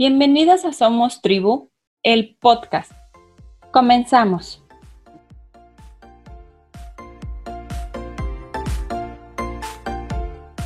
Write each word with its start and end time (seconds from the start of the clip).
Bienvenidas 0.00 0.64
a 0.64 0.72
Somos 0.72 1.22
Tribu, 1.22 1.72
el 2.04 2.36
podcast. 2.40 2.92
Comenzamos. 3.72 4.62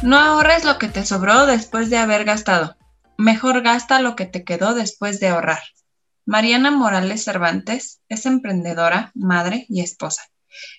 No 0.03 0.19
ahorres 0.19 0.67
lo 0.67 0.77
que 0.77 0.89
te 0.89 1.07
sobró 1.07 1.47
después 1.47 1.89
de 1.89 1.97
haber 1.97 2.27
gastado. 2.27 2.77
Mejor 3.17 3.63
gasta 3.63 4.03
lo 4.03 4.17
que 4.17 4.27
te 4.27 4.45
quedó 4.45 4.75
después 4.75 5.19
de 5.19 5.29
ahorrar. 5.29 5.63
Mariana 6.27 6.71
Morales 6.71 7.25
Cervantes 7.25 8.03
es 8.11 8.27
emprendedora, 8.27 9.13
madre 9.15 9.65
y 9.71 9.81
esposa. 9.81 10.25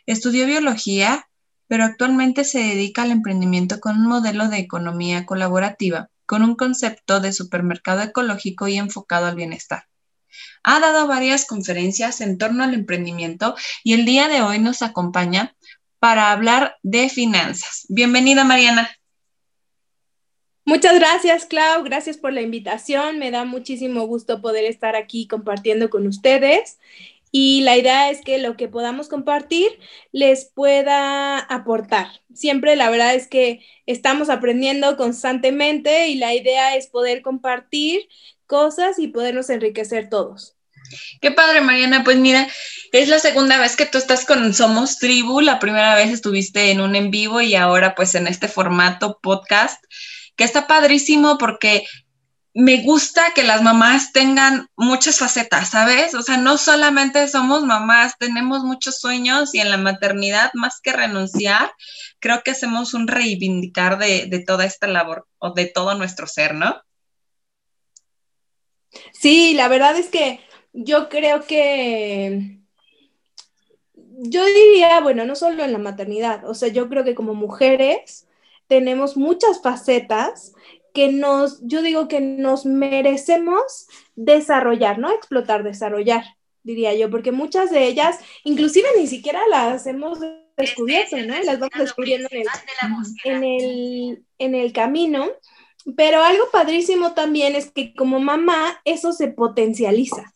Estudió 0.06 0.46
biología, 0.46 1.28
pero 1.66 1.86
actualmente 1.86 2.44
se 2.44 2.60
dedica 2.60 3.02
al 3.02 3.10
emprendimiento 3.10 3.80
con 3.80 3.98
un 3.98 4.06
modelo 4.06 4.48
de 4.48 4.60
economía 4.60 5.26
colaborativa 5.26 6.12
con 6.26 6.44
un 6.44 6.56
concepto 6.56 7.20
de 7.20 7.34
supermercado 7.34 8.02
ecológico 8.02 8.68
y 8.68 8.78
enfocado 8.78 9.28
al 9.28 9.36
bienestar. 9.36 9.86
Ha 10.64 10.80
dado 10.80 11.08
varias 11.08 11.46
conferencias 11.46 12.22
en 12.22 12.38
torno 12.38 12.64
al 12.64 12.74
emprendimiento 12.74 13.56
y 13.84 13.94
el 13.94 14.06
día 14.06 14.28
de 14.28 14.42
hoy 14.42 14.60
nos 14.60 14.82
acompaña 14.82 15.56
para 16.00 16.32
hablar 16.32 16.78
de 16.84 17.10
finanzas. 17.10 17.86
Bienvenida, 17.90 18.44
Mariana. 18.44 18.90
Muchas 20.66 20.96
gracias, 20.96 21.46
Clau. 21.46 21.84
Gracias 21.84 22.18
por 22.18 22.32
la 22.32 22.42
invitación. 22.42 23.20
Me 23.20 23.32
da 23.32 23.44
muchísimo 23.44 24.08
gusto 24.08 24.42
poder 24.42 24.64
estar 24.64 24.96
aquí 24.96 25.28
compartiendo 25.28 25.90
con 25.90 26.08
ustedes 26.08 26.78
y 27.36 27.62
la 27.62 27.76
idea 27.76 28.12
es 28.12 28.22
que 28.22 28.38
lo 28.38 28.56
que 28.56 28.68
podamos 28.68 29.08
compartir 29.08 29.80
les 30.12 30.46
pueda 30.46 31.40
aportar. 31.40 32.08
Siempre 32.32 32.76
la 32.76 32.92
verdad 32.92 33.16
es 33.16 33.28
que 33.28 33.66
estamos 33.88 34.30
aprendiendo 34.30 34.96
constantemente 34.98 36.10
y 36.10 36.16
la 36.16 36.36
idea 36.36 36.76
es 36.76 36.86
poder 36.86 37.24
compartir 37.24 38.08
cosas 38.46 39.00
y 39.00 39.08
podernos 39.08 39.50
enriquecer 39.50 40.10
todos. 40.10 40.58
Qué 41.22 41.32
padre, 41.32 41.62
Mariana. 41.62 42.04
Pues 42.04 42.18
mira, 42.18 42.48
es 42.92 43.10
la 43.10 43.18
segunda 43.18 43.58
vez 43.58 43.76
que 43.76 43.88
tú 43.88 43.98
estás 43.98 44.26
con 44.26 44.54
Somos 44.54 45.00
Tribu. 45.00 45.42
La 45.42 45.58
primera 45.58 45.96
vez 45.96 46.12
estuviste 46.12 46.70
en 46.70 46.82
un 46.82 46.96
en 46.96 47.10
vivo 47.10 47.42
y 47.42 47.56
ahora 47.56 47.96
pues 47.96 48.14
en 48.14 48.28
este 48.28 48.48
formato 48.48 49.20
podcast, 49.24 49.84
que 50.36 50.44
está 50.44 50.68
padrísimo 50.68 51.40
porque 51.40 51.88
me 52.54 52.84
gusta 52.84 53.34
que 53.34 53.44
las 53.44 53.64
mamás 53.64 54.12
tengan 54.12 54.70
muchas 54.76 55.18
facetas, 55.18 55.70
¿sabes? 55.72 56.14
O 56.14 56.22
sea, 56.22 56.38
no 56.38 56.58
solamente 56.58 57.28
somos 57.28 57.64
mamás, 57.64 58.16
tenemos 58.20 58.64
muchos 58.64 59.00
sueños 59.00 59.56
y 59.56 59.60
en 59.60 59.72
la 59.72 59.78
maternidad, 59.78 60.52
más 60.54 60.80
que 60.80 60.94
renunciar, 60.94 61.72
creo 62.20 62.44
que 62.44 62.52
hacemos 62.52 62.94
un 62.94 63.08
reivindicar 63.08 63.98
de, 63.98 64.44
toda 64.46 64.66
esta 64.66 64.88
labor 64.88 65.28
o 65.40 65.52
de 65.54 65.66
todo 65.66 65.96
nuestro 65.96 66.28
ser, 66.28 66.54
¿no? 66.54 66.80
Sí, 69.12 69.56
la 69.56 69.68
verdad 69.68 69.98
es 69.98 70.10
que 70.10 70.40
yo 70.74 71.10
creo 71.10 71.46
que 71.46 72.60
yo 73.96 74.46
diría, 74.46 75.00
bueno, 75.02 75.26
no 75.26 75.36
solo 75.36 75.64
en 75.64 75.72
la 75.72 75.80
maternidad, 75.80 76.48
o 76.48 76.54
sea, 76.54 76.70
yo 76.70 76.88
creo 76.88 77.04
que 77.04 77.16
como 77.16 77.34
mujeres 77.34 78.28
tenemos 78.68 79.18
muchas 79.18 79.62
facetas 79.62 80.54
que 80.94 81.12
nos, 81.12 81.60
yo 81.62 81.82
digo 81.82 82.08
que 82.08 82.22
nos 82.22 82.66
merecemos 82.66 83.88
desarrollar, 84.16 85.00
no 85.00 85.12
explotar, 85.12 85.64
desarrollar, 85.64 86.24
diría 86.62 86.94
yo, 86.94 87.10
porque 87.10 87.32
muchas 87.32 87.72
de 87.72 87.88
ellas, 87.88 88.20
inclusive 88.44 88.88
ni 88.98 89.08
siquiera 89.08 89.42
las 89.50 89.86
hemos 89.88 90.20
descubierto, 90.56 91.18
¿no? 91.18 91.36
Las 91.44 91.60
vamos 91.60 91.78
descubriendo 91.78 92.30
en 92.32 93.44
el, 93.44 94.26
en 94.38 94.56
el, 94.56 94.72
camino. 94.72 95.30
Pero 95.98 96.22
algo 96.24 96.46
padrísimo 96.52 97.14
también 97.14 97.56
es 97.56 97.72
que 97.72 97.94
como 97.94 98.20
mamá 98.20 98.80
eso 98.86 99.12
se 99.12 99.28
potencializa. 99.28 100.32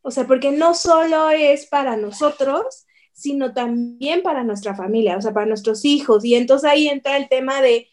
O 0.00 0.10
sea, 0.10 0.26
porque 0.26 0.50
no 0.50 0.74
solo 0.74 1.30
es 1.30 1.66
para 1.66 1.96
nosotros, 1.96 2.86
sino 3.12 3.52
también 3.52 4.22
para 4.22 4.44
nuestra 4.44 4.74
familia, 4.74 5.16
o 5.16 5.22
sea, 5.22 5.32
para 5.32 5.46
nuestros 5.46 5.84
hijos. 5.84 6.24
Y 6.24 6.34
entonces 6.34 6.70
ahí 6.70 6.88
entra 6.88 7.16
el 7.16 7.28
tema 7.28 7.60
de 7.60 7.88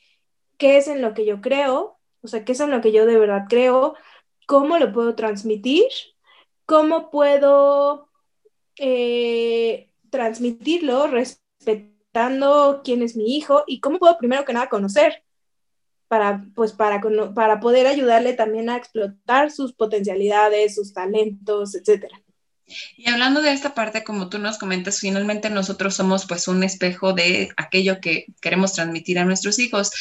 qué 0.63 0.77
es 0.77 0.87
en 0.87 1.01
lo 1.01 1.13
que 1.13 1.25
yo 1.25 1.41
creo, 1.41 1.99
o 2.21 2.27
sea, 2.29 2.45
qué 2.45 2.53
es 2.53 2.59
en 2.61 2.71
lo 2.71 2.79
que 2.79 2.93
yo 2.93 3.05
de 3.05 3.19
verdad 3.19 3.47
creo, 3.49 3.95
cómo 4.47 4.77
lo 4.77 4.93
puedo 4.93 5.13
transmitir, 5.13 5.83
cómo 6.65 7.11
puedo 7.11 8.07
eh, 8.77 9.91
transmitirlo 10.09 11.07
respetando 11.07 12.79
quién 12.81 13.01
es 13.01 13.17
mi 13.17 13.35
hijo 13.35 13.65
y 13.67 13.81
cómo 13.81 13.99
puedo 13.99 14.17
primero 14.17 14.45
que 14.45 14.53
nada 14.53 14.69
conocer 14.69 15.25
para, 16.07 16.45
pues, 16.55 16.71
para, 16.71 17.01
para 17.35 17.59
poder 17.59 17.85
ayudarle 17.85 18.31
también 18.31 18.69
a 18.69 18.77
explotar 18.77 19.51
sus 19.51 19.73
potencialidades, 19.73 20.75
sus 20.75 20.93
talentos, 20.93 21.75
etcétera. 21.75 22.22
Y 22.95 23.09
hablando 23.09 23.41
de 23.41 23.51
esta 23.51 23.73
parte, 23.73 24.03
como 24.03 24.29
tú 24.29 24.39
nos 24.39 24.57
comentas, 24.57 24.99
finalmente 24.99 25.49
nosotros 25.49 25.95
somos 25.95 26.25
pues 26.25 26.47
un 26.47 26.63
espejo 26.63 27.13
de 27.13 27.49
aquello 27.57 27.99
que 27.99 28.27
queremos 28.41 28.73
transmitir 28.73 29.19
a 29.19 29.25
nuestros 29.25 29.59
hijos. 29.59 29.91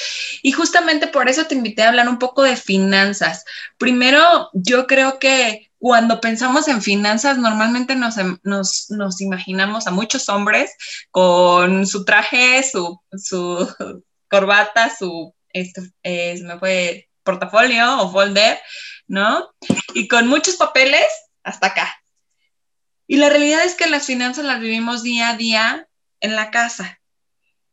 Y 0.42 0.52
justamente 0.52 1.06
por 1.08 1.28
eso 1.28 1.46
te 1.46 1.54
invité 1.54 1.82
a 1.82 1.88
hablar 1.88 2.08
un 2.08 2.18
poco 2.18 2.42
de 2.42 2.56
finanzas. 2.56 3.44
Primero, 3.78 4.48
yo 4.52 4.86
creo 4.86 5.18
que 5.18 5.70
cuando 5.78 6.20
pensamos 6.20 6.68
en 6.68 6.80
finanzas, 6.80 7.38
normalmente 7.38 7.96
nos, 7.96 8.14
nos, 8.44 9.20
imaginamos 9.20 9.88
a 9.88 9.90
muchos 9.90 10.28
hombres 10.28 10.70
con 11.10 11.86
su 11.88 12.04
traje, 12.04 12.62
su, 12.62 13.00
corbata, 14.28 14.94
su, 14.96 15.34
esto, 15.52 15.82
eh, 16.04 16.40
me 16.44 16.58
fue 16.60 17.08
portafolio 17.24 18.00
o 18.00 18.12
folder, 18.12 18.60
¿no? 19.08 19.50
Y 19.94 20.06
con 20.06 20.28
muchos 20.28 20.54
papeles 20.54 21.06
hasta 21.42 21.68
acá. 21.68 22.01
Y 23.12 23.18
la 23.18 23.28
realidad 23.28 23.62
es 23.66 23.74
que 23.74 23.90
las 23.90 24.06
finanzas 24.06 24.46
las 24.46 24.58
vivimos 24.58 25.02
día 25.02 25.28
a 25.28 25.36
día 25.36 25.86
en 26.20 26.34
la 26.34 26.50
casa. 26.50 26.98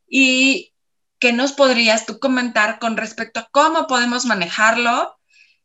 ¿Y 0.06 0.74
qué 1.18 1.32
nos 1.32 1.54
podrías 1.54 2.06
tú 2.06 2.20
comentar 2.20 2.78
con 2.78 2.98
respecto 2.98 3.40
a 3.40 3.48
cómo 3.50 3.88
podemos 3.88 4.26
manejarlo? 4.26 5.18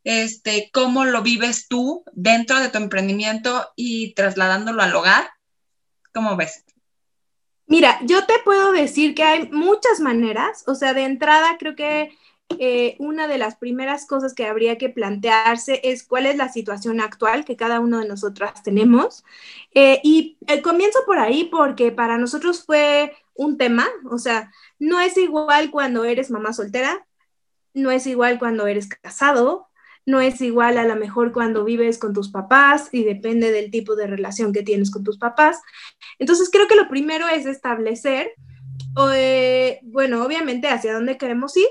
Este, 0.04 0.70
¿Cómo 0.72 1.04
lo 1.04 1.22
vives 1.22 1.66
tú 1.66 2.04
dentro 2.12 2.60
de 2.60 2.68
tu 2.68 2.78
emprendimiento 2.78 3.66
y 3.74 4.14
trasladándolo 4.14 4.80
al 4.80 4.94
hogar? 4.94 5.28
¿Cómo 6.12 6.36
ves? 6.36 6.64
Mira, 7.66 7.98
yo 8.04 8.26
te 8.26 8.34
puedo 8.44 8.70
decir 8.70 9.16
que 9.16 9.24
hay 9.24 9.50
muchas 9.50 9.98
maneras, 9.98 10.62
o 10.68 10.76
sea, 10.76 10.94
de 10.94 11.02
entrada 11.02 11.56
creo 11.58 11.74
que 11.74 12.16
eh, 12.59 12.97
una 12.99 13.27
de 13.27 13.38
las 13.38 13.56
primeras 13.56 14.06
cosas 14.06 14.34
que 14.34 14.47
habría 14.47 14.78
que 14.78 14.88
plantearse 14.88 15.81
es 15.82 16.05
cuál 16.05 16.27
es 16.27 16.37
la 16.37 16.49
situación 16.49 17.00
actual 17.00 17.44
que 17.44 17.56
cada 17.56 17.81
uno 17.81 17.99
de 18.00 18.09
nosotras 18.09 18.62
tenemos. 18.62 19.25
Eh, 19.75 20.00
y 20.05 20.37
eh, 20.47 20.62
comienzo 20.62 21.00
por 21.06 21.19
ahí 21.19 21.44
porque 21.44 21.91
para 21.91 22.19
nosotros 22.19 22.65
fue 22.65 23.15
un 23.34 23.56
tema, 23.56 23.88
o 24.10 24.19
sea, 24.19 24.53
no 24.78 25.00
es 25.00 25.16
igual 25.16 25.71
cuando 25.71 26.05
eres 26.05 26.31
mamá 26.31 26.53
soltera, 26.53 27.06
no 27.72 27.91
es 27.91 28.06
igual 28.06 28.38
cuando 28.38 28.66
eres 28.66 28.88
casado, 28.88 29.69
no 30.06 30.21
es 30.21 30.41
igual 30.41 30.78
a 30.78 30.84
lo 30.84 30.97
mejor 30.97 31.32
cuando 31.32 31.65
vives 31.65 31.99
con 31.99 32.12
tus 32.12 32.31
papás 32.31 32.91
y 32.93 33.05
depende 33.05 33.50
del 33.50 33.71
tipo 33.71 33.97
de 33.97 34.06
relación 34.06 34.53
que 34.53 34.62
tienes 34.62 34.91
con 34.91 35.03
tus 35.03 35.19
papás. 35.19 35.61
Entonces 36.19 36.50
creo 36.53 36.69
que 36.69 36.76
lo 36.76 36.88
primero 36.88 37.26
es 37.28 37.47
establecer, 37.47 38.32
bueno, 39.82 40.25
obviamente 40.25 40.69
hacia 40.69 40.94
dónde 40.94 41.16
queremos 41.16 41.56
ir, 41.56 41.69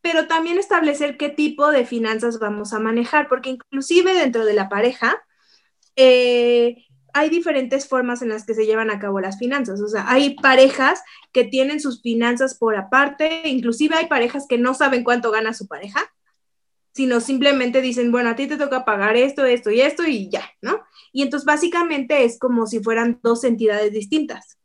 pero 0.00 0.26
también 0.26 0.58
establecer 0.58 1.16
qué 1.16 1.28
tipo 1.28 1.70
de 1.70 1.84
finanzas 1.84 2.38
vamos 2.38 2.72
a 2.72 2.78
manejar, 2.78 3.28
porque 3.28 3.50
inclusive 3.50 4.14
dentro 4.14 4.44
de 4.44 4.54
la 4.54 4.68
pareja 4.68 5.22
eh, 5.96 6.86
hay 7.12 7.30
diferentes 7.30 7.88
formas 7.88 8.22
en 8.22 8.28
las 8.28 8.46
que 8.46 8.54
se 8.54 8.66
llevan 8.66 8.90
a 8.90 8.98
cabo 8.98 9.20
las 9.20 9.38
finanzas. 9.38 9.80
O 9.80 9.88
sea, 9.88 10.04
hay 10.08 10.36
parejas 10.36 11.02
que 11.32 11.44
tienen 11.44 11.80
sus 11.80 12.00
finanzas 12.02 12.56
por 12.56 12.76
aparte, 12.76 13.48
inclusive 13.48 13.96
hay 13.96 14.06
parejas 14.06 14.46
que 14.48 14.58
no 14.58 14.74
saben 14.74 15.04
cuánto 15.04 15.30
gana 15.30 15.52
su 15.52 15.66
pareja, 15.66 16.00
sino 16.92 17.20
simplemente 17.20 17.80
dicen, 17.80 18.12
bueno, 18.12 18.30
a 18.30 18.36
ti 18.36 18.46
te 18.46 18.56
toca 18.56 18.84
pagar 18.84 19.16
esto, 19.16 19.44
esto 19.44 19.70
y 19.70 19.80
esto 19.80 20.04
y 20.04 20.30
ya, 20.30 20.50
¿no? 20.62 20.82
Y 21.12 21.22
entonces 21.22 21.46
básicamente 21.46 22.24
es 22.24 22.38
como 22.38 22.66
si 22.66 22.80
fueran 22.80 23.20
dos 23.22 23.44
entidades 23.44 23.92
distintas, 23.92 24.58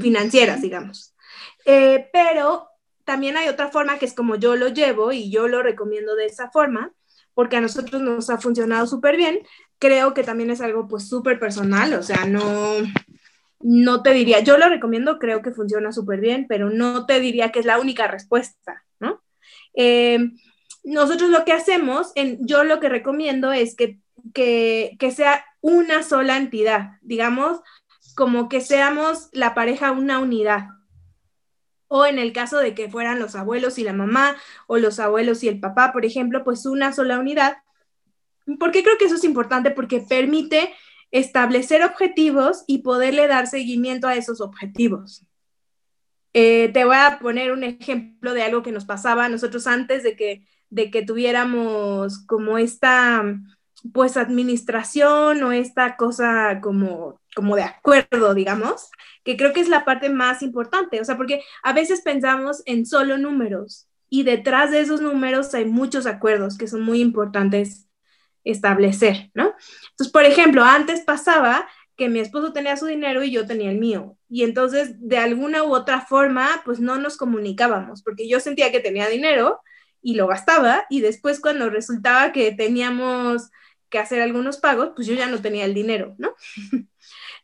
financieras, 0.00 0.62
digamos. 0.62 1.14
Eh, 1.64 2.08
pero 2.12 2.68
también 3.06 3.36
hay 3.36 3.48
otra 3.48 3.68
forma 3.68 3.98
que 3.98 4.04
es 4.04 4.14
como 4.14 4.34
yo 4.34 4.56
lo 4.56 4.68
llevo 4.68 5.12
y 5.12 5.30
yo 5.30 5.48
lo 5.48 5.62
recomiendo 5.62 6.16
de 6.16 6.26
esa 6.26 6.50
forma, 6.50 6.92
porque 7.34 7.56
a 7.56 7.60
nosotros 7.60 8.02
nos 8.02 8.28
ha 8.28 8.38
funcionado 8.38 8.86
súper 8.86 9.16
bien. 9.16 9.38
Creo 9.78 10.12
que 10.12 10.24
también 10.24 10.50
es 10.50 10.60
algo 10.60 10.88
pues 10.88 11.08
súper 11.08 11.38
personal, 11.38 11.94
o 11.94 12.02
sea, 12.02 12.26
no, 12.26 12.42
no 13.60 14.02
te 14.02 14.12
diría, 14.12 14.40
yo 14.40 14.58
lo 14.58 14.68
recomiendo, 14.68 15.18
creo 15.18 15.40
que 15.40 15.52
funciona 15.52 15.92
súper 15.92 16.20
bien, 16.20 16.46
pero 16.48 16.68
no 16.68 17.06
te 17.06 17.20
diría 17.20 17.52
que 17.52 17.60
es 17.60 17.66
la 17.66 17.78
única 17.78 18.08
respuesta, 18.08 18.84
¿no? 18.98 19.22
Eh, 19.74 20.30
nosotros 20.82 21.30
lo 21.30 21.44
que 21.44 21.52
hacemos, 21.52 22.10
en, 22.16 22.44
yo 22.44 22.64
lo 22.64 22.80
que 22.80 22.88
recomiendo 22.88 23.52
es 23.52 23.76
que, 23.76 24.00
que, 24.34 24.96
que 24.98 25.12
sea 25.12 25.44
una 25.60 26.02
sola 26.02 26.36
entidad, 26.38 26.98
digamos, 27.02 27.60
como 28.16 28.48
que 28.48 28.60
seamos 28.60 29.28
la 29.32 29.54
pareja 29.54 29.92
una 29.92 30.18
unidad, 30.18 30.68
o 31.88 32.06
en 32.06 32.18
el 32.18 32.32
caso 32.32 32.58
de 32.58 32.74
que 32.74 32.90
fueran 32.90 33.18
los 33.18 33.34
abuelos 33.36 33.78
y 33.78 33.84
la 33.84 33.92
mamá, 33.92 34.36
o 34.66 34.78
los 34.78 34.98
abuelos 35.00 35.42
y 35.44 35.48
el 35.48 35.60
papá, 35.60 35.92
por 35.92 36.04
ejemplo, 36.04 36.44
pues 36.44 36.66
una 36.66 36.92
sola 36.92 37.18
unidad 37.18 37.58
¿Por 38.58 38.70
qué 38.70 38.82
creo 38.82 38.96
que 38.96 39.06
eso 39.06 39.16
es 39.16 39.24
importante? 39.24 39.70
Porque 39.72 40.00
permite 40.00 40.72
establecer 41.10 41.82
objetivos 41.82 42.64
y 42.66 42.78
poderle 42.78 43.26
dar 43.26 43.48
seguimiento 43.48 44.06
a 44.06 44.14
esos 44.14 44.40
objetivos. 44.40 45.26
Eh, 46.32 46.70
te 46.72 46.84
voy 46.84 46.96
a 46.96 47.18
poner 47.18 47.50
un 47.50 47.64
ejemplo 47.64 48.34
de 48.34 48.42
algo 48.42 48.62
que 48.62 48.72
nos 48.72 48.84
pasaba 48.84 49.24
a 49.24 49.28
nosotros 49.28 49.66
antes 49.66 50.02
de 50.02 50.16
que, 50.16 50.46
de 50.70 50.90
que 50.90 51.02
tuviéramos 51.02 52.24
como 52.26 52.58
esta 52.58 53.24
pues 53.92 54.16
administración 54.16 55.42
o 55.42 55.52
esta 55.52 55.96
cosa 55.96 56.60
como, 56.60 57.20
como 57.36 57.54
de 57.54 57.64
acuerdo, 57.64 58.32
digamos, 58.32 58.90
que 59.22 59.36
creo 59.36 59.52
que 59.52 59.60
es 59.60 59.68
la 59.68 59.84
parte 59.84 60.08
más 60.08 60.42
importante, 60.42 61.02
o 61.02 61.04
sea, 61.04 61.18
porque 61.18 61.42
a 61.62 61.74
veces 61.74 62.00
pensamos 62.00 62.62
en 62.64 62.86
solo 62.86 63.18
números 63.18 63.88
y 64.08 64.22
detrás 64.22 64.70
de 64.70 64.80
esos 64.80 65.02
números 65.02 65.52
hay 65.52 65.66
muchos 65.66 66.06
acuerdos 66.06 66.56
que 66.56 66.66
son 66.66 66.80
muy 66.80 67.02
importantes 67.02 67.88
establecer, 68.42 69.30
¿no? 69.34 69.52
Entonces, 69.90 70.10
por 70.10 70.24
ejemplo, 70.24 70.64
antes 70.64 71.02
pasaba 71.02 71.68
que 71.94 72.08
mi 72.08 72.20
esposo 72.20 72.54
tenía 72.54 72.78
su 72.78 72.86
dinero 72.86 73.22
y 73.22 73.30
yo 73.30 73.46
tenía 73.46 73.70
el 73.70 73.78
mío. 73.78 74.16
Y 74.30 74.42
entonces, 74.42 74.94
de 74.98 75.18
alguna 75.18 75.62
u 75.62 75.74
otra 75.74 76.00
forma, 76.00 76.62
pues 76.64 76.80
no 76.80 76.96
nos 76.96 77.18
comunicábamos, 77.18 78.02
porque 78.02 78.28
yo 78.28 78.40
sentía 78.40 78.72
que 78.72 78.80
tenía 78.80 79.08
dinero 79.08 79.60
y 80.00 80.14
lo 80.14 80.26
gastaba, 80.26 80.86
y 80.88 81.00
después 81.02 81.40
cuando 81.40 81.68
resultaba 81.68 82.32
que 82.32 82.52
teníamos 82.52 83.50
que 83.90 83.98
hacer 83.98 84.22
algunos 84.22 84.56
pagos, 84.56 84.92
pues 84.94 85.06
yo 85.06 85.14
ya 85.14 85.26
no 85.26 85.42
tenía 85.42 85.66
el 85.66 85.74
dinero, 85.74 86.14
¿no? 86.16 86.34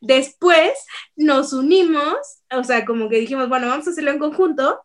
Después 0.03 0.73
nos 1.15 1.53
unimos, 1.53 2.17
o 2.51 2.65
sea, 2.65 2.85
como 2.85 3.09
que 3.09 3.21
dijimos, 3.21 3.49
bueno, 3.49 3.69
vamos 3.69 3.87
a 3.87 3.91
hacerlo 3.91 4.11
en 4.11 4.19
conjunto, 4.19 4.81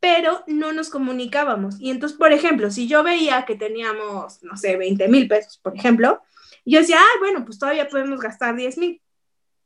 pero 0.00 0.42
no 0.46 0.72
nos 0.72 0.88
comunicábamos. 0.88 1.78
Y 1.78 1.90
entonces, 1.90 2.16
por 2.16 2.32
ejemplo, 2.32 2.70
si 2.70 2.88
yo 2.88 3.02
veía 3.02 3.44
que 3.44 3.56
teníamos, 3.56 4.42
no 4.42 4.56
sé, 4.56 4.78
20 4.78 5.06
mil 5.08 5.28
pesos, 5.28 5.58
por 5.58 5.76
ejemplo, 5.76 6.22
yo 6.64 6.80
decía, 6.80 6.96
ah, 6.98 7.18
bueno, 7.18 7.44
pues 7.44 7.58
todavía 7.58 7.90
podemos 7.90 8.20
gastar 8.20 8.56
10 8.56 8.78
mil. 8.78 9.02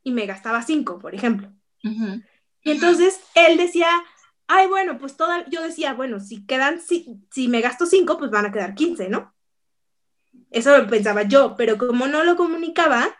Y 0.03 0.11
me 0.11 0.27
gastaba 0.27 0.63
5, 0.63 0.99
por 0.99 1.15
ejemplo. 1.15 1.53
Y 2.65 2.71
entonces 2.73 3.21
él 3.37 3.57
decía, 3.57 3.87
ay, 4.49 4.67
bueno, 4.67 4.99
pues 4.99 5.17
toda, 5.17 5.49
yo 5.49 5.63
decía, 5.63 5.95
bueno, 5.95 6.19
si 6.19 6.45
quedan, 6.45 6.81
si, 6.81 7.21
si 7.31 7.47
me 7.47 7.61
gasto 7.61 7.87
5, 7.87 8.19
pues 8.19 8.33
van 8.33 8.47
a 8.47 8.53
quedar 8.53 8.75
15, 8.75 9.09
¿no? 9.11 9.33
Eso 10.51 10.77
lo 10.77 10.89
pensaba 10.89 11.23
yo, 11.23 11.55
pero 11.57 11.79
como 11.79 12.09
no 12.09 12.25
lo 12.25 12.37
comunicaba, 12.37 13.15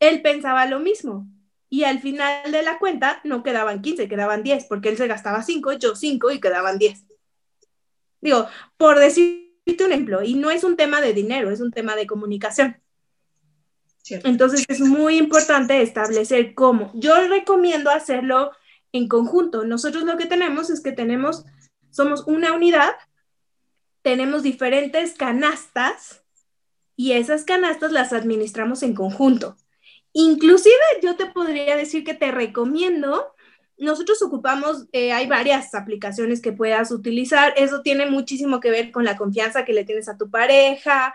él 0.00 0.22
pensaba 0.22 0.66
lo 0.66 0.80
mismo. 0.80 1.26
Y 1.68 1.84
al 1.84 2.00
final 2.00 2.52
de 2.52 2.62
la 2.62 2.78
cuenta 2.78 3.20
no 3.24 3.42
quedaban 3.42 3.82
15, 3.82 4.08
quedaban 4.08 4.42
10, 4.42 4.66
porque 4.66 4.90
él 4.90 4.96
se 4.96 5.08
gastaba 5.08 5.42
5, 5.42 5.72
yo 5.74 5.96
5 5.96 6.30
y 6.30 6.40
quedaban 6.40 6.78
10. 6.78 7.04
Digo, 8.20 8.46
por 8.76 8.98
decirte 8.98 9.84
un 9.84 9.92
ejemplo, 9.92 10.22
y 10.22 10.34
no 10.34 10.50
es 10.50 10.62
un 10.64 10.76
tema 10.76 11.00
de 11.00 11.12
dinero, 11.12 11.50
es 11.50 11.60
un 11.60 11.72
tema 11.72 11.96
de 11.96 12.06
comunicación. 12.06 12.80
Entonces 14.08 14.64
es 14.68 14.80
muy 14.80 15.16
importante 15.16 15.80
establecer 15.80 16.54
cómo. 16.54 16.90
Yo 16.94 17.26
recomiendo 17.28 17.90
hacerlo 17.90 18.52
en 18.92 19.08
conjunto. 19.08 19.64
Nosotros 19.64 20.04
lo 20.04 20.16
que 20.16 20.26
tenemos 20.26 20.70
es 20.70 20.80
que 20.80 20.92
tenemos, 20.92 21.44
somos 21.90 22.26
una 22.26 22.52
unidad, 22.52 22.92
tenemos 24.02 24.42
diferentes 24.42 25.14
canastas 25.14 26.22
y 26.96 27.12
esas 27.12 27.44
canastas 27.44 27.92
las 27.92 28.12
administramos 28.12 28.82
en 28.82 28.94
conjunto. 28.94 29.56
Inclusive 30.14 30.74
yo 31.02 31.16
te 31.16 31.26
podría 31.26 31.76
decir 31.76 32.04
que 32.04 32.14
te 32.14 32.30
recomiendo, 32.30 33.34
nosotros 33.76 34.22
ocupamos, 34.22 34.86
eh, 34.92 35.12
hay 35.12 35.26
varias 35.26 35.74
aplicaciones 35.74 36.40
que 36.40 36.52
puedas 36.52 36.92
utilizar, 36.92 37.52
eso 37.56 37.82
tiene 37.82 38.06
muchísimo 38.06 38.60
que 38.60 38.70
ver 38.70 38.92
con 38.92 39.04
la 39.04 39.16
confianza 39.16 39.64
que 39.64 39.72
le 39.72 39.84
tienes 39.84 40.08
a 40.08 40.16
tu 40.16 40.30
pareja, 40.30 41.14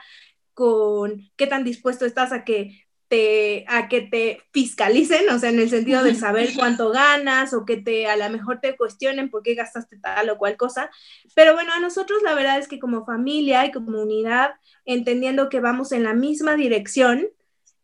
con 0.54 1.32
qué 1.38 1.48
tan 1.48 1.64
dispuesto 1.64 2.06
estás 2.06 2.34
a 2.34 2.44
que 2.44 2.86
te, 3.08 3.64
a 3.70 3.88
que 3.88 4.02
te 4.02 4.42
fiscalicen, 4.52 5.30
o 5.30 5.40
sea, 5.40 5.50
en 5.50 5.60
el 5.60 5.70
sentido 5.70 6.04
de 6.04 6.14
saber 6.14 6.50
cuánto 6.56 6.90
ganas 6.90 7.54
o 7.54 7.66
que 7.66 7.78
te 7.78 8.08
a 8.08 8.18
lo 8.18 8.30
mejor 8.30 8.60
te 8.60 8.76
cuestionen 8.76 9.30
por 9.30 9.44
qué 9.44 9.56
gastaste 9.56 9.98
tal 9.98 10.30
o 10.30 10.38
cual 10.38 10.58
cosa. 10.58 10.92
Pero 11.36 11.54
bueno, 11.54 11.72
a 11.74 11.80
nosotros 11.80 12.22
la 12.22 12.36
verdad 12.36 12.60
es 12.60 12.68
que 12.68 12.80
como 12.80 13.06
familia 13.06 13.66
y 13.66 13.72
como 13.72 14.02
unidad, 14.02 14.52
entendiendo 14.84 15.48
que 15.48 15.62
vamos 15.62 15.94
en 15.94 16.04
la 16.04 16.14
misma 16.14 16.56
dirección, 16.56 17.30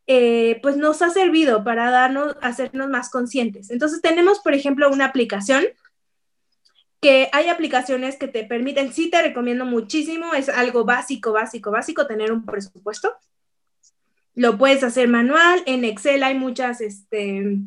eh, 0.07 0.59
pues 0.61 0.77
nos 0.77 1.01
ha 1.01 1.09
servido 1.09 1.63
para 1.63 1.89
darnos, 1.91 2.35
hacernos 2.41 2.89
más 2.89 3.09
conscientes. 3.09 3.69
Entonces 3.71 4.01
tenemos, 4.01 4.39
por 4.39 4.53
ejemplo, 4.53 4.89
una 4.89 5.05
aplicación 5.05 5.63
que 7.01 7.29
hay 7.33 7.49
aplicaciones 7.49 8.17
que 8.17 8.27
te 8.27 8.43
permiten, 8.45 8.91
sí 8.91 9.09
te 9.09 9.21
recomiendo 9.21 9.65
muchísimo, 9.65 10.33
es 10.33 10.49
algo 10.49 10.85
básico, 10.85 11.33
básico, 11.33 11.71
básico, 11.71 12.07
tener 12.07 12.31
un 12.31 12.45
presupuesto 12.45 13.15
lo 14.35 14.57
puedes 14.57 14.83
hacer 14.83 15.07
manual. 15.07 15.63
En 15.65 15.83
Excel 15.83 16.23
hay 16.23 16.35
muchas, 16.37 16.81
este, 16.81 17.57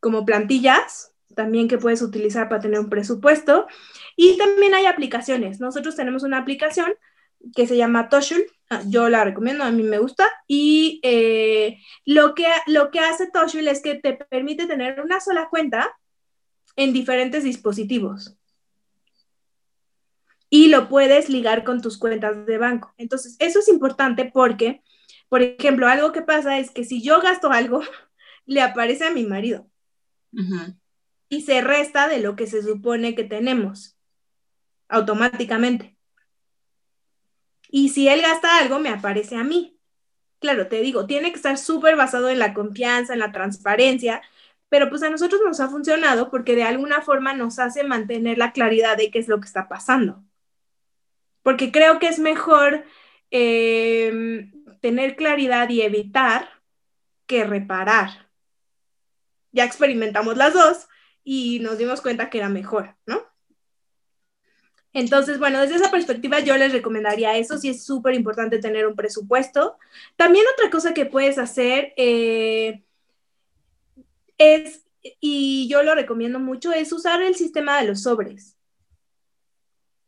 como 0.00 0.26
plantillas 0.26 1.12
también 1.34 1.68
que 1.68 1.78
puedes 1.78 2.00
utilizar 2.02 2.48
para 2.48 2.62
tener 2.62 2.80
un 2.80 2.90
presupuesto. 2.90 3.66
Y 4.16 4.36
también 4.36 4.74
hay 4.74 4.86
aplicaciones. 4.86 5.60
Nosotros 5.60 5.96
tenemos 5.96 6.22
una 6.22 6.38
aplicación 6.38 6.94
que 7.54 7.66
se 7.66 7.76
llama 7.76 8.08
Toshul. 8.08 8.44
Ah, 8.68 8.82
yo 8.86 9.08
la 9.08 9.24
recomiendo, 9.24 9.64
a 9.64 9.70
mí 9.70 9.82
me 9.82 9.98
gusta. 9.98 10.28
Y 10.46 11.00
eh, 11.02 11.78
lo, 12.04 12.34
que, 12.34 12.46
lo 12.66 12.90
que 12.90 13.00
hace 13.00 13.30
Toshul 13.30 13.68
es 13.68 13.80
que 13.80 13.94
te 13.94 14.14
permite 14.14 14.66
tener 14.66 15.00
una 15.00 15.20
sola 15.20 15.48
cuenta 15.48 15.96
en 16.76 16.92
diferentes 16.92 17.44
dispositivos. 17.44 18.36
Y 20.48 20.68
lo 20.68 20.88
puedes 20.88 21.28
ligar 21.28 21.64
con 21.64 21.80
tus 21.80 21.98
cuentas 21.98 22.46
de 22.46 22.58
banco. 22.58 22.94
Entonces, 22.98 23.36
eso 23.38 23.58
es 23.58 23.68
importante 23.68 24.30
porque 24.32 24.82
por 25.28 25.42
ejemplo, 25.42 25.88
algo 25.88 26.12
que 26.12 26.22
pasa 26.22 26.58
es 26.58 26.70
que 26.70 26.84
si 26.84 27.02
yo 27.02 27.20
gasto 27.20 27.50
algo, 27.50 27.80
le 28.46 28.62
aparece 28.62 29.04
a 29.04 29.10
mi 29.10 29.24
marido 29.24 29.68
y 31.28 31.42
se 31.42 31.62
resta 31.62 32.08
de 32.08 32.20
lo 32.20 32.36
que 32.36 32.46
se 32.46 32.62
supone 32.62 33.14
que 33.14 33.24
tenemos 33.24 33.96
automáticamente. 34.88 35.95
Y 37.70 37.90
si 37.90 38.08
él 38.08 38.22
gasta 38.22 38.58
algo, 38.58 38.78
me 38.78 38.88
aparece 38.90 39.36
a 39.36 39.44
mí. 39.44 39.78
Claro, 40.38 40.68
te 40.68 40.80
digo, 40.80 41.06
tiene 41.06 41.30
que 41.30 41.36
estar 41.36 41.58
súper 41.58 41.96
basado 41.96 42.28
en 42.28 42.38
la 42.38 42.54
confianza, 42.54 43.14
en 43.14 43.20
la 43.20 43.32
transparencia, 43.32 44.22
pero 44.68 44.88
pues 44.90 45.02
a 45.02 45.10
nosotros 45.10 45.40
nos 45.44 45.60
ha 45.60 45.68
funcionado 45.68 46.30
porque 46.30 46.54
de 46.56 46.64
alguna 46.64 47.00
forma 47.02 47.32
nos 47.34 47.58
hace 47.58 47.84
mantener 47.84 48.38
la 48.38 48.52
claridad 48.52 48.96
de 48.96 49.10
qué 49.10 49.18
es 49.18 49.28
lo 49.28 49.40
que 49.40 49.46
está 49.46 49.68
pasando. 49.68 50.24
Porque 51.42 51.70
creo 51.72 51.98
que 51.98 52.08
es 52.08 52.18
mejor 52.18 52.84
eh, 53.30 54.50
tener 54.80 55.16
claridad 55.16 55.68
y 55.68 55.82
evitar 55.82 56.48
que 57.26 57.44
reparar. 57.44 58.28
Ya 59.52 59.64
experimentamos 59.64 60.36
las 60.36 60.54
dos 60.54 60.88
y 61.24 61.60
nos 61.60 61.78
dimos 61.78 62.00
cuenta 62.02 62.30
que 62.30 62.38
era 62.38 62.48
mejor, 62.48 62.96
¿no? 63.06 63.22
Entonces, 64.98 65.38
bueno, 65.38 65.60
desde 65.60 65.74
esa 65.74 65.90
perspectiva 65.90 66.40
yo 66.40 66.56
les 66.56 66.72
recomendaría 66.72 67.36
eso, 67.36 67.58
sí 67.58 67.68
es 67.68 67.84
súper 67.84 68.14
importante 68.14 68.58
tener 68.60 68.86
un 68.86 68.96
presupuesto. 68.96 69.76
También 70.16 70.46
otra 70.54 70.70
cosa 70.70 70.94
que 70.94 71.04
puedes 71.04 71.36
hacer 71.36 71.92
eh, 71.98 72.82
es, 74.38 74.86
y 75.02 75.68
yo 75.68 75.82
lo 75.82 75.94
recomiendo 75.94 76.38
mucho, 76.38 76.72
es 76.72 76.94
usar 76.94 77.20
el 77.20 77.34
sistema 77.34 77.78
de 77.78 77.88
los 77.88 78.04
sobres. 78.04 78.56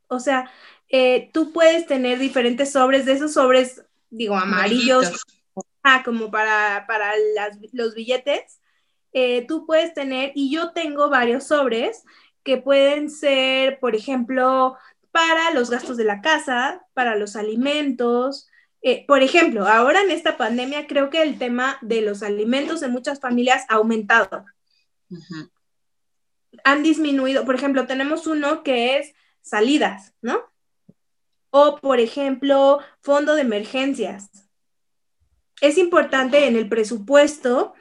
O 0.06 0.20
sea, 0.20 0.50
eh, 0.88 1.28
tú 1.34 1.52
puedes 1.52 1.84
tener 1.84 2.18
diferentes 2.18 2.72
sobres, 2.72 3.04
de 3.04 3.12
esos 3.12 3.34
sobres 3.34 3.84
digo, 4.08 4.36
amarillos, 4.36 5.12
ah, 5.82 6.00
como 6.02 6.30
para, 6.30 6.86
para 6.86 7.12
los 7.72 7.94
billetes, 7.94 8.58
eh, 9.12 9.44
tú 9.46 9.66
puedes 9.66 9.92
tener, 9.92 10.32
y 10.34 10.50
yo 10.50 10.72
tengo 10.72 11.10
varios 11.10 11.44
sobres 11.44 12.04
que 12.48 12.56
pueden 12.56 13.10
ser, 13.10 13.78
por 13.78 13.94
ejemplo, 13.94 14.74
para 15.10 15.50
los 15.50 15.68
gastos 15.68 15.98
de 15.98 16.04
la 16.04 16.22
casa, 16.22 16.82
para 16.94 17.14
los 17.14 17.36
alimentos. 17.36 18.48
Eh, 18.80 19.04
por 19.06 19.22
ejemplo, 19.22 19.66
ahora 19.66 20.00
en 20.00 20.10
esta 20.10 20.38
pandemia 20.38 20.86
creo 20.86 21.10
que 21.10 21.20
el 21.20 21.38
tema 21.38 21.76
de 21.82 22.00
los 22.00 22.22
alimentos 22.22 22.82
en 22.82 22.92
muchas 22.92 23.20
familias 23.20 23.66
ha 23.68 23.74
aumentado. 23.74 24.46
Han 26.64 26.82
disminuido, 26.82 27.44
por 27.44 27.54
ejemplo, 27.54 27.86
tenemos 27.86 28.26
uno 28.26 28.62
que 28.62 28.96
es 28.96 29.12
salidas, 29.42 30.14
¿no? 30.22 30.40
O, 31.50 31.76
por 31.76 32.00
ejemplo, 32.00 32.78
fondo 33.02 33.34
de 33.34 33.42
emergencias. 33.42 34.30
Es 35.60 35.76
importante 35.76 36.46
en 36.46 36.56
el 36.56 36.66
presupuesto, 36.66 37.74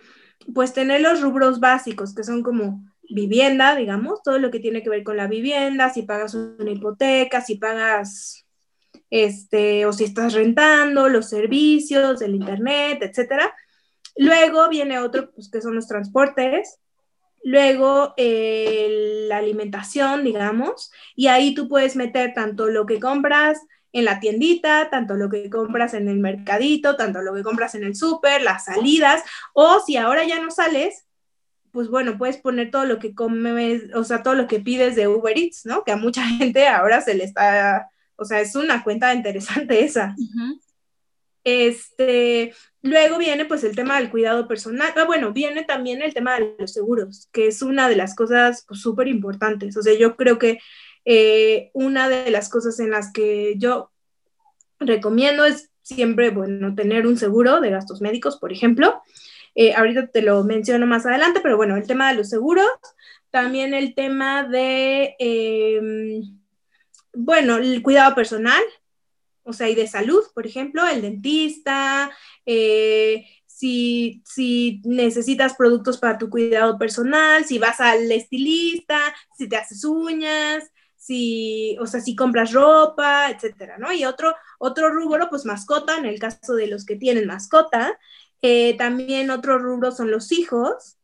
pues 0.54 0.74
tener 0.74 1.00
los 1.00 1.22
rubros 1.22 1.62
básicos, 1.62 2.14
que 2.14 2.26
son 2.26 2.44
como 2.44 2.84
vivienda, 3.10 3.76
digamos, 3.76 4.22
todo 4.24 4.40
lo 4.40 4.52
que 4.52 4.60
tiene 4.60 4.84
que 4.84 4.90
ver 4.90 5.04
con 5.04 5.18
la 5.18 5.28
vivienda, 5.28 5.90
si 5.90 6.04
pagas 6.04 6.34
una 6.34 6.72
hipoteca, 6.72 7.42
si 7.42 7.56
pagas, 7.56 8.46
este, 9.10 9.86
o 9.86 9.94
si 9.94 10.04
estás 10.04 10.34
rentando, 10.34 11.10
los 11.10 11.30
servicios, 11.30 12.22
el 12.22 12.36
internet, 12.36 13.00
etcétera. 13.02 13.54
Luego 14.16 14.68
viene 14.70 15.00
otro, 15.00 15.32
pues, 15.32 15.50
que 15.50 15.62
son 15.62 15.76
los 15.76 15.88
transportes, 15.88 16.80
luego 17.44 18.14
la 18.18 19.38
alimentación, 19.38 20.24
digamos, 20.24 20.92
y 21.16 21.28
ahí 21.28 21.54
tú 21.54 21.68
puedes 21.70 21.96
meter 21.96 22.34
tanto 22.34 22.68
lo 22.68 22.86
que 22.86 23.00
compras 23.00 23.60
en 23.94 24.06
la 24.06 24.20
tiendita, 24.20 24.90
tanto 24.90 25.16
lo 25.16 25.30
que 25.30 25.50
compras 25.50 25.94
en 25.94 26.10
el 26.10 26.20
mercadito, 26.20 26.98
tanto 26.98 27.22
lo 27.22 27.34
que 27.34 27.44
compras 27.44 27.74
en 27.76 27.84
el 27.84 27.96
súper, 27.96 28.42
las 28.42 28.66
salidas, 28.66 29.24
o 29.54 29.80
si 29.80 29.96
ahora 29.98 30.26
ya 30.26 30.42
no 30.42 30.52
sales, 30.52 31.07
pues 31.78 31.90
bueno, 31.90 32.18
puedes 32.18 32.38
poner 32.38 32.72
todo 32.72 32.86
lo 32.86 32.98
que 32.98 33.14
comes, 33.14 33.94
o 33.94 34.04
sea, 34.04 34.24
todo 34.24 34.34
lo 34.34 34.48
que 34.48 34.60
pides 34.60 34.96
de 34.96 35.08
Uber 35.08 35.38
Eats, 35.38 35.64
¿no? 35.68 35.84
Que 35.84 35.92
a 35.92 35.96
mucha 35.96 36.24
gente 36.28 36.68
ahora 36.68 37.02
se 37.02 37.14
le 37.14 37.24
está, 37.24 37.92
o 38.16 38.26
sea, 38.26 38.42
es 38.42 38.56
una 38.56 38.84
cuenta 38.84 39.14
interesante 39.14 39.84
esa. 39.86 40.16
Este, 41.44 42.56
luego 42.82 43.20
viene 43.20 43.46
pues 43.46 43.64
el 43.64 43.76
tema 43.76 44.00
del 44.00 44.10
cuidado 44.10 44.48
personal. 44.48 44.92
Ah, 44.96 45.06
bueno, 45.06 45.34
viene 45.34 45.66
también 45.66 46.02
el 46.02 46.16
tema 46.16 46.40
de 46.40 46.56
los 46.58 46.74
seguros, 46.74 47.30
que 47.32 47.46
es 47.46 47.62
una 47.62 47.88
de 47.90 47.96
las 47.96 48.16
cosas 48.16 48.66
súper 48.72 49.06
pues, 49.06 49.16
importantes. 49.16 49.78
O 49.78 49.84
sea, 49.84 49.94
yo 49.94 50.16
creo 50.16 50.40
que 50.40 50.58
eh, 51.06 51.70
una 51.76 52.10
de 52.10 52.32
las 52.32 52.50
cosas 52.50 52.80
en 52.80 52.90
las 52.90 53.14
que 53.14 53.54
yo 53.60 53.92
recomiendo 54.80 55.46
es 55.46 55.70
siempre, 55.84 56.32
bueno, 56.32 56.74
tener 56.74 57.06
un 57.06 57.18
seguro 57.18 57.62
de 57.62 57.70
gastos 57.70 58.02
médicos, 58.02 58.38
por 58.38 58.52
ejemplo. 58.52 59.00
Eh, 59.60 59.74
ahorita 59.74 60.06
te 60.08 60.22
lo 60.22 60.44
menciono 60.44 60.86
más 60.86 61.08
adelante, 61.08 61.40
pero 61.42 61.58
bueno, 61.58 61.76
el 61.78 61.88
tema 61.88 62.10
de 62.10 62.18
los 62.18 62.30
seguros, 62.30 62.70
también 63.32 63.74
el 63.74 63.96
tema 63.96 64.44
de, 64.44 65.16
em, 65.18 66.40
bueno, 67.16 67.58
el 67.58 67.82
cuidado 67.82 68.14
personal, 68.14 68.62
o 69.42 69.54
sea, 69.54 69.68
y 69.68 69.74
de 69.74 69.88
salud, 69.88 70.24
por 70.36 70.46
ejemplo, 70.46 70.88
el 70.88 71.02
dentista, 71.02 72.12
eh, 72.46 73.26
si, 73.48 74.22
si, 74.28 74.80
necesitas 74.86 75.56
productos 75.56 75.98
para 75.98 76.20
tu 76.20 76.30
cuidado 76.30 76.78
personal, 76.78 77.44
si 77.46 77.58
vas 77.58 77.80
al 77.80 78.12
estilista, 78.12 79.00
si 79.36 79.50
te 79.50 79.58
haces 79.58 79.84
uñas, 79.86 80.72
si, 80.96 81.78
o 81.80 81.88
sea, 81.88 82.00
si 82.02 82.16
compras 82.16 82.54
ropa, 82.54 83.32
etcétera, 83.32 83.78
¿no? 83.80 83.92
Y 83.92 84.06
otro, 84.06 84.36
otro 84.60 84.90
rubro, 84.92 85.30
pues 85.32 85.46
mascota, 85.46 85.98
en 85.98 86.06
el 86.06 86.20
caso 86.20 86.54
de 86.54 86.68
los 86.68 86.86
que 86.86 86.96
tienen 86.96 87.26
mascota. 87.26 87.98
Eh, 88.42 88.76
también 88.78 89.30
otro 89.32 89.58
rubro 89.58 89.92
son 89.92 90.12
los 90.12 90.32
hijos, 90.32 90.98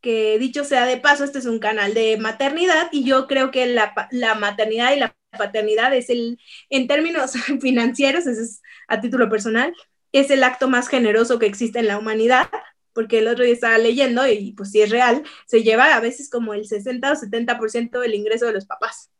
que 0.00 0.38
dicho 0.38 0.64
sea 0.64 0.86
de 0.86 0.98
paso, 0.98 1.24
este 1.24 1.38
es 1.38 1.46
un 1.46 1.58
canal 1.58 1.94
de 1.94 2.16
maternidad 2.18 2.88
y 2.92 3.04
yo 3.04 3.26
creo 3.26 3.50
que 3.50 3.66
la, 3.66 3.92
la 4.10 4.34
maternidad 4.34 4.94
y 4.94 5.00
la 5.00 5.16
paternidad 5.36 5.94
es 5.94 6.10
el, 6.10 6.38
en 6.70 6.86
términos 6.86 7.32
financieros, 7.60 8.26
es 8.26 8.62
a 8.88 9.00
título 9.00 9.28
personal, 9.28 9.74
es 10.12 10.30
el 10.30 10.44
acto 10.44 10.68
más 10.68 10.88
generoso 10.88 11.38
que 11.38 11.46
existe 11.46 11.78
en 11.78 11.88
la 11.88 11.98
humanidad, 11.98 12.48
porque 12.92 13.18
el 13.18 13.28
otro 13.28 13.44
día 13.44 13.52
estaba 13.52 13.78
leyendo 13.78 14.26
y 14.26 14.52
pues 14.52 14.70
si 14.70 14.80
es 14.80 14.90
real, 14.90 15.22
se 15.46 15.62
lleva 15.62 15.94
a 15.94 16.00
veces 16.00 16.30
como 16.30 16.54
el 16.54 16.66
60 16.66 17.12
o 17.12 17.14
70% 17.14 18.00
del 18.00 18.14
ingreso 18.14 18.46
de 18.46 18.52
los 18.52 18.64
papás. 18.64 19.10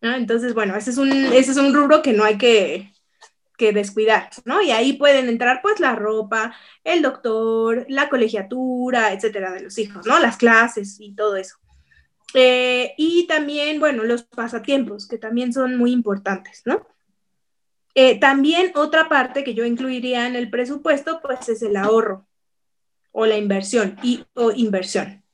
Entonces, 0.00 0.54
bueno, 0.54 0.76
ese 0.76 0.90
es, 0.90 0.98
un, 0.98 1.10
ese 1.10 1.50
es 1.50 1.56
un 1.56 1.74
rubro 1.74 2.02
que 2.02 2.12
no 2.12 2.24
hay 2.24 2.38
que, 2.38 2.92
descuidar, 3.72 4.30
¿no? 4.44 4.62
Y 4.62 4.70
ahí 4.70 4.94
pueden 4.94 5.28
entrar 5.28 5.60
pues 5.62 5.80
la 5.80 5.94
ropa, 5.94 6.54
el 6.84 7.02
doctor, 7.02 7.86
la 7.88 8.08
colegiatura, 8.08 9.12
etcétera, 9.12 9.52
de 9.52 9.60
los 9.60 9.78
hijos, 9.78 10.06
¿no? 10.06 10.18
Las 10.18 10.36
clases 10.36 10.96
y 11.00 11.14
todo 11.14 11.36
eso. 11.36 11.56
Eh, 12.34 12.94
y 12.96 13.26
también, 13.26 13.80
bueno, 13.80 14.04
los 14.04 14.22
pasatiempos, 14.22 15.06
que 15.06 15.18
también 15.18 15.52
son 15.52 15.76
muy 15.76 15.92
importantes, 15.92 16.62
¿no? 16.64 16.86
Eh, 17.94 18.18
también 18.20 18.72
otra 18.76 19.08
parte 19.08 19.42
que 19.42 19.54
yo 19.54 19.64
incluiría 19.64 20.26
en 20.26 20.36
el 20.36 20.48
presupuesto, 20.48 21.20
pues 21.22 21.48
es 21.48 21.62
el 21.62 21.76
ahorro 21.76 22.26
o 23.12 23.26
la 23.26 23.36
inversión 23.36 23.96
y 24.02 24.24
o 24.34 24.52
inversión. 24.52 25.24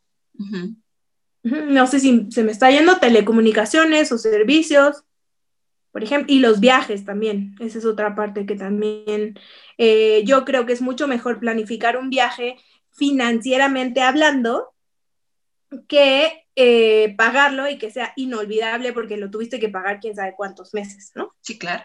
No 1.42 1.86
sé 1.86 2.00
si 2.00 2.26
se 2.30 2.42
me 2.42 2.52
está 2.52 2.70
yendo 2.70 2.98
telecomunicaciones 2.98 4.10
o 4.10 4.18
servicios, 4.18 5.04
por 5.96 6.04
ejemplo, 6.04 6.30
y 6.30 6.40
los 6.40 6.60
viajes 6.60 7.06
también. 7.06 7.54
Esa 7.58 7.78
es 7.78 7.86
otra 7.86 8.14
parte 8.14 8.44
que 8.44 8.54
también 8.54 9.38
eh, 9.78 10.22
yo 10.26 10.44
creo 10.44 10.66
que 10.66 10.74
es 10.74 10.82
mucho 10.82 11.08
mejor 11.08 11.40
planificar 11.40 11.96
un 11.96 12.10
viaje 12.10 12.58
financieramente 12.92 14.02
hablando 14.02 14.74
que 15.88 16.44
eh, 16.54 17.14
pagarlo 17.16 17.66
y 17.70 17.78
que 17.78 17.90
sea 17.90 18.12
inolvidable 18.14 18.92
porque 18.92 19.16
lo 19.16 19.30
tuviste 19.30 19.58
que 19.58 19.70
pagar 19.70 19.98
quién 19.98 20.14
sabe 20.14 20.34
cuántos 20.36 20.74
meses, 20.74 21.12
¿no? 21.14 21.34
Sí, 21.40 21.58
claro. 21.58 21.84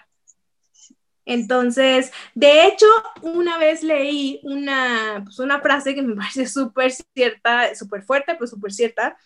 Entonces, 1.24 2.12
de 2.36 2.68
hecho, 2.68 2.88
una 3.22 3.58
vez 3.60 3.82
leí 3.82 4.42
una, 4.44 5.22
pues 5.24 5.40
una 5.40 5.62
frase 5.62 5.96
que 5.96 6.02
me 6.02 6.16
parece 6.18 6.48
súper 6.48 6.92
cierta, 6.92 7.74
súper 7.76 8.04
fuerte, 8.04 8.36
pues 8.36 8.50
súper 8.50 8.74
cierta, 8.74 9.18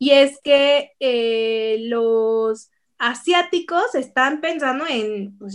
y 0.00 0.10
es 0.10 0.40
que 0.42 0.94
eh, 0.98 1.76
los 1.82 2.72
asiáticos 2.98 3.94
están 3.94 4.40
pensando 4.40 4.86
en, 4.88 5.36
pues 5.38 5.54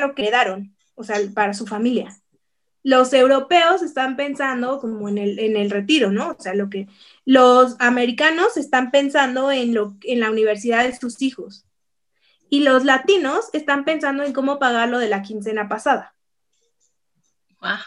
lo 0.00 0.14
que 0.14 0.22
heredaron, 0.22 0.76
o 0.94 1.04
sea, 1.04 1.16
para 1.34 1.54
su 1.54 1.66
familia. 1.66 2.16
Los 2.82 3.12
europeos 3.12 3.82
están 3.82 4.16
pensando 4.16 4.80
como 4.80 5.08
en 5.08 5.18
el, 5.18 5.38
en 5.38 5.56
el 5.56 5.70
retiro, 5.70 6.10
¿no? 6.10 6.30
O 6.30 6.40
sea, 6.40 6.54
lo 6.54 6.70
que 6.70 6.88
los 7.26 7.76
americanos 7.78 8.56
están 8.56 8.90
pensando 8.90 9.50
en, 9.50 9.74
lo, 9.74 9.96
en 10.02 10.20
la 10.20 10.30
universidad 10.30 10.84
de 10.84 10.96
sus 10.96 11.20
hijos. 11.20 11.66
Y 12.48 12.64
los 12.64 12.84
latinos 12.84 13.50
están 13.52 13.84
pensando 13.84 14.22
en 14.24 14.32
cómo 14.32 14.58
pagar 14.58 14.88
lo 14.88 14.98
de 14.98 15.08
la 15.08 15.22
quincena 15.22 15.68
pasada. 15.68 16.14
Ah. 17.60 17.84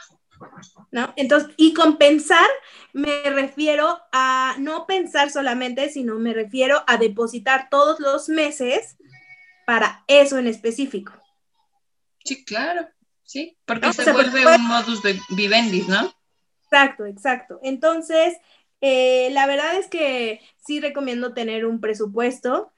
¿No? 0.93 1.11
Entonces, 1.17 1.53
y 1.57 1.73
con 1.73 1.97
pensar 1.97 2.47
me 2.93 3.23
refiero 3.23 3.99
a 4.11 4.55
no 4.59 4.85
pensar 4.85 5.31
solamente, 5.31 5.89
sino 5.89 6.19
me 6.19 6.33
refiero 6.33 6.83
a 6.85 6.97
depositar 6.97 7.67
todos 7.69 7.99
los 7.99 8.29
meses 8.29 8.95
para 9.65 10.03
eso 10.07 10.37
en 10.37 10.47
específico. 10.47 11.11
Sí, 12.23 12.45
claro, 12.45 12.87
sí, 13.23 13.57
porque 13.65 13.91
se 13.91 14.13
vuelve 14.13 14.45
un 14.45 14.67
modus 14.67 15.01
de 15.01 15.19
vivendi, 15.29 15.81
¿no? 15.87 16.13
Exacto, 16.65 17.05
exacto. 17.07 17.59
Entonces, 17.63 18.37
eh, 18.79 19.29
la 19.31 19.47
verdad 19.47 19.75
es 19.75 19.87
que 19.87 20.41
sí 20.63 20.79
recomiendo 20.79 21.33
tener 21.33 21.65
un 21.65 21.81
presupuesto. 21.81 22.71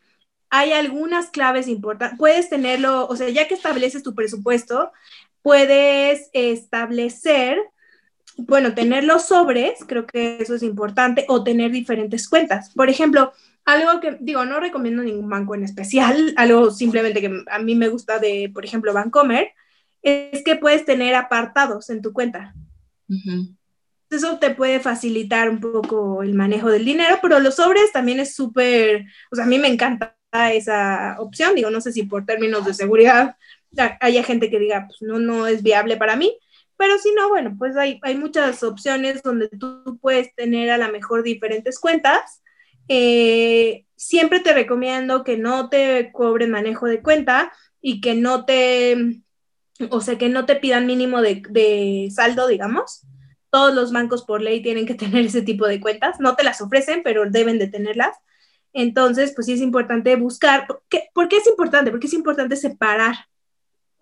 Hay 0.50 0.72
algunas 0.72 1.30
claves 1.32 1.68
importantes. 1.68 2.18
Puedes 2.18 2.50
tenerlo, 2.50 3.08
o 3.08 3.16
sea, 3.18 3.28
ya 3.30 3.48
que 3.50 3.56
estableces 3.56 4.04
tu 4.04 4.16
presupuesto, 4.16 4.94
puedes 5.42 6.30
establecer, 6.34 7.60
bueno, 8.38 8.74
tener 8.74 9.04
los 9.04 9.28
sobres, 9.28 9.80
creo 9.88 10.06
que 10.06 10.38
eso 10.40 10.56
es 10.56 10.64
importante, 10.64 11.26
o 11.28 11.44
tener 11.44 11.72
diferentes 11.72 12.28
cuentas. 12.28 12.72
Por 12.74 12.90
ejemplo, 12.90 13.32
algo 13.64 14.00
que 14.00 14.18
digo, 14.20 14.46
no 14.46 14.60
recomiendo 14.60 15.04
ningún 15.04 15.30
banco 15.30 15.56
en 15.56 15.64
especial, 15.64 16.34
algo 16.38 16.72
simplemente 16.72 17.22
que 17.22 17.44
a 17.50 17.60
mí 17.60 17.76
me 17.76 17.90
gusta 17.90 18.20
de, 18.20 18.52
por 18.54 18.66
ejemplo, 18.66 18.94
Bancomer, 18.94 19.50
es 20.02 20.44
que 20.44 20.56
puedes 20.56 20.86
tener 20.86 21.16
apartados 21.16 21.90
en 21.90 22.02
tu 22.02 22.14
cuenta. 22.14 22.54
Eso 24.10 24.38
te 24.38 24.52
puede 24.52 24.80
facilitar 24.80 25.50
un 25.50 25.60
poco 25.60 26.22
el 26.22 26.36
manejo 26.36 26.70
del 26.70 26.86
dinero, 26.86 27.18
pero 27.22 27.40
los 27.40 27.56
sobres 27.56 27.92
también 27.92 28.20
es 28.20 28.36
súper, 28.36 29.06
o 29.32 29.36
sea, 29.36 29.46
a 29.46 29.48
mí 29.48 29.58
me 29.58 29.68
encanta 29.68 30.16
esa 30.54 31.16
opción, 31.20 31.56
digo, 31.56 31.72
no 31.72 31.82
sé 31.82 31.92
si 31.92 32.04
por 32.04 32.26
términos 32.26 32.66
de 32.66 32.74
seguridad 32.74 33.36
haya 34.00 34.24
gente 34.24 34.50
que 34.50 34.60
diga, 34.60 34.86
pues 34.88 35.02
no, 35.02 35.20
no 35.20 35.48
es 35.48 35.64
viable 35.64 35.98
para 35.98 36.16
mí, 36.16 36.38
pero 36.78 36.98
si 36.98 37.14
no, 37.14 37.30
bueno, 37.30 37.56
pues 37.58 37.78
hay, 37.78 38.00
hay 38.04 38.18
muchas 38.18 38.64
opciones 38.64 39.24
donde 39.24 39.50
tú 39.50 39.98
puedes 40.02 40.34
tener 40.36 40.72
a 40.72 40.78
lo 40.78 40.92
mejor 40.92 41.24
diferentes 41.24 41.80
cuentas. 41.80 42.42
Eh, 42.88 43.86
siempre 43.96 44.40
te 44.40 44.54
recomiendo 44.54 45.24
que 45.24 45.38
no 45.38 45.70
te 45.70 46.12
cobren 46.12 46.52
manejo 46.52 46.86
de 46.86 47.02
cuenta 47.02 47.52
y 47.82 48.02
que 48.02 48.16
no 48.16 48.46
te, 48.46 49.22
o 49.90 50.02
sea, 50.02 50.18
que 50.18 50.30
no 50.30 50.46
te 50.46 50.56
pidan 50.56 50.86
mínimo 50.86 51.22
de, 51.22 52.10
saldo, 52.14 52.48
digamos. 52.48 53.06
Todos 53.50 53.74
los 53.74 53.94
bancos 53.94 54.24
por 54.24 54.42
ley 54.42 54.62
tienen 54.62 54.86
que 54.86 54.96
tener 54.96 55.26
ese 55.26 55.42
tipo 55.42 55.68
de 55.68 55.80
cuentas. 55.80 56.20
No 56.20 56.36
te 56.36 56.44
las 56.44 56.62
ofrecen, 56.62 57.02
pero 57.04 57.30
deben 57.30 57.60
de 57.60 57.68
tenerlas. 57.68 58.18
Entonces, 58.74 59.32
pues 59.34 59.48
sí 59.48 59.54
es 59.54 59.62
importante 59.62 60.16
buscar. 60.18 60.68
¿Por 60.68 61.30
qué 61.30 61.38
es 61.38 61.48
importante? 61.48 61.92
Porque 61.92 62.08
es 62.08 62.14
importante 62.14 62.58
separar 62.58 63.16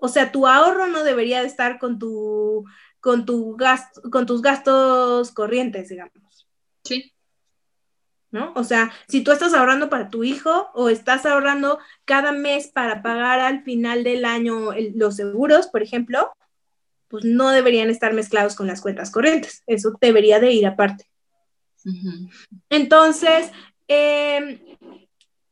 o 0.03 0.09
sea, 0.09 0.33
tu 0.33 0.47
ahorro 0.47 0.87
no 0.87 1.01
debería 1.05 1.39
de 1.39 1.47
estar 1.47 1.79
con, 1.79 1.97
tu, 1.97 2.65
con, 2.99 3.25
tu 3.25 3.55
gasto, 3.55 4.01
con 4.11 4.25
tus 4.25 4.41
gastos 4.41 5.31
corrientes, 5.31 5.87
digamos. 5.87 6.45
Sí. 6.83 7.13
¿No? 8.29 8.51
O 8.57 8.65
sea, 8.65 8.91
si 9.07 9.23
tú 9.23 9.31
estás 9.31 9.53
ahorrando 9.53 9.89
para 9.89 10.09
tu 10.09 10.25
hijo 10.25 10.69
o 10.73 10.89
estás 10.89 11.25
ahorrando 11.25 11.79
cada 12.03 12.33
mes 12.33 12.67
para 12.67 13.01
pagar 13.01 13.39
al 13.39 13.63
final 13.63 14.03
del 14.03 14.25
año 14.25 14.71
los 14.93 15.15
seguros, 15.15 15.67
por 15.67 15.81
ejemplo, 15.81 16.33
pues 17.07 17.23
no 17.23 17.51
deberían 17.51 17.89
estar 17.89 18.11
mezclados 18.11 18.55
con 18.55 18.67
las 18.67 18.81
cuentas 18.81 19.09
corrientes. 19.09 19.63
Eso 19.67 19.93
debería 20.01 20.41
de 20.41 20.51
ir 20.51 20.67
aparte. 20.67 21.09
Entonces, 22.69 23.49
em, 23.87 24.59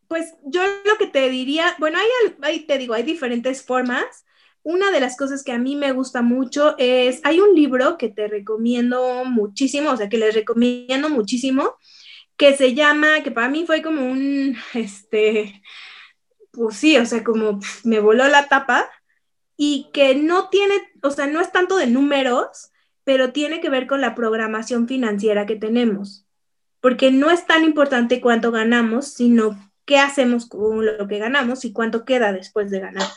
pues 0.09 0.33
yo 0.43 0.61
lo 0.83 0.97
que 0.97 1.07
te 1.07 1.29
diría, 1.29 1.73
bueno, 1.79 1.99
hay, 1.99 2.35
hay, 2.41 2.59
te 2.65 2.77
digo, 2.77 2.93
hay 2.93 3.03
diferentes 3.03 3.63
formas 3.63 4.25
una 4.63 4.91
de 4.91 4.99
las 4.99 5.17
cosas 5.17 5.43
que 5.43 5.51
a 5.51 5.57
mí 5.57 5.75
me 5.75 5.91
gusta 5.91 6.21
mucho 6.21 6.75
es, 6.77 7.19
hay 7.23 7.39
un 7.39 7.55
libro 7.55 7.97
que 7.97 8.09
te 8.09 8.27
recomiendo 8.27 9.25
muchísimo, 9.25 9.91
o 9.91 9.97
sea, 9.97 10.09
que 10.09 10.17
les 10.17 10.35
recomiendo 10.35 11.09
muchísimo, 11.09 11.75
que 12.37 12.55
se 12.55 12.73
llama, 12.73 13.23
que 13.23 13.31
para 13.31 13.49
mí 13.49 13.65
fue 13.65 13.81
como 13.81 14.05
un, 14.05 14.55
este, 14.73 15.61
pues 16.51 16.77
sí, 16.77 16.97
o 16.97 17.05
sea, 17.05 17.23
como 17.23 17.59
me 17.83 17.99
voló 17.99 18.27
la 18.27 18.47
tapa 18.47 18.89
y 19.57 19.89
que 19.93 20.15
no 20.15 20.49
tiene, 20.49 20.75
o 21.01 21.11
sea, 21.11 21.27
no 21.27 21.41
es 21.41 21.51
tanto 21.51 21.77
de 21.77 21.87
números, 21.87 22.71
pero 23.03 23.31
tiene 23.31 23.61
que 23.61 23.69
ver 23.69 23.87
con 23.87 24.01
la 24.01 24.15
programación 24.15 24.87
financiera 24.87 25.45
que 25.45 25.55
tenemos, 25.55 26.25
porque 26.81 27.11
no 27.11 27.31
es 27.31 27.47
tan 27.47 27.63
importante 27.63 28.21
cuánto 28.21 28.51
ganamos, 28.51 29.07
sino 29.07 29.71
qué 29.85 29.97
hacemos 29.97 30.47
con 30.47 30.85
lo 30.85 31.07
que 31.07 31.17
ganamos 31.17 31.65
y 31.65 31.73
cuánto 31.73 32.05
queda 32.05 32.31
después 32.31 32.69
de 32.69 32.79
ganar. 32.79 33.07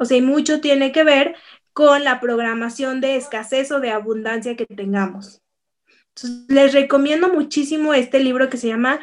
O 0.00 0.06
sea, 0.06 0.16
y 0.16 0.22
mucho 0.22 0.62
tiene 0.62 0.92
que 0.92 1.04
ver 1.04 1.36
con 1.74 2.04
la 2.04 2.20
programación 2.20 3.02
de 3.02 3.16
escasez 3.16 3.70
o 3.70 3.80
de 3.80 3.90
abundancia 3.90 4.56
que 4.56 4.64
tengamos. 4.64 5.42
Entonces, 6.08 6.46
les 6.48 6.72
recomiendo 6.72 7.28
muchísimo 7.28 7.92
este 7.92 8.18
libro 8.18 8.48
que 8.48 8.56
se 8.56 8.68
llama 8.68 9.00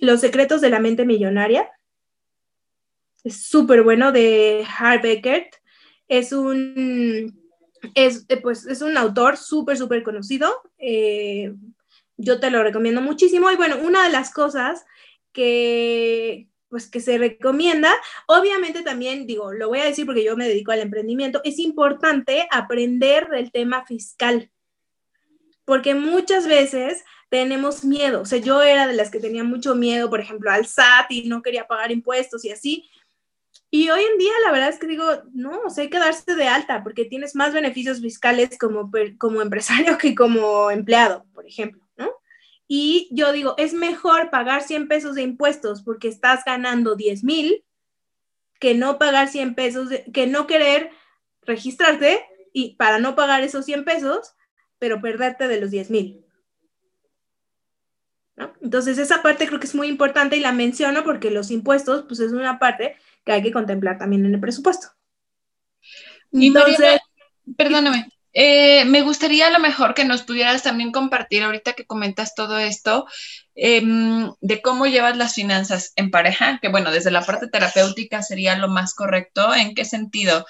Los 0.00 0.22
secretos 0.22 0.62
de 0.62 0.70
la 0.70 0.80
mente 0.80 1.04
millonaria. 1.04 1.70
Es 3.22 3.48
súper 3.48 3.82
bueno 3.82 4.12
de 4.12 4.66
Harv 4.78 5.04
Eckert. 5.04 5.56
Es 6.08 6.32
un, 6.32 7.38
es, 7.94 8.24
eh, 8.30 8.38
pues, 8.38 8.66
es 8.66 8.80
un 8.80 8.96
autor 8.96 9.36
súper, 9.36 9.76
súper 9.76 10.02
conocido. 10.02 10.50
Eh, 10.78 11.54
yo 12.16 12.40
te 12.40 12.50
lo 12.50 12.62
recomiendo 12.62 13.02
muchísimo. 13.02 13.50
Y 13.50 13.56
bueno, 13.56 13.76
una 13.82 14.04
de 14.04 14.10
las 14.10 14.32
cosas 14.32 14.86
que, 15.32 16.49
pues 16.70 16.88
que 16.88 17.00
se 17.00 17.18
recomienda. 17.18 17.92
Obviamente 18.26 18.82
también, 18.82 19.26
digo, 19.26 19.52
lo 19.52 19.68
voy 19.68 19.80
a 19.80 19.84
decir 19.84 20.06
porque 20.06 20.24
yo 20.24 20.36
me 20.36 20.48
dedico 20.48 20.72
al 20.72 20.80
emprendimiento, 20.80 21.40
es 21.44 21.58
importante 21.58 22.48
aprender 22.50 23.28
del 23.28 23.50
tema 23.50 23.84
fiscal, 23.84 24.50
porque 25.64 25.94
muchas 25.94 26.46
veces 26.46 27.04
tenemos 27.28 27.84
miedo. 27.84 28.22
O 28.22 28.24
sea, 28.24 28.38
yo 28.38 28.62
era 28.62 28.86
de 28.86 28.94
las 28.94 29.10
que 29.10 29.20
tenía 29.20 29.44
mucho 29.44 29.74
miedo, 29.74 30.08
por 30.08 30.20
ejemplo, 30.20 30.50
al 30.50 30.66
SAT 30.66 31.10
y 31.10 31.28
no 31.28 31.42
quería 31.42 31.66
pagar 31.66 31.90
impuestos 31.92 32.44
y 32.44 32.50
así. 32.50 32.88
Y 33.72 33.88
hoy 33.88 34.02
en 34.02 34.18
día 34.18 34.32
la 34.44 34.52
verdad 34.52 34.68
es 34.68 34.78
que 34.78 34.88
digo, 34.88 35.04
no, 35.32 35.60
o 35.66 35.70
sea, 35.70 35.82
hay 35.82 35.90
que 35.90 35.98
darse 35.98 36.34
de 36.34 36.48
alta 36.48 36.82
porque 36.82 37.04
tienes 37.04 37.36
más 37.36 37.52
beneficios 37.52 38.00
fiscales 38.00 38.58
como, 38.58 38.90
como 39.18 39.42
empresario 39.42 39.96
que 39.98 40.14
como 40.14 40.70
empleado, 40.70 41.24
por 41.32 41.46
ejemplo. 41.46 41.80
Y 42.72 43.08
yo 43.10 43.32
digo, 43.32 43.56
es 43.58 43.74
mejor 43.74 44.30
pagar 44.30 44.62
100 44.62 44.86
pesos 44.86 45.16
de 45.16 45.22
impuestos 45.22 45.82
porque 45.82 46.06
estás 46.06 46.44
ganando 46.44 46.94
10 46.94 47.24
mil 47.24 47.64
que 48.60 48.76
no 48.76 48.96
pagar 48.96 49.26
100 49.26 49.56
pesos, 49.56 49.88
que 50.14 50.28
no 50.28 50.46
querer 50.46 50.92
registrarte 51.42 52.24
y 52.52 52.76
para 52.76 53.00
no 53.00 53.16
pagar 53.16 53.42
esos 53.42 53.64
100 53.64 53.84
pesos, 53.84 54.36
pero 54.78 55.00
perderte 55.00 55.48
de 55.48 55.60
los 55.60 55.72
10 55.72 55.90
mil. 55.90 56.24
Entonces, 58.62 58.98
esa 58.98 59.20
parte 59.20 59.48
creo 59.48 59.58
que 59.58 59.66
es 59.66 59.74
muy 59.74 59.88
importante 59.88 60.36
y 60.36 60.40
la 60.40 60.52
menciono 60.52 61.02
porque 61.02 61.32
los 61.32 61.50
impuestos, 61.50 62.04
pues 62.06 62.20
es 62.20 62.30
una 62.30 62.60
parte 62.60 62.94
que 63.24 63.32
hay 63.32 63.42
que 63.42 63.50
contemplar 63.50 63.98
también 63.98 64.24
en 64.26 64.34
el 64.34 64.40
presupuesto. 64.40 64.86
Entonces, 66.30 67.00
perdóname, 67.56 68.06
eh, 68.32 68.84
me 68.84 69.02
gustaría 69.02 69.48
a 69.48 69.50
lo 69.50 69.58
mejor 69.58 69.94
que 69.94 70.04
nos 70.04 70.22
pudieras 70.22 70.62
también 70.62 70.92
compartir, 70.92 71.42
ahorita 71.42 71.72
que 71.72 71.86
comentas 71.86 72.34
todo 72.34 72.58
esto, 72.58 73.06
em, 73.54 74.32
de 74.40 74.62
cómo 74.62 74.86
llevas 74.86 75.16
las 75.16 75.34
finanzas 75.34 75.92
en 75.96 76.10
pareja, 76.10 76.58
que 76.62 76.68
bueno, 76.68 76.90
desde 76.90 77.10
la 77.10 77.24
parte 77.24 77.48
terapéutica 77.48 78.22
sería 78.22 78.56
lo 78.56 78.68
más 78.68 78.94
correcto. 78.94 79.54
¿En 79.54 79.74
qué 79.74 79.84
sentido? 79.84 80.46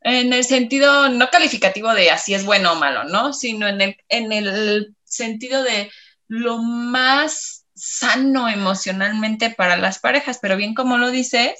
En 0.00 0.32
el 0.32 0.44
sentido 0.44 1.08
no 1.08 1.28
calificativo 1.30 1.92
de 1.94 2.10
así 2.10 2.34
es 2.34 2.44
bueno 2.44 2.72
o 2.72 2.76
malo, 2.76 3.04
¿no? 3.04 3.32
Sino 3.32 3.68
en 3.68 3.80
el, 3.80 3.96
en 4.08 4.32
el 4.32 4.96
sentido 5.04 5.62
de 5.62 5.90
lo 6.28 6.58
más 6.58 7.65
sano 7.76 8.48
emocionalmente 8.48 9.50
para 9.50 9.76
las 9.76 9.98
parejas, 9.98 10.38
pero 10.40 10.56
bien 10.56 10.74
como 10.74 10.96
lo 10.96 11.10
dices, 11.10 11.52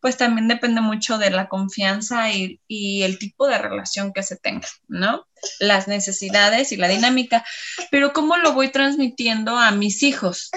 pues 0.00 0.16
también 0.16 0.48
depende 0.48 0.80
mucho 0.80 1.18
de 1.18 1.30
la 1.30 1.48
confianza 1.48 2.32
y, 2.32 2.58
el 2.68 3.18
tipo 3.18 3.46
de 3.46 3.58
relación 3.58 4.12
que 4.12 4.24
se 4.24 4.36
tenga, 4.36 4.66
¿no? 4.88 5.26
Las 5.60 5.86
necesidades 5.86 6.72
y 6.72 6.76
la 6.76 6.88
dinámica, 6.88 7.44
pero 7.90 8.12
¿cómo 8.12 8.36
lo 8.36 8.52
voy 8.52 8.70
transmitiendo 8.70 9.56
a 9.56 9.70
mis 9.70 10.02
hijos? 10.02 10.50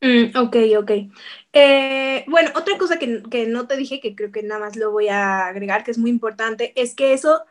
Mm, 0.00 0.36
ok, 0.36 0.56
ok. 0.78 0.90
Eh, 1.52 2.24
bueno, 2.26 2.50
otra 2.56 2.76
cosa 2.76 2.98
que, 2.98 3.22
que, 3.30 3.46
no 3.46 3.68
te 3.68 3.76
dije, 3.76 4.00
que 4.00 4.14
creo 4.16 4.32
que 4.32 4.42
nada 4.42 4.60
más 4.60 4.76
lo 4.76 4.90
voy 4.90 5.08
a 5.08 5.46
agregar, 5.46 5.84
que 5.84 5.92
es 5.92 5.98
muy 5.98 6.10
importante, 6.10 6.72
es 6.76 6.94
que 6.94 7.12
eso, 7.12 7.44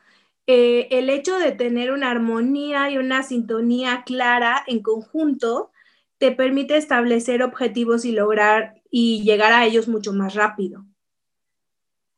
eh, 0.47 0.87
el 0.91 1.09
hecho 1.09 1.39
de 1.39 1.53
tener 1.53 1.91
una 1.91 2.11
armonía 2.11 2.89
y 2.89 2.97
una 2.97 3.23
sintonía 3.23 4.03
clara 4.05 4.63
en 4.67 4.81
conjunto, 4.81 5.71
te 6.17 6.31
permite 6.31 6.77
establecer 6.77 7.43
objetivos 7.43 8.05
y 8.05 8.11
lograr 8.11 8.81
y 8.89 9.23
llegar 9.23 9.53
a 9.53 9.65
ellos 9.65 9.87
mucho 9.87 10.13
más 10.13 10.33
rápido. 10.35 10.85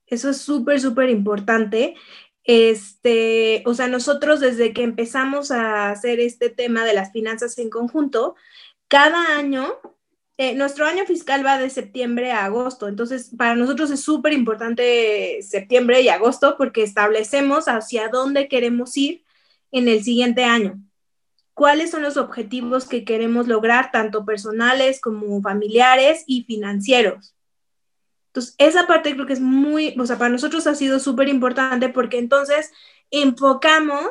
Eso 0.05 0.29
es 0.29 0.37
súper, 0.37 0.79
súper 0.79 1.09
importante. 1.09 1.95
Este, 2.43 3.61
o 3.65 3.73
sea, 3.73 3.87
nosotros 3.87 4.39
desde 4.39 4.73
que 4.73 4.83
empezamos 4.83 5.51
a 5.51 5.91
hacer 5.91 6.19
este 6.19 6.49
tema 6.49 6.83
de 6.85 6.93
las 6.93 7.11
finanzas 7.11 7.57
en 7.59 7.69
conjunto, 7.69 8.35
cada 8.87 9.37
año, 9.37 9.75
eh, 10.37 10.55
nuestro 10.55 10.85
año 10.85 11.05
fiscal 11.05 11.45
va 11.45 11.57
de 11.59 11.69
septiembre 11.69 12.31
a 12.31 12.45
agosto. 12.45 12.87
Entonces, 12.87 13.31
para 13.37 13.55
nosotros 13.55 13.91
es 13.91 14.01
súper 14.01 14.33
importante 14.33 15.39
septiembre 15.43 16.01
y 16.01 16.09
agosto 16.09 16.55
porque 16.57 16.83
establecemos 16.83 17.67
hacia 17.67 18.09
dónde 18.09 18.47
queremos 18.47 18.95
ir 18.97 19.23
en 19.71 19.87
el 19.87 20.03
siguiente 20.03 20.43
año. 20.43 20.81
¿Cuáles 21.59 21.91
son 21.91 22.03
los 22.03 22.15
objetivos 22.15 22.87
que 22.87 23.03
queremos 23.03 23.49
lograr, 23.49 23.91
tanto 23.91 24.23
personales 24.23 25.01
como 25.01 25.41
familiares 25.41 26.23
y 26.25 26.43
financieros? 26.43 27.35
Entonces, 28.27 28.55
esa 28.59 28.87
parte 28.87 29.13
creo 29.13 29.25
que 29.25 29.33
es 29.33 29.41
muy, 29.41 29.93
o 29.99 30.05
sea, 30.05 30.17
para 30.17 30.29
nosotros 30.29 30.67
ha 30.67 30.75
sido 30.75 30.99
súper 30.99 31.27
importante 31.27 31.89
porque 31.89 32.17
entonces 32.17 32.71
enfocamos 33.11 34.07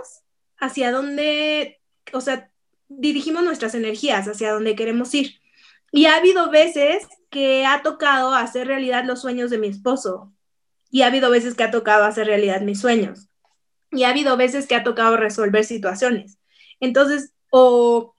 hacia 0.59 0.93
dónde, 0.93 1.81
o 2.13 2.21
sea, 2.21 2.51
dirigimos 2.89 3.43
nuestras 3.43 3.75
energías 3.75 4.29
hacia 4.29 4.53
dónde 4.53 4.77
queremos 4.77 5.15
ir. 5.15 5.41
Y 5.91 6.05
ha 6.05 6.17
habido 6.17 6.51
veces 6.51 7.09
que 7.31 7.65
ha 7.65 7.81
tocado 7.81 8.35
hacer 8.35 8.67
realidad 8.67 9.07
los 9.07 9.23
sueños 9.23 9.49
de 9.49 9.57
mi 9.57 9.69
esposo. 9.69 10.31
Y 10.91 11.01
ha 11.01 11.07
habido 11.07 11.31
veces 11.31 11.55
que 11.55 11.65
ha 11.65 11.71
tocado 11.71 12.05
hacer 12.05 12.27
realidad 12.27 12.61
mis 12.61 12.83
sueños. 12.83 13.31
Y 13.91 14.03
ha 14.03 14.11
habido 14.11 14.37
veces 14.37 14.67
que 14.67 14.75
ha 14.75 14.85
tocado 14.85 15.17
resolver 15.17 15.65
situaciones. 15.65 16.37
Entonces, 16.79 17.33
o 17.51 18.15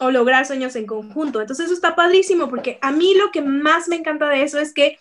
lograr 0.00 0.46
sueños 0.46 0.76
en 0.76 0.86
conjunto. 0.86 1.40
Entonces 1.40 1.66
eso 1.66 1.74
está 1.74 1.94
padrísimo 1.94 2.48
porque 2.48 2.78
a 2.82 2.92
mí 2.92 3.14
lo 3.14 3.30
que 3.30 3.42
más 3.42 3.88
me 3.88 3.96
encanta 3.96 4.28
de 4.28 4.42
eso 4.42 4.58
es 4.58 4.72
que 4.72 4.98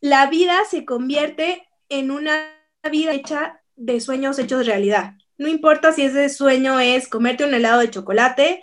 la 0.00 0.28
vida 0.28 0.58
se 0.68 0.84
convierte 0.84 1.66
en 1.88 2.10
una 2.10 2.50
vida 2.90 3.12
hecha 3.12 3.60
de 3.76 4.00
sueños 4.00 4.38
hechos 4.38 4.66
realidad. 4.66 5.14
No 5.36 5.48
importa 5.48 5.92
si 5.92 6.02
ese 6.02 6.28
sueño 6.28 6.78
es 6.78 7.08
comerte 7.08 7.44
un 7.44 7.54
helado 7.54 7.80
de 7.80 7.90
chocolate 7.90 8.62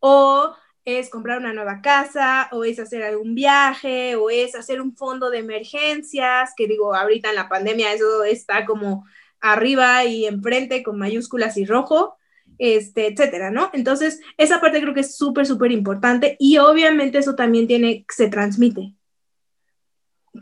o 0.00 0.54
es 0.84 1.10
comprar 1.10 1.38
una 1.38 1.52
nueva 1.52 1.80
casa 1.82 2.48
o 2.52 2.64
es 2.64 2.78
hacer 2.78 3.02
algún 3.02 3.34
viaje 3.34 4.16
o 4.16 4.30
es 4.30 4.54
hacer 4.54 4.80
un 4.80 4.96
fondo 4.96 5.30
de 5.30 5.38
emergencias, 5.38 6.52
que 6.56 6.66
digo, 6.66 6.94
ahorita 6.94 7.30
en 7.30 7.36
la 7.36 7.48
pandemia 7.48 7.92
eso 7.92 8.24
está 8.24 8.64
como 8.64 9.06
arriba 9.40 10.04
y 10.04 10.26
enfrente 10.26 10.82
con 10.82 10.98
mayúsculas 10.98 11.56
y 11.56 11.64
rojo 11.64 12.16
este, 12.60 13.06
etcétera, 13.06 13.50
¿no? 13.50 13.70
Entonces, 13.72 14.20
esa 14.36 14.60
parte 14.60 14.82
creo 14.82 14.92
que 14.92 15.00
es 15.00 15.16
súper, 15.16 15.46
súper 15.46 15.72
importante 15.72 16.36
y 16.38 16.58
obviamente 16.58 17.18
eso 17.18 17.34
también 17.34 17.66
tiene, 17.66 18.04
se 18.08 18.28
transmite. 18.28 18.94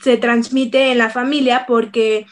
Se 0.00 0.16
transmite 0.16 0.90
en 0.90 0.98
la 0.98 1.10
familia 1.10 1.64
porque, 1.66 2.26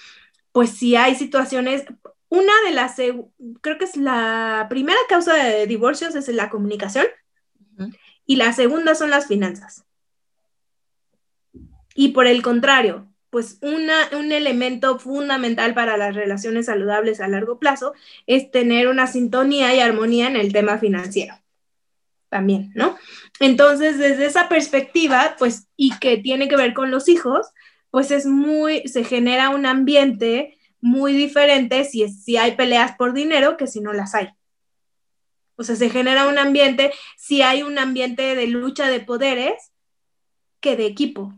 pues, 0.50 0.70
si 0.70 0.96
hay 0.96 1.14
situaciones, 1.14 1.84
una 2.28 2.52
de 2.66 2.72
las, 2.72 2.96
creo 2.96 3.78
que 3.78 3.84
es 3.84 3.96
la 3.96 4.66
primera 4.68 4.98
causa 5.08 5.34
de 5.34 5.68
divorcios 5.68 6.16
es 6.16 6.28
la 6.28 6.50
comunicación 6.50 7.06
y 8.26 8.36
la 8.36 8.52
segunda 8.52 8.96
son 8.96 9.10
las 9.10 9.28
finanzas. 9.28 9.84
Y 11.94 12.08
por 12.08 12.26
el 12.26 12.42
contrario, 12.42 13.08
pues 13.30 13.58
un 13.60 14.32
elemento 14.32 14.98
fundamental 14.98 15.74
para 15.74 15.96
las 15.96 16.14
relaciones 16.14 16.66
saludables 16.66 17.20
a 17.20 17.28
largo 17.28 17.58
plazo 17.58 17.92
es 18.26 18.50
tener 18.50 18.88
una 18.88 19.06
sintonía 19.06 19.74
y 19.74 19.80
armonía 19.80 20.28
en 20.28 20.36
el 20.36 20.52
tema 20.52 20.78
financiero. 20.78 21.34
También, 22.28 22.72
¿no? 22.74 22.96
Entonces, 23.40 23.98
desde 23.98 24.26
esa 24.26 24.48
perspectiva, 24.48 25.36
pues, 25.38 25.68
y 25.76 25.96
que 25.98 26.18
tiene 26.18 26.48
que 26.48 26.56
ver 26.56 26.74
con 26.74 26.90
los 26.90 27.08
hijos, 27.08 27.46
pues 27.90 28.10
es 28.10 28.26
muy, 28.26 28.86
se 28.88 29.04
genera 29.04 29.50
un 29.50 29.66
ambiente 29.66 30.58
muy 30.80 31.12
diferente 31.12 31.84
si, 31.84 32.08
si 32.08 32.36
hay 32.36 32.56
peleas 32.56 32.96
por 32.96 33.12
dinero 33.12 33.56
que 33.56 33.66
si 33.66 33.80
no 33.80 33.92
las 33.92 34.14
hay. 34.14 34.28
O 35.56 35.62
sea, 35.62 35.76
se 35.76 35.88
genera 35.88 36.28
un 36.28 36.38
ambiente, 36.38 36.92
si 37.16 37.42
hay 37.42 37.62
un 37.62 37.78
ambiente 37.78 38.34
de 38.34 38.46
lucha 38.46 38.88
de 38.88 39.00
poderes 39.00 39.72
que 40.60 40.76
de 40.76 40.86
equipo. 40.86 41.32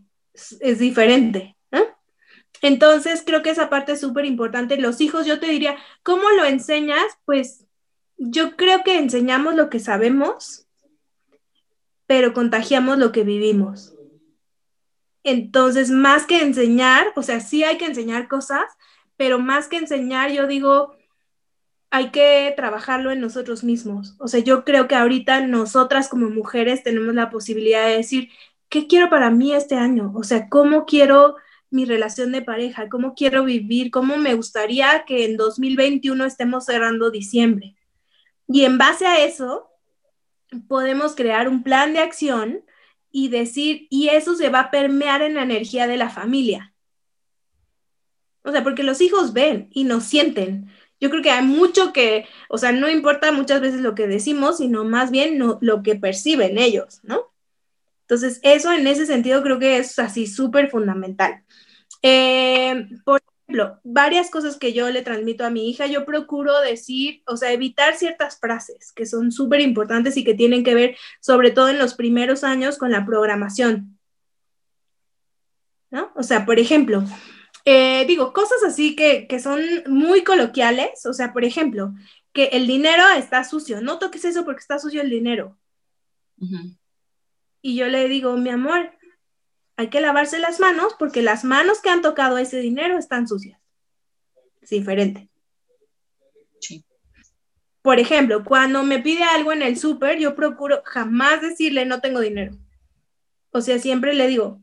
es 0.60 0.78
diferente. 0.78 1.57
Entonces, 2.62 3.22
creo 3.24 3.42
que 3.42 3.50
esa 3.50 3.70
parte 3.70 3.92
es 3.92 4.00
súper 4.00 4.24
importante. 4.24 4.76
Los 4.76 5.00
hijos, 5.00 5.26
yo 5.26 5.40
te 5.40 5.46
diría, 5.46 5.76
¿cómo 6.02 6.28
lo 6.30 6.44
enseñas? 6.44 7.04
Pues 7.24 7.64
yo 8.16 8.56
creo 8.56 8.82
que 8.84 8.98
enseñamos 8.98 9.54
lo 9.54 9.70
que 9.70 9.78
sabemos, 9.78 10.66
pero 12.06 12.32
contagiamos 12.32 12.98
lo 12.98 13.12
que 13.12 13.22
vivimos. 13.22 13.94
Entonces, 15.22 15.90
más 15.90 16.26
que 16.26 16.42
enseñar, 16.42 17.12
o 17.14 17.22
sea, 17.22 17.40
sí 17.40 17.64
hay 17.64 17.76
que 17.76 17.84
enseñar 17.84 18.28
cosas, 18.28 18.64
pero 19.16 19.38
más 19.38 19.68
que 19.68 19.76
enseñar, 19.76 20.32
yo 20.32 20.46
digo, 20.46 20.96
hay 21.90 22.10
que 22.10 22.52
trabajarlo 22.56 23.10
en 23.10 23.20
nosotros 23.20 23.64
mismos. 23.64 24.16
O 24.18 24.28
sea, 24.28 24.40
yo 24.40 24.64
creo 24.64 24.88
que 24.88 24.94
ahorita 24.94 25.40
nosotras 25.46 26.08
como 26.08 26.28
mujeres 26.30 26.82
tenemos 26.82 27.14
la 27.14 27.30
posibilidad 27.30 27.86
de 27.86 27.96
decir, 27.96 28.30
¿qué 28.68 28.86
quiero 28.86 29.10
para 29.10 29.30
mí 29.30 29.54
este 29.54 29.74
año? 29.76 30.12
O 30.14 30.22
sea, 30.22 30.48
¿cómo 30.48 30.86
quiero 30.86 31.36
mi 31.70 31.84
relación 31.84 32.32
de 32.32 32.42
pareja? 32.42 32.88
¿Cómo 32.88 33.14
quiero 33.14 33.44
vivir? 33.44 33.90
¿Cómo 33.90 34.16
me 34.16 34.34
gustaría 34.34 35.04
que 35.06 35.24
en 35.24 35.36
2021 35.36 36.24
estemos 36.24 36.64
cerrando 36.64 37.10
diciembre? 37.10 37.76
Y 38.46 38.64
en 38.64 38.78
base 38.78 39.06
a 39.06 39.24
eso, 39.24 39.70
podemos 40.68 41.14
crear 41.14 41.48
un 41.48 41.62
plan 41.62 41.92
de 41.92 42.00
acción 42.00 42.64
y 43.10 43.28
decir, 43.28 43.86
y 43.90 44.08
eso 44.08 44.34
se 44.34 44.48
va 44.48 44.60
a 44.60 44.70
permear 44.70 45.22
en 45.22 45.34
la 45.34 45.42
energía 45.42 45.86
de 45.86 45.96
la 45.96 46.10
familia. 46.10 46.74
O 48.42 48.52
sea, 48.52 48.62
porque 48.62 48.82
los 48.82 49.00
hijos 49.00 49.32
ven 49.32 49.68
y 49.72 49.84
nos 49.84 50.04
sienten. 50.04 50.70
Yo 51.00 51.10
creo 51.10 51.22
que 51.22 51.30
hay 51.30 51.44
mucho 51.44 51.92
que, 51.92 52.26
o 52.48 52.58
sea, 52.58 52.72
no 52.72 52.88
importa 52.88 53.30
muchas 53.32 53.60
veces 53.60 53.80
lo 53.80 53.94
que 53.94 54.06
decimos, 54.06 54.58
sino 54.58 54.84
más 54.84 55.10
bien 55.10 55.38
lo 55.38 55.82
que 55.82 55.96
perciben 55.96 56.58
ellos, 56.58 57.00
¿no? 57.02 57.30
Entonces, 58.08 58.40
eso 58.42 58.72
en 58.72 58.86
ese 58.86 59.04
sentido 59.04 59.42
creo 59.42 59.58
que 59.58 59.76
es 59.76 59.98
así 59.98 60.26
súper 60.26 60.70
fundamental. 60.70 61.44
Eh, 62.00 62.88
por 63.04 63.20
ejemplo, 63.46 63.78
varias 63.84 64.30
cosas 64.30 64.56
que 64.56 64.72
yo 64.72 64.88
le 64.88 65.02
transmito 65.02 65.44
a 65.44 65.50
mi 65.50 65.68
hija, 65.68 65.86
yo 65.86 66.06
procuro 66.06 66.58
decir, 66.62 67.22
o 67.26 67.36
sea, 67.36 67.52
evitar 67.52 67.96
ciertas 67.96 68.38
frases 68.40 68.92
que 68.94 69.04
son 69.04 69.30
súper 69.30 69.60
importantes 69.60 70.16
y 70.16 70.24
que 70.24 70.32
tienen 70.32 70.64
que 70.64 70.74
ver, 70.74 70.96
sobre 71.20 71.50
todo 71.50 71.68
en 71.68 71.76
los 71.76 71.92
primeros 71.92 72.44
años, 72.44 72.78
con 72.78 72.92
la 72.92 73.04
programación. 73.04 73.98
¿No? 75.90 76.10
O 76.16 76.22
sea, 76.22 76.46
por 76.46 76.58
ejemplo, 76.58 77.04
eh, 77.66 78.06
digo, 78.06 78.32
cosas 78.32 78.62
así 78.66 78.96
que, 78.96 79.26
que, 79.26 79.38
son 79.38 79.60
muy 79.86 80.24
coloquiales, 80.24 81.04
o 81.04 81.12
sea, 81.12 81.34
por 81.34 81.44
ejemplo, 81.44 81.92
que 82.32 82.44
el 82.52 82.66
dinero 82.66 83.02
está 83.18 83.44
sucio, 83.44 83.82
no 83.82 83.98
toques 83.98 84.24
eso 84.24 84.46
porque 84.46 84.60
está 84.60 84.78
sucio 84.78 85.02
el 85.02 85.10
dinero. 85.10 85.58
Y 87.60 87.76
yo 87.76 87.88
le 87.88 88.08
digo, 88.08 88.36
mi 88.36 88.50
amor, 88.50 88.92
hay 89.76 89.90
que 89.90 90.00
lavarse 90.00 90.38
las 90.38 90.60
manos 90.60 90.94
porque 90.98 91.22
las 91.22 91.44
manos 91.44 91.80
que 91.80 91.90
han 91.90 92.02
tocado 92.02 92.38
ese 92.38 92.58
dinero 92.58 92.98
están 92.98 93.28
sucias. 93.28 93.60
Es 94.60 94.70
diferente. 94.70 95.28
Sí. 96.60 96.84
Por 97.82 98.00
ejemplo, 98.00 98.44
cuando 98.44 98.82
me 98.82 98.98
pide 98.98 99.22
algo 99.22 99.52
en 99.52 99.62
el 99.62 99.78
súper, 99.78 100.18
yo 100.18 100.34
procuro 100.34 100.82
jamás 100.84 101.40
decirle 101.40 101.86
no 101.86 102.00
tengo 102.00 102.20
dinero. 102.20 102.56
O 103.50 103.60
sea, 103.60 103.78
siempre 103.78 104.14
le 104.14 104.26
digo, 104.26 104.60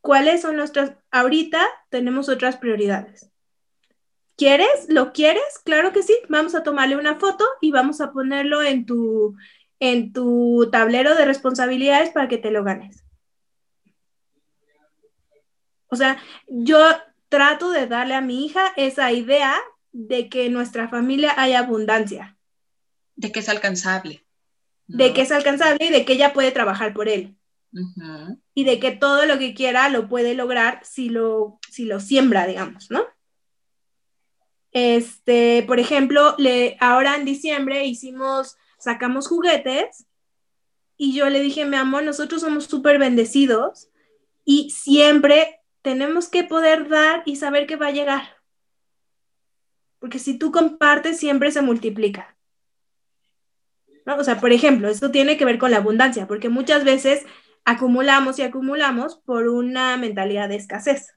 ¿cuáles 0.00 0.42
son 0.42 0.56
nuestras, 0.56 0.92
ahorita 1.10 1.64
tenemos 1.88 2.28
otras 2.28 2.56
prioridades? 2.56 3.30
¿Quieres? 4.36 4.86
¿Lo 4.88 5.12
quieres? 5.12 5.60
Claro 5.64 5.92
que 5.92 6.02
sí. 6.02 6.16
Vamos 6.28 6.54
a 6.54 6.62
tomarle 6.62 6.96
una 6.96 7.18
foto 7.18 7.44
y 7.60 7.72
vamos 7.72 8.00
a 8.00 8.12
ponerlo 8.12 8.62
en 8.62 8.86
tu, 8.86 9.36
en 9.80 10.12
tu 10.12 10.68
tablero 10.72 11.14
de 11.14 11.24
responsabilidades 11.24 12.10
para 12.10 12.28
que 12.28 12.38
te 12.38 12.50
lo 12.50 12.64
ganes. 12.64 13.04
O 15.88 15.96
sea, 15.96 16.20
yo 16.46 16.78
trato 17.28 17.70
de 17.70 17.86
darle 17.86 18.14
a 18.14 18.20
mi 18.20 18.44
hija 18.44 18.72
esa 18.76 19.12
idea 19.12 19.54
de 19.92 20.28
que 20.28 20.46
en 20.46 20.52
nuestra 20.52 20.88
familia 20.88 21.34
hay 21.36 21.54
abundancia. 21.54 22.36
De 23.16 23.32
que 23.32 23.40
es 23.40 23.48
alcanzable. 23.48 24.24
De 24.86 25.12
que 25.12 25.22
es 25.22 25.32
alcanzable 25.32 25.86
y 25.86 25.90
de 25.90 26.04
que 26.04 26.14
ella 26.14 26.32
puede 26.32 26.50
trabajar 26.50 26.94
por 26.94 27.08
él. 27.08 27.36
Y 28.54 28.64
de 28.64 28.80
que 28.80 28.92
todo 28.92 29.26
lo 29.26 29.38
que 29.38 29.54
quiera 29.54 29.88
lo 29.88 30.08
puede 30.08 30.34
lograr 30.34 30.80
si 30.84 31.10
lo, 31.10 31.58
si 31.70 31.84
lo 31.84 32.00
siembra, 32.00 32.46
digamos, 32.46 32.90
¿no? 32.90 33.04
Este, 34.72 35.64
por 35.66 35.80
ejemplo, 35.80 36.34
le, 36.38 36.76
ahora 36.80 37.16
en 37.16 37.24
diciembre 37.24 37.84
hicimos, 37.84 38.56
sacamos 38.78 39.28
juguetes 39.28 40.06
y 40.96 41.14
yo 41.14 41.28
le 41.28 41.40
dije, 41.40 41.64
mi 41.64 41.76
amor, 41.76 42.02
nosotros 42.02 42.40
somos 42.40 42.64
súper 42.64 42.98
bendecidos 42.98 43.88
y 44.44 44.70
siempre 44.70 45.60
tenemos 45.82 46.28
que 46.28 46.44
poder 46.44 46.88
dar 46.88 47.22
y 47.24 47.36
saber 47.36 47.66
que 47.66 47.76
va 47.76 47.88
a 47.88 47.92
llegar. 47.92 48.36
Porque 49.98 50.18
si 50.18 50.38
tú 50.38 50.52
compartes, 50.52 51.18
siempre 51.18 51.50
se 51.52 51.62
multiplica. 51.62 52.36
O 54.06 54.24
sea, 54.24 54.40
por 54.40 54.52
ejemplo, 54.52 54.88
esto 54.88 55.10
tiene 55.10 55.36
que 55.36 55.44
ver 55.44 55.58
con 55.58 55.70
la 55.70 55.78
abundancia, 55.78 56.26
porque 56.26 56.48
muchas 56.48 56.84
veces 56.84 57.24
acumulamos 57.64 58.38
y 58.38 58.42
acumulamos 58.42 59.16
por 59.16 59.48
una 59.48 59.96
mentalidad 59.98 60.48
de 60.48 60.56
escasez. 60.56 61.14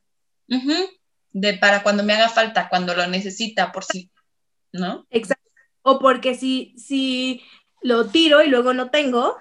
De 1.31 1.53
para 1.53 1.83
cuando 1.83 2.03
me 2.03 2.13
haga 2.13 2.27
falta, 2.27 2.67
cuando 2.67 2.93
lo 2.93 3.07
necesita, 3.07 3.71
por 3.71 3.85
sí, 3.85 4.11
¿no? 4.73 5.07
Exacto. 5.09 5.50
O 5.81 5.99
porque 5.99 6.35
si, 6.35 6.73
si 6.77 7.43
lo 7.81 8.07
tiro 8.07 8.43
y 8.43 8.47
luego 8.47 8.73
no 8.73 8.89
tengo. 8.89 9.37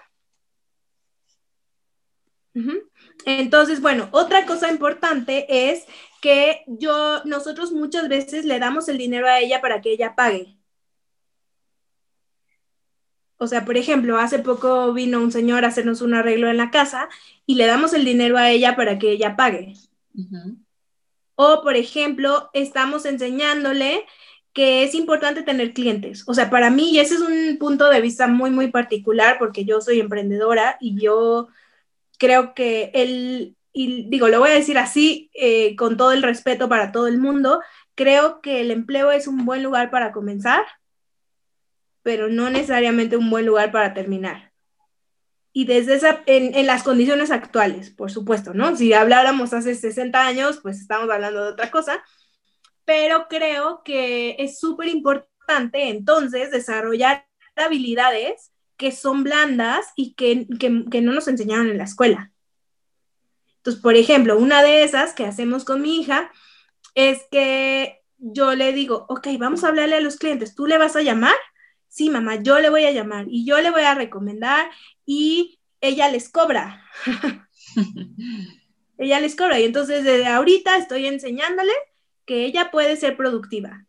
Entonces, 3.24 3.81
bueno, 3.81 4.09
otra 4.12 4.46
cosa 4.46 4.70
importante 4.70 5.70
es 5.70 5.87
que 6.20 6.64
yo, 6.66 7.22
nosotros 7.24 7.72
muchas 7.72 8.09
veces 8.09 8.44
le 8.44 8.59
damos 8.59 8.88
el 8.88 8.98
dinero 8.98 9.26
a 9.26 9.38
ella 9.38 9.61
para 9.61 9.81
que 9.81 9.92
ella 9.92 10.14
pague. 10.14 10.57
O 13.42 13.46
sea, 13.46 13.64
por 13.64 13.79
ejemplo, 13.79 14.18
hace 14.18 14.38
poco 14.38 14.92
vino 14.92 15.18
un 15.18 15.33
señor 15.33 15.64
a 15.64 15.68
hacernos 15.68 16.03
un 16.03 16.12
arreglo 16.12 16.50
en 16.50 16.59
la 16.59 16.70
casa 16.70 17.09
y 17.46 17.55
le 17.55 17.66
damos 17.66 17.94
el 17.94 18.05
dinero 18.05 18.37
a 18.37 18.50
ella 18.50 18.76
para 18.76 18.98
que 18.98 19.12
ella 19.12 19.35
pague. 19.35 19.74
O, 21.37 21.62
por 21.62 21.74
ejemplo, 21.76 22.50
estamos 22.53 23.07
enseñándole 23.07 24.05
que 24.52 24.82
es 24.84 24.94
importante 24.94 25.42
tener 25.42 25.72
clientes. 25.72 26.24
O 26.26 26.34
sea, 26.34 26.50
para 26.50 26.70
mí, 26.70 26.92
y 26.92 26.98
ese 26.98 27.14
es 27.14 27.20
un 27.20 27.58
punto 27.58 27.88
de 27.88 28.00
vista 28.00 28.26
muy, 28.26 28.50
muy 28.50 28.70
particular 28.70 29.36
porque 29.38 29.64
yo 29.64 29.80
soy 29.80 30.00
emprendedora 30.00 30.76
y 30.80 31.00
yo 31.00 31.48
creo 32.18 32.54
que 32.54 32.90
el, 32.94 33.56
y 33.72 34.08
digo, 34.10 34.28
lo 34.28 34.40
voy 34.40 34.50
a 34.50 34.54
decir 34.54 34.78
así, 34.78 35.30
eh, 35.34 35.76
con 35.76 35.96
todo 35.96 36.12
el 36.12 36.22
respeto 36.22 36.68
para 36.68 36.92
todo 36.92 37.06
el 37.06 37.18
mundo, 37.18 37.60
creo 37.94 38.40
que 38.40 38.60
el 38.60 38.70
empleo 38.70 39.12
es 39.12 39.26
un 39.26 39.44
buen 39.44 39.62
lugar 39.62 39.90
para 39.90 40.12
comenzar 40.12 40.64
pero 42.02 42.28
no 42.28 42.50
necesariamente 42.50 43.16
un 43.16 43.30
buen 43.30 43.46
lugar 43.46 43.72
para 43.72 43.94
terminar. 43.94 44.52
Y 45.52 45.64
desde 45.64 45.94
esa, 45.94 46.22
en, 46.26 46.66
las 46.66 46.84
condiciones 46.84 47.30
actuales, 47.30 47.90
por 47.90 48.10
supuesto, 48.10 48.54
¿no? 48.54 48.76
Si 48.76 48.92
habláramos 48.92 49.52
hace 49.52 49.74
60 49.74 50.24
años, 50.24 50.60
pues 50.62 50.80
estamos 50.80 51.10
hablando 51.10 51.42
de 51.42 51.50
otra 51.50 51.70
cosa, 51.70 52.02
pero 52.90 53.29
creo 53.29 53.83
que 53.85 54.35
es 54.40 54.59
súper 54.59 54.88
importante 54.88 55.90
entonces 55.90 56.50
desarrollar 56.50 57.24
habilidades 57.55 58.50
que 58.76 58.90
son 58.90 59.22
blandas 59.22 59.87
y 59.94 60.14
que, 60.14 60.48
que, 60.59 60.87
que 60.90 61.00
no 61.00 61.12
nos 61.12 61.29
enseñaron 61.29 61.70
en 61.70 61.79
la 61.79 61.85
escuela. 61.85 62.33
Entonces, 63.59 63.81
por 63.81 63.94
ejemplo, 63.94 64.37
una 64.37 64.64
de 64.64 64.83
esas 64.83 65.12
que 65.12 65.24
hacemos 65.24 65.64
con 65.64 65.83
mi 65.83 66.00
hija 66.00 66.33
es 66.96 67.20
que 67.31 68.00
yo 68.18 68.57
le 68.57 68.72
digo, 68.72 69.07
ok, 69.09 69.29
vamos 69.38 69.62
a 69.62 69.68
hablarle 69.68 69.94
a 69.94 70.00
los 70.00 70.16
clientes, 70.16 70.57
tú 70.57 70.66
le 70.66 70.76
vas 70.76 70.96
a 70.96 71.03
llamar 71.03 71.37
sí, 71.87 72.11
mamá, 72.11 72.42
yo 72.42 72.59
le 72.59 72.70
voy 72.70 72.87
a 72.87 72.92
llamar 72.92 73.26
y 73.29 73.44
yo 73.44 73.61
le 73.61 73.70
voy 73.70 73.83
a 73.83 73.94
recomendar 73.94 74.68
y 75.05 75.61
ella 75.81 76.09
les 76.09 76.29
cobra. 76.29 76.83
ella 78.98 79.20
les 79.20 79.37
cobra 79.37 79.61
y 79.61 79.64
entonces 79.64 80.03
desde 80.03 80.26
ahorita 80.26 80.76
estoy 80.76 81.07
enseñándole 81.07 81.72
que 82.31 82.45
ella 82.45 82.71
puede 82.71 82.97
ser 82.97 83.16
productiva, 83.16 83.87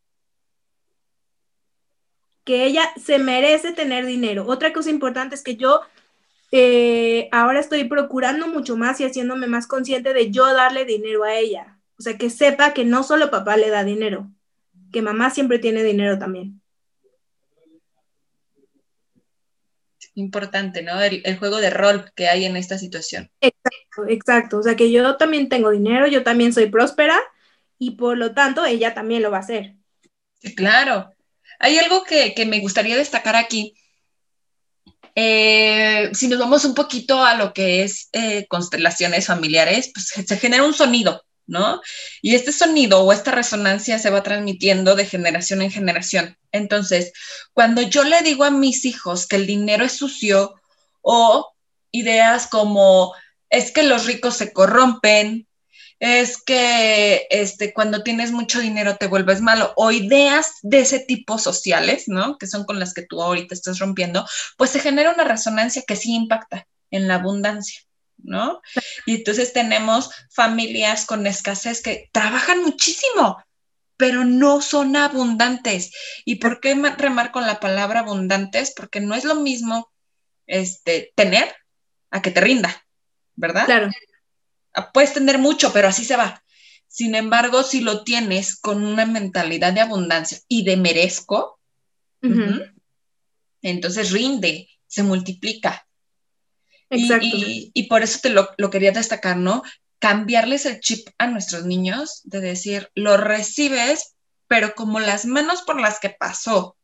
que 2.44 2.66
ella 2.66 2.90
se 3.00 3.20
merece 3.20 3.72
tener 3.72 4.08
dinero. 4.08 4.48
Otra 4.48 4.74
cosa 4.74 4.90
importante 4.90 5.36
es 5.36 5.44
que 5.44 5.58
yo 5.58 5.82
eh, 6.52 7.30
ahora 7.32 7.60
estoy 7.60 7.84
procurando 7.84 8.48
mucho 8.48 8.76
más 8.76 9.00
y 9.00 9.04
haciéndome 9.04 9.46
más 9.46 9.68
consciente 9.68 10.16
de 10.16 10.32
yo 10.32 10.52
darle 10.56 10.86
dinero 10.86 11.24
a 11.24 11.36
ella. 11.36 11.78
O 12.00 12.02
sea, 12.02 12.18
que 12.18 12.32
sepa 12.32 12.74
que 12.74 12.84
no 12.84 13.04
solo 13.04 13.30
papá 13.30 13.58
le 13.58 13.70
da 13.70 13.84
dinero, 13.84 14.28
que 14.92 15.04
mamá 15.04 15.30
siempre 15.30 15.60
tiene 15.60 15.84
dinero 15.84 16.18
también. 16.18 16.60
importante, 20.16 20.82
¿no? 20.82 21.00
El, 21.00 21.38
juego 21.38 21.58
de 21.58 21.70
rol 21.70 22.12
que 22.16 22.28
hay 22.28 22.46
en 22.46 22.56
esta 22.56 22.80
situación. 22.80 23.30
Exacto, 23.40 24.08
exacto. 24.10 24.58
O 24.58 24.64
sea 24.64 24.76
que 24.76 24.92
yo 24.92 25.16
también 25.18 25.48
tengo 25.48 25.70
dinero, 25.70 26.08
yo 26.08 26.24
también 26.24 26.54
soy 26.54 26.72
próspera 26.72 27.22
y 27.82 27.92
por 27.92 28.16
lo 28.16 28.32
tanto 28.36 28.64
ella 28.64 28.94
también 28.94 29.24
lo 29.24 29.32
va 29.32 29.38
a 29.38 29.40
hacer. 29.40 29.74
claro. 30.56 31.12
Hay 31.58 31.80
algo 31.80 32.04
que, 32.04 32.36
me 32.46 32.60
gustaría 32.60 32.96
destacar 32.96 33.36
aquí. 33.36 33.76
Eh, 35.16 36.12
si 36.14 36.28
nos 36.28 36.38
vamos 36.38 36.64
un 36.64 36.76
poquito 36.76 37.24
a 37.26 37.34
lo 37.34 37.54
que 37.54 37.82
es 37.82 38.10
eh, 38.14 38.46
constelaciones 38.48 39.26
familiares, 39.26 39.92
pues 39.94 40.28
se 40.28 40.38
genera 40.38 40.64
un 40.64 40.76
sonido, 40.76 41.24
¿no? 41.48 41.82
Y 42.22 42.36
este 42.36 42.52
sonido 42.52 43.04
o 43.04 43.14
esta 43.14 43.32
resonancia 43.32 43.98
se 43.98 44.12
va 44.12 44.22
transmitiendo 44.22 44.96
de 44.96 45.06
generación 45.06 45.64
en 45.64 45.72
generación. 45.72 46.38
Entonces, 46.52 47.14
cuando 47.54 47.82
yo 47.82 48.04
le 48.04 48.22
digo 48.22 48.44
a 48.44 48.52
mis 48.52 48.86
hijos 48.86 49.26
que 49.26 49.38
el 49.38 49.48
dinero 49.48 49.86
es 49.86 49.94
sucio 49.94 50.54
o 51.02 51.52
ideas 51.92 52.46
como 52.46 53.14
es 53.50 53.72
que 53.72 53.84
los 53.84 54.06
ricos 54.06 54.38
se 54.38 54.54
corrompen, 54.54 55.48
es 56.02 56.42
que 56.42 57.28
este, 57.30 57.74
cuando 57.74 58.02
tienes 58.02 58.32
mucho 58.32 58.60
dinero 58.60 58.98
te 58.98 59.06
vuelves 59.06 59.40
malo, 59.40 59.72
o 59.78 59.92
ideas 59.92 60.56
de 60.64 60.80
ese 60.80 61.00
tipo 61.00 61.38
sociales, 61.38 62.06
¿no? 62.08 62.40
Que 62.40 62.48
son 62.48 62.66
con 62.66 62.80
las 62.80 62.96
que 62.96 63.04
tú 63.04 63.22
ahorita 63.22 63.54
estás 63.54 63.78
rompiendo, 63.78 64.26
pues 64.58 64.72
se 64.72 64.80
genera 64.80 65.14
una 65.14 65.24
resonancia 65.24 65.84
que 65.88 65.96
sí 65.96 66.16
impacta 66.16 66.68
en 66.90 67.08
la 67.08 67.16
abundancia. 67.16 67.82
¿No? 68.24 68.62
Y 69.08 69.16
entonces 69.16 69.52
tenemos 69.52 70.12
familias 70.30 71.06
con 71.08 71.26
escasez 71.26 71.82
que 71.82 72.08
trabajan 72.12 72.62
muchísimo, 72.62 73.44
pero 73.98 74.26
no 74.26 74.62
son 74.62 74.96
abundantes. 74.96 75.92
¿Y 76.24 76.36
por 76.36 76.60
qué 76.60 76.76
remarco 77.00 77.42
la 77.42 77.60
palabra 77.60 78.02
abundantes? 78.02 78.74
Porque 78.76 79.00
no 79.00 79.16
es 79.16 79.24
lo 79.24 79.36
mismo 79.36 79.92
este, 80.46 81.12
tener 81.16 81.52
a 82.12 82.22
que 82.22 82.30
te 82.30 82.42
rinda, 82.42 82.86
¿verdad? 83.36 83.66
Claro. 83.66 83.90
Puedes 84.94 85.14
tener 85.14 85.38
mucho, 85.38 85.74
pero 85.74 85.88
así 85.88 86.06
se 86.06 86.16
va. 86.16 86.44
Sin 86.88 87.16
embargo, 87.16 87.64
si 87.64 87.82
lo 87.82 88.04
tienes 88.04 88.56
con 88.60 88.84
una 88.84 89.06
mentalidad 89.06 89.74
de 89.74 89.82
abundancia 89.82 90.40
y 90.48 90.64
de 90.66 90.78
merezco, 90.78 91.60
entonces 93.62 94.12
rinde, 94.12 94.70
se 94.88 95.04
multiplica. 95.04 95.88
Exacto. 96.90 97.26
Y, 97.26 97.84
por 97.88 98.04
eso 98.04 98.20
te 98.22 98.30
lo, 98.30 98.50
lo, 98.58 98.70
quería 98.70 98.92
destacar, 98.92 99.38
¿no? 99.38 99.64
Cambiarles 100.00 100.66
el 100.66 100.82
chip 100.82 101.08
a 101.18 101.28
nuestros 101.28 101.66
niños 101.66 102.22
de 102.26 102.42
decir, 102.42 102.92
lo 102.96 103.16
recibes, 103.16 104.16
pero 104.48 104.76
como 104.76 105.00
las 105.00 105.26
manos 105.26 105.62
por 105.62 105.80
las 105.80 106.00
que 106.00 106.10
pasó 106.10 106.76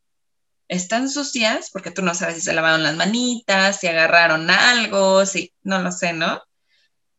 están 0.70 1.10
sucias, 1.10 1.70
porque 1.72 1.92
tú 1.92 2.02
no 2.02 2.14
sabes 2.14 2.36
si 2.36 2.42
se 2.42 2.54
lavaron 2.54 2.84
las 2.84 2.96
manitas, 2.96 3.80
si 3.80 3.88
agarraron 3.88 4.50
algo, 4.50 5.26
si, 5.26 5.54
no 5.64 5.80
lo 5.80 5.92
sé, 5.92 6.14
¿no? 6.14 6.42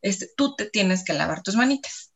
Este, 0.03 0.29
tú 0.37 0.55
te 0.55 0.67
tienes 0.67 1.05
que 1.05 1.13
lavar 1.13 1.43
tus 1.43 1.57
manitas. 1.57 2.13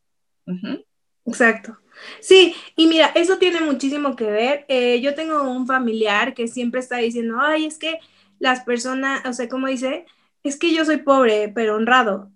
Exacto. 1.24 1.78
Sí, 2.20 2.54
y 2.76 2.86
mira, 2.86 3.12
eso 3.14 3.38
tiene 3.38 3.60
muchísimo 3.60 4.16
que 4.16 4.24
ver. 4.24 4.64
Eh, 4.68 5.00
yo 5.00 5.14
tengo 5.14 5.42
un 5.42 5.66
familiar 5.66 6.34
que 6.34 6.48
siempre 6.48 6.80
está 6.80 6.96
diciendo, 6.96 7.38
ay, 7.40 7.66
es 7.66 7.78
que 7.78 7.98
las 8.38 8.64
personas, 8.64 9.24
o 9.26 9.32
sea, 9.32 9.48
como 9.48 9.68
dice, 9.68 10.06
es 10.42 10.58
que 10.58 10.74
yo 10.74 10.84
soy 10.84 10.98
pobre, 10.98 11.48
pero 11.54 11.76
honrado. 11.76 12.30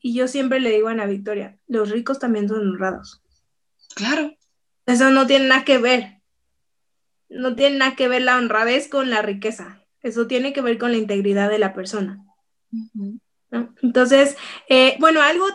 Y 0.00 0.14
yo 0.14 0.28
siempre 0.28 0.60
le 0.60 0.70
digo 0.70 0.88
a 0.88 0.92
Ana 0.92 1.06
Victoria, 1.06 1.58
los 1.66 1.90
ricos 1.90 2.18
también 2.18 2.48
son 2.48 2.60
honrados. 2.60 3.22
Claro. 3.94 4.36
Eso 4.84 5.10
no 5.10 5.26
tiene 5.26 5.48
nada 5.48 5.64
que 5.64 5.78
ver. 5.78 6.20
No 7.28 7.56
tiene 7.56 7.78
nada 7.78 7.96
que 7.96 8.08
ver 8.08 8.22
la 8.22 8.36
honradez 8.36 8.88
con 8.88 9.10
la 9.10 9.22
riqueza. 9.22 9.82
Eso 10.02 10.26
tiene 10.26 10.52
que 10.52 10.60
ver 10.60 10.78
con 10.78 10.92
la 10.92 10.98
integridad 10.98 11.50
de 11.50 11.58
la 11.58 11.74
persona. 11.74 12.22
Entonces, 13.50 14.36
eh, 14.68 14.96
bueno, 14.98 15.22
algo 15.22 15.46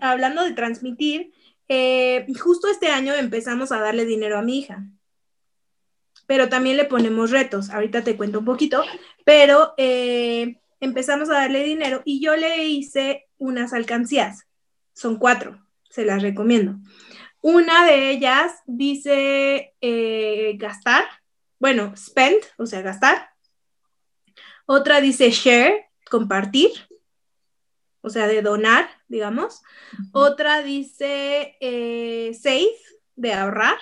hablando 0.00 0.44
de 0.44 0.52
transmitir, 0.52 1.32
eh, 1.68 2.26
justo 2.38 2.68
este 2.68 2.88
año 2.88 3.14
empezamos 3.14 3.72
a 3.72 3.80
darle 3.80 4.04
dinero 4.04 4.38
a 4.38 4.42
mi 4.42 4.58
hija, 4.58 4.84
pero 6.26 6.48
también 6.48 6.76
le 6.76 6.84
ponemos 6.84 7.30
retos. 7.30 7.70
Ahorita 7.70 8.02
te 8.02 8.16
cuento 8.16 8.38
un 8.38 8.44
poquito, 8.44 8.82
pero 9.24 9.74
eh, 9.76 10.60
empezamos 10.80 11.28
a 11.30 11.34
darle 11.34 11.64
dinero 11.64 12.02
y 12.04 12.20
yo 12.20 12.36
le 12.36 12.66
hice 12.68 13.28
unas 13.38 13.72
alcancías. 13.72 14.46
Son 14.92 15.16
cuatro, 15.16 15.66
se 15.88 16.04
las 16.04 16.22
recomiendo. 16.22 16.76
Una 17.42 17.86
de 17.86 18.10
ellas 18.10 18.52
dice 18.66 19.74
gastar, 20.58 21.04
bueno, 21.58 21.94
spend, 21.96 22.38
o 22.58 22.66
sea, 22.66 22.82
gastar. 22.82 23.30
Otra 24.66 25.00
dice 25.00 25.30
share, 25.30 25.86
compartir 26.10 26.70
o 28.02 28.10
sea, 28.10 28.26
de 28.26 28.42
donar, 28.42 28.88
digamos. 29.08 29.62
Otra 30.12 30.62
dice 30.62 31.56
eh, 31.60 32.32
save, 32.40 32.74
de 33.16 33.32
ahorrar. 33.32 33.78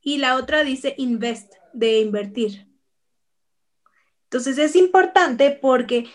Y 0.00 0.18
la 0.18 0.36
otra 0.36 0.64
dice 0.64 0.94
invest, 0.98 1.54
de 1.72 2.00
invertir. 2.00 2.68
Entonces 4.24 4.58
es 4.58 4.76
importante 4.76 5.50
porque 5.50 6.06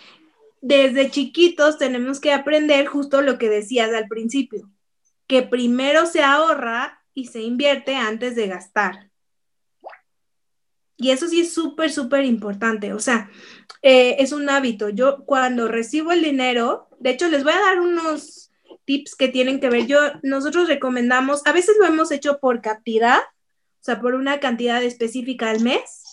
desde 0.61 1.09
chiquitos 1.09 1.77
tenemos 1.77 2.19
que 2.19 2.33
aprender 2.33 2.85
justo 2.85 3.21
lo 3.21 3.37
que 3.37 3.49
decías 3.49 3.93
al 3.93 4.07
principio, 4.07 4.69
que 5.25 5.41
primero 5.41 6.05
se 6.05 6.21
ahorra 6.21 7.03
y 7.13 7.27
se 7.27 7.41
invierte 7.41 7.95
antes 7.95 8.35
de 8.35 8.47
gastar. 8.47 9.08
Y 11.01 11.11
eso 11.11 11.29
sí 11.29 11.41
es 11.41 11.53
súper, 11.53 11.91
súper 11.91 12.25
importante. 12.25 12.93
O 12.93 12.99
sea, 12.99 13.31
eh, 13.81 14.17
es 14.19 14.33
un 14.33 14.49
hábito. 14.49 14.89
Yo 14.89 15.23
cuando 15.25 15.69
recibo 15.69 16.11
el 16.11 16.21
dinero, 16.21 16.89
de 16.99 17.11
hecho 17.11 17.29
les 17.29 17.45
voy 17.45 17.53
a 17.53 17.59
dar 17.59 17.79
unos 17.79 18.51
tips 18.83 19.15
que 19.15 19.29
tienen 19.29 19.61
que 19.61 19.69
ver. 19.69 19.87
Yo, 19.87 19.99
nosotros 20.23 20.67
recomendamos, 20.67 21.41
a 21.45 21.53
veces 21.53 21.77
lo 21.79 21.85
hemos 21.85 22.11
hecho 22.11 22.39
por 22.39 22.61
cantidad, 22.61 23.19
o 23.19 23.83
sea, 23.83 24.01
por 24.01 24.13
una 24.13 24.41
cantidad 24.41 24.83
específica 24.83 25.49
al 25.49 25.61
mes, 25.61 26.03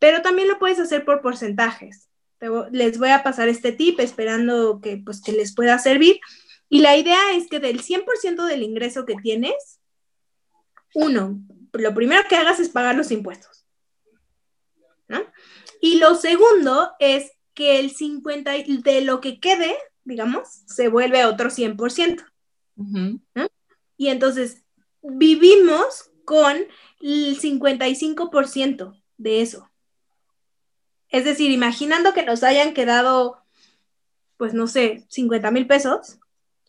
pero 0.00 0.22
también 0.22 0.48
lo 0.48 0.58
puedes 0.58 0.80
hacer 0.80 1.04
por 1.04 1.22
porcentajes. 1.22 2.08
Les 2.72 2.98
voy 2.98 3.10
a 3.10 3.22
pasar 3.22 3.48
este 3.48 3.70
tip 3.70 4.00
esperando 4.00 4.80
que, 4.80 4.96
pues, 4.96 5.22
que 5.22 5.30
les 5.30 5.54
pueda 5.54 5.78
servir. 5.78 6.18
Y 6.68 6.80
la 6.80 6.96
idea 6.96 7.34
es 7.34 7.46
que 7.46 7.60
del 7.60 7.80
100% 7.80 8.44
del 8.46 8.64
ingreso 8.64 9.04
que 9.04 9.14
tienes, 9.14 9.78
uno, 10.94 11.38
lo 11.72 11.94
primero 11.94 12.22
que 12.28 12.34
hagas 12.34 12.58
es 12.58 12.70
pagar 12.70 12.96
los 12.96 13.12
impuestos. 13.12 13.61
Y 15.80 15.98
lo 15.98 16.14
segundo 16.14 16.92
es 16.98 17.32
que 17.54 17.80
el 17.80 17.90
50 17.90 18.52
de 18.52 19.00
lo 19.02 19.20
que 19.20 19.40
quede, 19.40 19.76
digamos, 20.04 20.48
se 20.66 20.88
vuelve 20.88 21.24
otro 21.24 21.50
100%. 21.50 22.24
Y 23.96 24.08
entonces 24.08 24.64
vivimos 25.02 26.10
con 26.24 26.56
el 27.00 27.40
55% 27.40 29.02
de 29.18 29.42
eso. 29.42 29.68
Es 31.08 31.24
decir, 31.24 31.50
imaginando 31.50 32.14
que 32.14 32.24
nos 32.24 32.42
hayan 32.42 32.72
quedado, 32.72 33.42
pues 34.38 34.54
no 34.54 34.66
sé, 34.66 35.04
50 35.08 35.50
mil 35.50 35.66
pesos, 35.66 36.18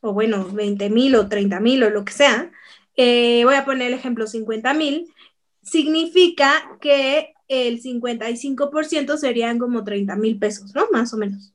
o 0.01 0.11
bueno, 0.11 0.45
20 0.49 0.89
mil 0.89 1.15
o 1.15 1.29
30 1.29 1.59
mil 1.61 1.83
o 1.83 1.89
lo 1.89 2.03
que 2.03 2.11
sea, 2.11 2.51
eh, 2.95 3.41
voy 3.45 3.55
a 3.55 3.65
poner 3.65 3.87
el 3.87 3.93
ejemplo 3.93 4.27
50 4.27 4.73
mil, 4.73 5.13
significa 5.61 6.77
que 6.81 7.32
el 7.53 7.81
55% 7.81 9.17
serían 9.17 9.59
como 9.59 9.83
30 9.83 10.15
mil 10.15 10.39
pesos, 10.39 10.73
¿no? 10.73 10.87
Más 10.91 11.13
o 11.13 11.17
menos. 11.17 11.53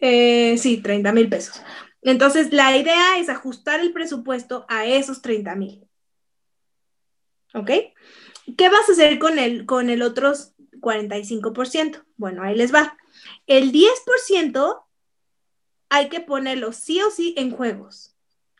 Eh, 0.00 0.56
sí, 0.58 0.78
30 0.78 1.12
mil 1.12 1.28
pesos. 1.28 1.62
Entonces, 2.02 2.52
la 2.52 2.76
idea 2.76 3.18
es 3.18 3.28
ajustar 3.28 3.80
el 3.80 3.92
presupuesto 3.92 4.64
a 4.68 4.86
esos 4.86 5.22
30 5.22 5.54
mil. 5.56 5.88
¿Ok? 7.54 7.70
¿Qué 8.56 8.68
vas 8.68 8.88
a 8.88 8.92
hacer 8.92 9.18
con 9.18 9.38
el, 9.38 9.66
con 9.66 9.90
el 9.90 10.02
otro 10.02 10.32
45%? 10.80 12.04
Bueno, 12.16 12.42
ahí 12.42 12.54
les 12.54 12.72
va. 12.72 12.96
El 13.46 13.72
10% 13.72 14.84
hay 15.88 16.08
que 16.08 16.20
ponerlo 16.20 16.72
sí 16.72 17.00
o 17.02 17.10
sí 17.10 17.34
en 17.36 17.50
juegos. 17.50 18.14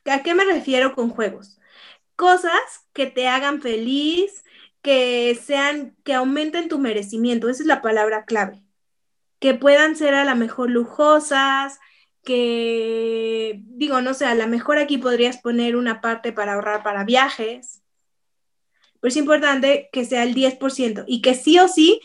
¿A 0.05 0.23
qué 0.23 0.35
me 0.35 0.45
refiero 0.45 0.95
con 0.95 1.11
juegos? 1.11 1.56
Cosas 2.17 2.53
que 2.93 3.07
te 3.07 3.29
hagan 3.29 3.63
feliz, 3.63 4.45
que 4.83 5.39
sean, 5.43 5.97
que 6.05 6.15
aumenten 6.15 6.69
tu 6.69 6.79
merecimiento. 6.79 7.49
Esa 7.49 7.63
es 7.63 7.67
la 7.67 7.83
palabra 7.83 8.25
clave. 8.25 8.63
Que 9.39 9.55
puedan 9.55 9.97
ser 9.97 10.15
a 10.15 10.25
lo 10.25 10.35
mejor 10.37 10.71
lujosas, 10.71 11.79
que, 12.27 13.61
digo, 13.63 14.01
no 14.01 14.13
sé, 14.13 14.27
a 14.27 14.35
lo 14.35 14.47
mejor 14.49 14.79
aquí 14.79 14.99
podrías 14.99 15.39
poner 15.39 15.77
una 15.77 16.01
parte 16.01 16.33
para 16.33 16.55
ahorrar 16.55 16.83
para 16.83 17.05
viajes, 17.05 17.83
pero 19.01 19.11
es 19.11 19.17
importante 19.17 19.89
que 19.93 20.05
sea 20.05 20.25
el 20.25 20.35
10% 20.35 21.05
y 21.07 21.23
que 21.23 21.35
sí 21.35 21.59
o 21.59 21.69
sí 21.69 22.01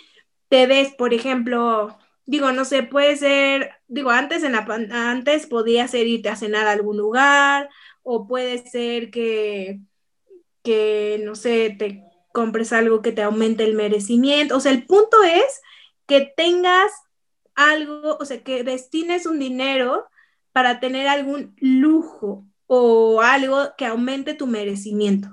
te 0.49 0.67
des, 0.67 0.93
por 0.93 1.13
ejemplo, 1.13 1.97
digo, 2.25 2.51
no 2.51 2.65
sé, 2.65 2.83
puede 2.83 3.15
ser, 3.15 3.71
digo, 3.87 4.11
antes, 4.11 4.43
en 4.43 4.51
la, 4.51 4.65
antes 4.91 5.47
podía 5.47 5.87
ser 5.87 6.05
irte 6.05 6.29
a 6.29 6.35
cenar 6.35 6.67
a 6.67 6.71
algún 6.71 6.97
lugar 6.97 7.69
o 8.03 8.27
puede 8.27 8.59
ser 8.67 9.09
que 9.09 9.79
que, 10.63 11.21
no 11.23 11.35
sé, 11.35 11.75
te 11.77 12.03
compres 12.31 12.73
algo 12.73 13.01
que 13.01 13.11
te 13.11 13.21
aumente 13.21 13.63
el 13.63 13.75
merecimiento. 13.75 14.57
O 14.57 14.59
sea, 14.59 14.71
el 14.71 14.85
punto 14.85 15.23
es 15.23 15.61
que 16.07 16.33
tengas 16.35 16.91
algo, 17.55 18.17
o 18.19 18.25
sea, 18.25 18.43
que 18.43 18.63
destines 18.63 19.25
un 19.25 19.39
dinero 19.39 20.07
para 20.51 20.79
tener 20.79 21.07
algún 21.07 21.55
lujo 21.59 22.45
o 22.67 23.21
algo 23.21 23.73
que 23.77 23.85
aumente 23.85 24.33
tu 24.33 24.47
merecimiento. 24.47 25.29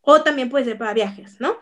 O 0.00 0.22
también 0.22 0.48
puede 0.48 0.64
ser 0.64 0.78
para 0.78 0.94
viajes, 0.94 1.40
¿no? 1.40 1.56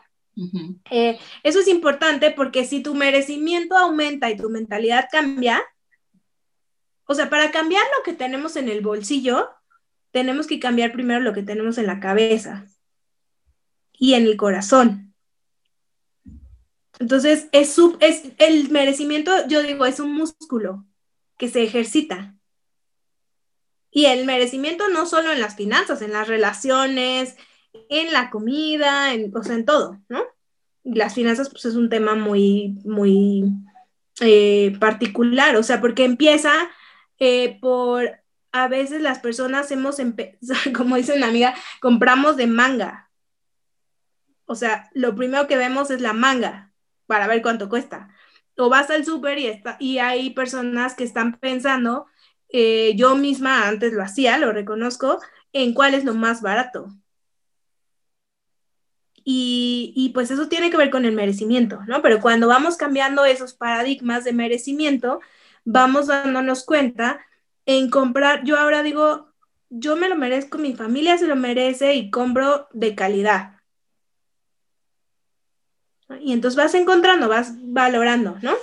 Eh, 0.90 1.18
eso 1.42 1.60
es 1.60 1.68
importante 1.68 2.30
porque 2.32 2.64
si 2.64 2.82
tu 2.82 2.94
merecimiento 2.94 3.76
aumenta 3.76 4.30
y 4.30 4.36
tu 4.36 4.50
mentalidad 4.50 5.08
cambia, 5.10 5.62
o 7.06 7.14
sea, 7.14 7.30
para 7.30 7.50
cambiar 7.50 7.82
lo 7.96 8.02
que 8.02 8.12
tenemos 8.12 8.56
en 8.56 8.68
el 8.68 8.80
bolsillo, 8.80 9.48
tenemos 10.14 10.46
que 10.46 10.60
cambiar 10.60 10.92
primero 10.92 11.18
lo 11.18 11.32
que 11.32 11.42
tenemos 11.42 11.76
en 11.76 11.88
la 11.88 11.98
cabeza 11.98 12.66
y 13.92 14.14
en 14.14 14.26
el 14.26 14.36
corazón. 14.36 15.12
Entonces, 17.00 17.48
es, 17.50 17.76
es 17.98 18.22
el 18.38 18.70
merecimiento, 18.70 19.32
yo 19.48 19.64
digo, 19.64 19.84
es 19.84 19.98
un 19.98 20.14
músculo 20.14 20.86
que 21.36 21.48
se 21.48 21.64
ejercita. 21.64 22.36
Y 23.90 24.06
el 24.06 24.24
merecimiento 24.24 24.88
no 24.88 25.04
solo 25.04 25.32
en 25.32 25.40
las 25.40 25.56
finanzas, 25.56 26.00
en 26.00 26.12
las 26.12 26.28
relaciones, 26.28 27.34
en 27.88 28.12
la 28.12 28.30
comida, 28.30 29.14
en, 29.14 29.36
o 29.36 29.42
sea, 29.42 29.56
en 29.56 29.64
todo, 29.64 30.00
¿no? 30.08 30.22
Las 30.84 31.14
finanzas, 31.14 31.50
pues 31.50 31.64
es 31.64 31.74
un 31.74 31.88
tema 31.88 32.14
muy, 32.14 32.78
muy 32.84 33.46
eh, 34.20 34.76
particular, 34.78 35.56
o 35.56 35.64
sea, 35.64 35.80
porque 35.80 36.04
empieza 36.04 36.52
eh, 37.18 37.58
por, 37.60 38.23
a 38.54 38.68
veces 38.68 39.02
las 39.02 39.18
personas 39.18 39.68
hemos, 39.72 39.96
como 40.76 40.94
dice 40.94 41.16
una 41.16 41.26
amiga, 41.26 41.54
compramos 41.80 42.36
de 42.36 42.46
manga. 42.46 43.10
O 44.46 44.54
sea, 44.54 44.90
lo 44.94 45.16
primero 45.16 45.48
que 45.48 45.56
vemos 45.56 45.90
es 45.90 46.00
la 46.00 46.12
manga 46.12 46.72
para 47.06 47.26
ver 47.26 47.42
cuánto 47.42 47.68
cuesta. 47.68 48.08
O 48.56 48.68
vas 48.68 48.90
al 48.90 49.04
súper 49.04 49.40
y, 49.40 49.60
y 49.80 49.98
hay 49.98 50.30
personas 50.30 50.94
que 50.94 51.02
están 51.02 51.36
pensando, 51.40 52.06
eh, 52.48 52.94
yo 52.94 53.16
misma 53.16 53.66
antes 53.66 53.92
lo 53.92 54.04
hacía, 54.04 54.38
lo 54.38 54.52
reconozco, 54.52 55.18
en 55.52 55.74
cuál 55.74 55.94
es 55.94 56.04
lo 56.04 56.14
más 56.14 56.40
barato. 56.40 56.94
Y, 59.24 59.92
y, 59.96 60.10
pues 60.10 60.30
eso 60.30 60.48
tiene 60.48 60.70
que 60.70 60.76
ver 60.76 60.90
con 60.90 61.06
el 61.06 61.12
merecimiento, 61.12 61.80
¿no? 61.88 62.02
Pero 62.02 62.20
cuando 62.20 62.46
vamos 62.46 62.76
cambiando 62.76 63.24
esos 63.24 63.54
paradigmas 63.54 64.22
de 64.22 64.32
merecimiento, 64.32 65.20
vamos 65.64 66.06
dándonos 66.06 66.64
cuenta 66.64 67.24
en 67.66 67.90
comprar, 67.90 68.44
yo 68.44 68.58
ahora 68.58 68.82
digo, 68.82 69.32
yo 69.70 69.96
me 69.96 70.08
lo 70.08 70.16
merezco, 70.16 70.58
mi 70.58 70.74
familia 70.74 71.18
se 71.18 71.26
lo 71.26 71.36
merece 71.36 71.94
y 71.94 72.10
compro 72.10 72.68
de 72.72 72.94
calidad. 72.94 73.54
Y 76.20 76.32
entonces 76.32 76.56
vas 76.56 76.74
encontrando, 76.74 77.28
vas 77.28 77.52
valorando, 77.60 78.36
¿no? 78.42 78.54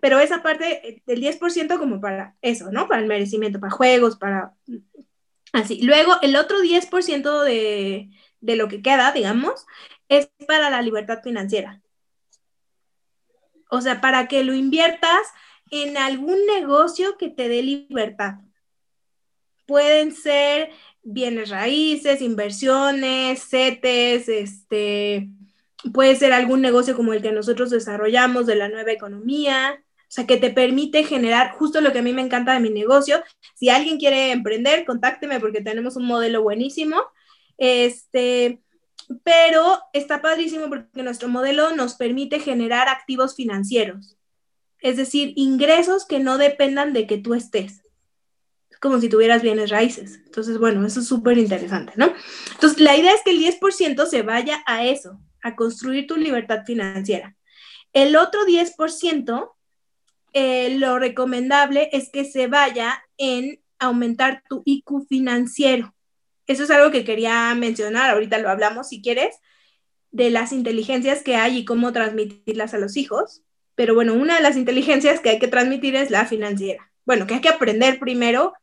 Pero 0.00 0.18
esa 0.18 0.42
parte 0.42 0.88
eh, 0.88 1.02
del 1.06 1.20
10% 1.20 1.78
como 1.78 2.00
para 2.00 2.36
eso, 2.42 2.70
¿no? 2.70 2.88
Para 2.88 3.02
el 3.02 3.08
merecimiento, 3.08 3.60
para 3.60 3.72
juegos, 3.72 4.16
para... 4.16 4.54
Así. 5.52 5.80
Luego, 5.82 6.14
el 6.22 6.36
otro 6.36 6.60
10% 6.60 7.42
de, 7.42 8.10
de 8.40 8.56
lo 8.56 8.68
que 8.68 8.82
queda, 8.82 9.12
digamos, 9.12 9.66
es 10.08 10.30
para 10.46 10.70
la 10.70 10.82
libertad 10.82 11.22
financiera. 11.22 11.80
O 13.70 13.80
sea, 13.80 14.00
para 14.00 14.28
que 14.28 14.44
lo 14.44 14.54
inviertas 14.54 15.20
en 15.70 15.96
algún 15.96 16.38
negocio 16.46 17.16
que 17.16 17.28
te 17.28 17.48
dé 17.48 17.62
libertad. 17.62 18.36
Pueden 19.66 20.12
ser 20.14 20.70
bienes 21.02 21.50
raíces, 21.50 22.22
inversiones, 22.22 23.48
CETES, 23.48 24.28
este, 24.28 25.28
puede 25.92 26.16
ser 26.16 26.32
algún 26.32 26.60
negocio 26.60 26.96
como 26.96 27.12
el 27.12 27.22
que 27.22 27.32
nosotros 27.32 27.70
desarrollamos 27.70 28.46
de 28.46 28.56
la 28.56 28.68
nueva 28.68 28.92
economía, 28.92 29.82
o 29.82 30.08
sea, 30.08 30.26
que 30.26 30.36
te 30.36 30.50
permite 30.50 31.04
generar 31.04 31.52
justo 31.52 31.80
lo 31.80 31.92
que 31.92 31.98
a 31.98 32.02
mí 32.02 32.12
me 32.12 32.22
encanta 32.22 32.54
de 32.54 32.60
mi 32.60 32.70
negocio. 32.70 33.22
Si 33.54 33.68
alguien 33.68 33.98
quiere 33.98 34.30
emprender, 34.30 34.84
contácteme 34.84 35.40
porque 35.40 35.60
tenemos 35.60 35.96
un 35.96 36.06
modelo 36.06 36.42
buenísimo. 36.42 37.02
Este, 37.58 38.60
pero 39.24 39.80
está 39.92 40.20
padrísimo 40.20 40.68
porque 40.68 41.02
nuestro 41.02 41.28
modelo 41.28 41.74
nos 41.74 41.94
permite 41.94 42.40
generar 42.40 42.88
activos 42.88 43.34
financieros, 43.34 44.16
es 44.80 44.96
decir, 44.96 45.32
ingresos 45.36 46.06
que 46.06 46.18
no 46.18 46.38
dependan 46.38 46.92
de 46.92 47.06
que 47.06 47.18
tú 47.18 47.34
estés. 47.34 47.82
Como 48.80 49.00
si 49.00 49.08
tuvieras 49.08 49.42
bienes 49.42 49.70
raíces. 49.70 50.20
Entonces, 50.24 50.58
bueno, 50.58 50.86
eso 50.86 51.00
es 51.00 51.06
súper 51.06 51.38
interesante, 51.38 51.92
¿no? 51.96 52.12
Entonces, 52.52 52.80
la 52.80 52.96
idea 52.96 53.12
es 53.14 53.22
que 53.24 53.30
el 53.30 53.38
10% 53.38 54.06
se 54.06 54.22
vaya 54.22 54.62
a 54.66 54.84
eso, 54.84 55.18
a 55.42 55.56
construir 55.56 56.06
tu 56.06 56.16
libertad 56.16 56.64
financiera. 56.66 57.36
El 57.92 58.16
otro 58.16 58.44
10%, 58.44 59.54
eh, 60.32 60.76
lo 60.78 60.98
recomendable 60.98 61.88
es 61.92 62.10
que 62.10 62.24
se 62.24 62.46
vaya 62.46 63.02
en 63.16 63.60
aumentar 63.78 64.42
tu 64.48 64.62
IQ 64.64 65.06
financiero. 65.08 65.94
Eso 66.46 66.64
es 66.64 66.70
algo 66.70 66.90
que 66.90 67.04
quería 67.04 67.54
mencionar, 67.54 68.10
ahorita 68.10 68.38
lo 68.38 68.50
hablamos 68.50 68.88
si 68.88 69.02
quieres, 69.02 69.36
de 70.10 70.30
las 70.30 70.52
inteligencias 70.52 71.22
que 71.22 71.36
hay 71.36 71.58
y 71.58 71.64
cómo 71.64 71.92
transmitirlas 71.92 72.74
a 72.74 72.78
los 72.78 72.96
hijos. 72.96 73.42
Pero 73.74 73.94
bueno, 73.94 74.14
una 74.14 74.36
de 74.36 74.42
las 74.42 74.56
inteligencias 74.56 75.20
que 75.20 75.30
hay 75.30 75.38
que 75.38 75.48
transmitir 75.48 75.96
es 75.96 76.10
la 76.10 76.24
financiera. 76.26 76.90
Bueno, 77.04 77.26
que 77.26 77.34
hay 77.34 77.40
que 77.40 77.48
aprender 77.48 77.98
primero 77.98 78.54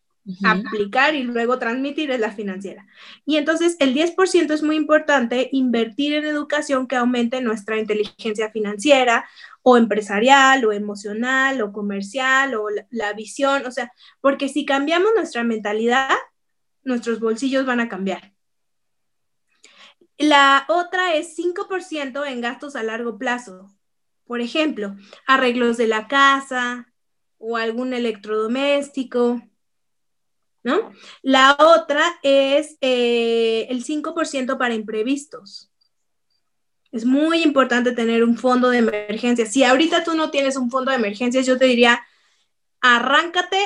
aplicar 0.43 1.15
y 1.15 1.23
luego 1.23 1.59
transmitir 1.59 2.11
es 2.11 2.19
la 2.19 2.31
financiera. 2.31 2.87
Y 3.25 3.37
entonces 3.37 3.75
el 3.79 3.93
10% 3.93 4.51
es 4.51 4.63
muy 4.63 4.75
importante 4.75 5.49
invertir 5.51 6.13
en 6.13 6.25
educación 6.25 6.87
que 6.87 6.95
aumente 6.95 7.41
nuestra 7.41 7.77
inteligencia 7.77 8.49
financiera 8.49 9.27
o 9.61 9.77
empresarial 9.77 10.65
o 10.65 10.71
emocional 10.71 11.61
o 11.61 11.73
comercial 11.73 12.55
o 12.55 12.67
la, 12.89 13.13
visión, 13.13 13.65
o 13.65 13.71
sea, 13.71 13.91
porque 14.21 14.49
si 14.49 14.65
cambiamos 14.65 15.11
nuestra 15.15 15.43
mentalidad, 15.43 16.09
nuestros 16.83 17.19
bolsillos 17.19 17.65
van 17.65 17.79
a 17.79 17.89
cambiar. 17.89 18.33
La 20.17 20.65
otra 20.69 21.15
es 21.15 21.37
5% 21.37 22.25
en 22.27 22.41
gastos 22.41 22.75
a 22.75 22.83
largo 22.83 23.17
plazo. 23.17 23.69
Por 24.25 24.39
ejemplo, 24.39 24.95
arreglos 25.27 25.75
de 25.77 25.87
la 25.87 26.07
casa 26.07 26.93
o 27.37 27.57
algún 27.57 27.93
electrodoméstico 27.93 29.41
¿no? 30.63 30.91
La 31.21 31.55
otra 31.59 32.01
es 32.23 32.77
eh, 32.81 33.67
el 33.69 33.83
5% 33.83 34.57
para 34.57 34.73
imprevistos. 34.73 35.69
Es 36.91 37.05
muy 37.05 37.41
importante 37.41 37.91
tener 37.91 38.23
un 38.23 38.37
fondo 38.37 38.69
de 38.69 38.77
emergencia. 38.77 39.45
Si 39.45 39.63
ahorita 39.63 40.03
tú 40.03 40.15
no 40.15 40.31
tienes 40.31 40.55
un 40.55 40.69
fondo 40.69 40.91
de 40.91 40.97
emergencias, 40.97 41.45
yo 41.45 41.57
te 41.57 41.65
diría, 41.65 42.03
arráncate, 42.81 43.57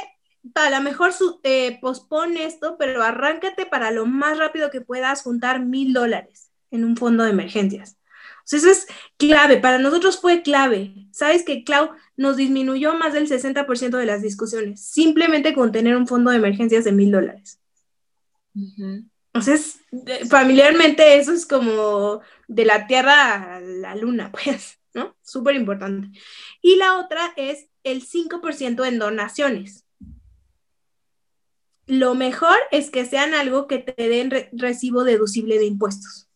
a 0.55 0.69
lo 0.69 0.81
mejor 0.81 1.11
eh, 1.43 1.77
pospone 1.81 2.45
esto, 2.45 2.77
pero 2.79 3.03
arráncate 3.03 3.65
para 3.65 3.91
lo 3.91 4.05
más 4.05 4.37
rápido 4.37 4.71
que 4.71 4.81
puedas 4.81 5.23
juntar 5.23 5.59
mil 5.59 5.93
dólares 5.93 6.51
en 6.71 6.85
un 6.85 6.95
fondo 6.95 7.23
de 7.23 7.31
emergencias. 7.31 7.97
Eso 8.55 8.69
es 8.69 8.87
clave, 9.17 9.57
para 9.57 9.77
nosotros 9.77 10.19
fue 10.19 10.41
clave. 10.41 10.93
Sabes 11.11 11.43
que, 11.43 11.63
Clau, 11.63 11.91
nos 12.15 12.37
disminuyó 12.37 12.93
más 12.93 13.13
del 13.13 13.27
60% 13.27 13.97
de 13.97 14.05
las 14.05 14.21
discusiones, 14.21 14.85
simplemente 14.85 15.53
con 15.53 15.71
tener 15.71 15.97
un 15.97 16.07
fondo 16.07 16.31
de 16.31 16.37
emergencias 16.37 16.85
de 16.85 16.93
mil 16.93 17.11
dólares. 17.11 17.59
Entonces, 19.33 19.79
familiarmente 20.29 21.17
eso 21.17 21.31
es 21.31 21.45
como 21.45 22.21
de 22.47 22.65
la 22.65 22.87
Tierra 22.87 23.57
a 23.57 23.59
la 23.59 23.95
Luna, 23.95 24.31
pues, 24.43 24.79
¿no? 24.93 25.15
Súper 25.21 25.55
importante. 25.55 26.17
Y 26.61 26.77
la 26.77 26.99
otra 26.99 27.33
es 27.35 27.67
el 27.83 28.05
5% 28.05 28.87
en 28.87 28.99
donaciones. 28.99 29.85
Lo 31.85 32.15
mejor 32.15 32.57
es 32.71 32.89
que 32.89 33.05
sean 33.05 33.33
algo 33.33 33.67
que 33.67 33.77
te 33.77 34.09
den 34.09 34.31
recibo 34.51 35.03
deducible 35.03 35.57
de 35.57 35.65
impuestos. 35.65 36.26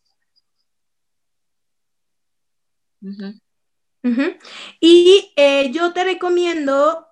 Y 4.79 5.31
eh, 5.35 5.71
yo 5.71 5.93
te 5.93 6.03
recomiendo 6.03 7.07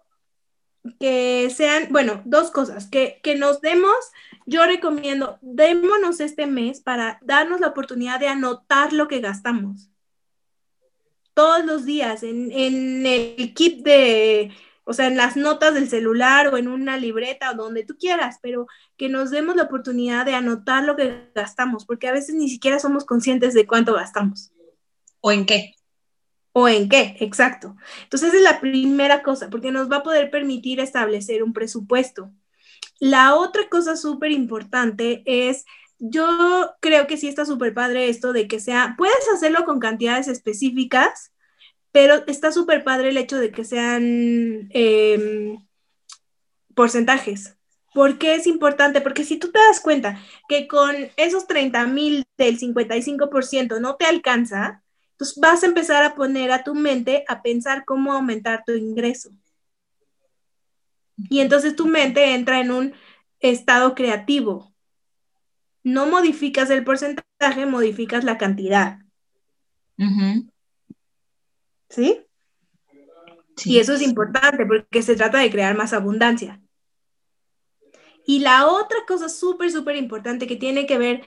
que 0.99 1.49
sean, 1.55 1.87
bueno, 1.91 2.21
dos 2.25 2.51
cosas, 2.51 2.87
que, 2.87 3.21
nos 3.37 3.61
demos, 3.61 3.95
yo 4.45 4.65
recomiendo, 4.65 5.37
démonos 5.41 6.19
este 6.19 6.47
mes 6.47 6.81
para 6.81 7.19
darnos 7.21 7.59
la 7.59 7.67
oportunidad 7.67 8.19
de 8.19 8.27
anotar 8.27 8.93
lo 8.93 9.07
que 9.07 9.19
gastamos. 9.19 9.89
Todos 11.33 11.65
los 11.65 11.85
días, 11.85 12.23
en, 12.23 12.51
en 12.51 13.05
el 13.05 13.53
kit 13.53 13.83
de, 13.83 14.51
o 14.83 14.93
sea, 14.93 15.07
en 15.07 15.17
las 15.17 15.37
notas 15.37 15.73
del 15.73 15.87
celular 15.87 16.47
o 16.47 16.57
en 16.57 16.67
una 16.67 16.97
libreta 16.97 17.51
o 17.51 17.55
donde 17.55 17.85
tú 17.85 17.95
quieras, 17.97 18.39
pero 18.41 18.67
que 18.97 19.07
nos 19.07 19.29
demos 19.29 19.55
la 19.55 19.63
oportunidad 19.63 20.25
de 20.25 20.33
anotar 20.33 20.83
lo 20.83 20.95
que 20.95 21.29
gastamos, 21.35 21.85
porque 21.85 22.07
a 22.07 22.11
veces 22.11 22.35
ni 22.35 22.49
siquiera 22.49 22.79
somos 22.79 23.05
conscientes 23.05 23.53
de 23.53 23.67
cuánto 23.67 23.93
gastamos. 23.93 24.51
¿O 25.21 25.31
en 25.31 25.45
qué? 25.45 25.75
O 26.59 26.67
en 26.67 26.89
qué, 26.89 27.15
exacto. 27.21 27.75
Entonces, 28.03 28.33
es 28.33 28.41
la 28.41 28.59
primera 28.59 29.23
cosa, 29.23 29.49
porque 29.49 29.71
nos 29.71 29.89
va 29.89 29.97
a 29.97 30.03
poder 30.03 30.29
permitir 30.29 30.79
establecer 30.81 31.41
un 31.41 31.53
presupuesto. 31.53 32.31
La 32.99 33.35
otra 33.35 33.69
cosa 33.69 33.95
súper 33.95 34.31
importante 34.31 35.23
es, 35.25 35.65
yo 35.99 36.71
creo 36.81 37.07
que 37.07 37.17
sí 37.17 37.27
está 37.29 37.45
súper 37.45 37.73
padre 37.73 38.09
esto 38.09 38.33
de 38.33 38.47
que 38.47 38.59
sea, 38.59 38.95
puedes 38.97 39.29
hacerlo 39.33 39.63
con 39.63 39.79
cantidades 39.79 40.27
específicas, 40.27 41.31
pero 41.91 42.25
está 42.27 42.51
súper 42.51 42.83
padre 42.83 43.09
el 43.09 43.17
hecho 43.17 43.37
de 43.37 43.51
que 43.51 43.63
sean 43.63 44.69
em, 44.71 45.65
porcentajes. 46.75 47.55
¿Por 47.93 48.17
qué 48.17 48.35
es 48.35 48.47
importante? 48.47 49.01
Porque 49.01 49.23
si 49.23 49.37
tú 49.37 49.51
te 49.51 49.59
das 49.59 49.79
cuenta 49.79 50.21
que 50.49 50.67
con 50.67 50.93
esos 51.15 51.47
30 51.47 51.87
mil 51.87 52.25
del 52.37 52.59
55% 52.59 53.79
no 53.79 53.95
te 53.95 54.05
alcanza, 54.05 54.83
entonces 55.19 55.37
vas 55.41 55.63
a 55.63 55.65
empezar 55.65 56.03
a 56.03 56.15
poner 56.15 56.49
a 56.49 56.63
tu 56.63 56.73
mente 56.73 57.25
a 57.27 57.41
pensar 57.41 57.83
cómo 57.83 58.13
aumentar 58.13 58.63
tu 58.65 58.71
ingreso. 58.71 59.31
Y 61.29 61.41
entonces 61.41 61.75
tu 61.75 61.87
mente 61.87 62.33
entra 62.33 62.61
en 62.61 62.71
un 62.71 62.93
estado 63.41 63.95
creativo. 63.95 64.73
No 65.83 66.05
modificas 66.05 66.69
el 66.69 66.85
porcentaje, 66.85 67.65
modificas 67.65 68.23
la 68.23 68.37
cantidad. 68.37 68.99
¿Sí? 71.89 72.25
Sí. 73.57 73.73
Y 73.73 73.79
eso 73.79 73.95
es 73.95 74.01
importante 74.01 74.65
porque 74.65 75.01
se 75.01 75.17
trata 75.17 75.39
de 75.39 75.51
crear 75.51 75.75
más 75.75 75.91
abundancia. 75.91 76.61
Y 78.25 78.39
la 78.39 78.67
otra 78.67 78.99
cosa 79.05 79.27
súper, 79.27 79.69
súper 79.69 79.97
importante 79.97 80.47
que 80.47 80.55
tiene 80.55 80.85
que 80.85 80.97
ver 80.97 81.25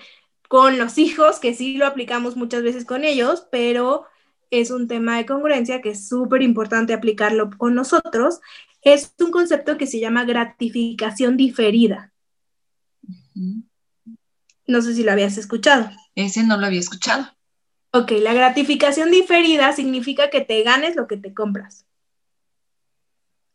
con 0.52 0.76
los 0.76 0.98
hijos, 0.98 1.38
que 1.38 1.54
sí 1.54 1.78
lo 1.78 1.86
aplicamos 1.86 2.36
muchas 2.36 2.62
veces 2.62 2.84
con 2.84 3.04
ellos, 3.04 3.46
pero 3.50 4.04
es 4.50 4.70
un 4.70 4.86
tema 4.86 5.16
de 5.16 5.24
congruencia 5.24 5.80
que 5.80 5.92
es 5.92 6.06
súper 6.06 6.42
importante 6.42 6.92
aplicarlo 6.92 7.48
con 7.56 7.74
nosotros, 7.74 8.42
es 8.82 9.14
un 9.18 9.30
concepto 9.30 9.78
que 9.78 9.86
se 9.86 9.98
llama 9.98 10.26
gratificación 10.26 11.38
diferida. 11.38 12.12
No 14.66 14.82
sé 14.82 14.94
si 14.94 15.02
lo 15.02 15.12
habías 15.12 15.38
escuchado. 15.38 15.88
Ese 16.16 16.42
no 16.42 16.58
lo 16.58 16.66
había 16.66 16.80
escuchado. 16.80 17.34
Ok, 17.92 18.10
la 18.20 18.34
gratificación 18.34 19.10
diferida 19.10 19.72
significa 19.72 20.28
que 20.28 20.42
te 20.42 20.62
ganes 20.64 20.96
lo 20.96 21.06
que 21.06 21.16
te 21.16 21.32
compras. 21.32 21.86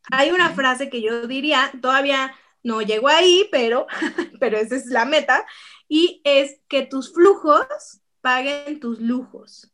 Hay 0.10 0.32
una 0.32 0.50
frase 0.50 0.90
que 0.90 1.04
yo 1.04 1.28
diría, 1.28 1.72
todavía 1.80 2.34
no 2.64 2.82
llego 2.82 3.08
ahí, 3.08 3.48
pero, 3.52 3.86
pero 4.40 4.58
esa 4.58 4.76
es 4.76 4.88
la 4.88 5.06
meta, 5.06 5.46
y 5.88 6.22
es 6.24 6.60
que 6.68 6.86
tus 6.86 7.14
flujos 7.14 8.02
paguen 8.22 8.80
tus 8.80 9.00
lujos. 9.00 9.72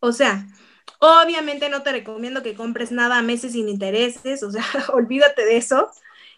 O 0.00 0.12
sea, 0.12 0.46
obviamente 0.98 1.68
no 1.68 1.82
te 1.82 1.92
recomiendo 1.92 2.42
que 2.42 2.54
compres 2.54 2.92
nada 2.92 3.18
a 3.18 3.22
meses 3.22 3.52
sin 3.52 3.68
intereses, 3.68 4.42
o 4.42 4.50
sea, 4.50 4.64
olvídate 4.92 5.44
de 5.44 5.56
eso. 5.56 5.90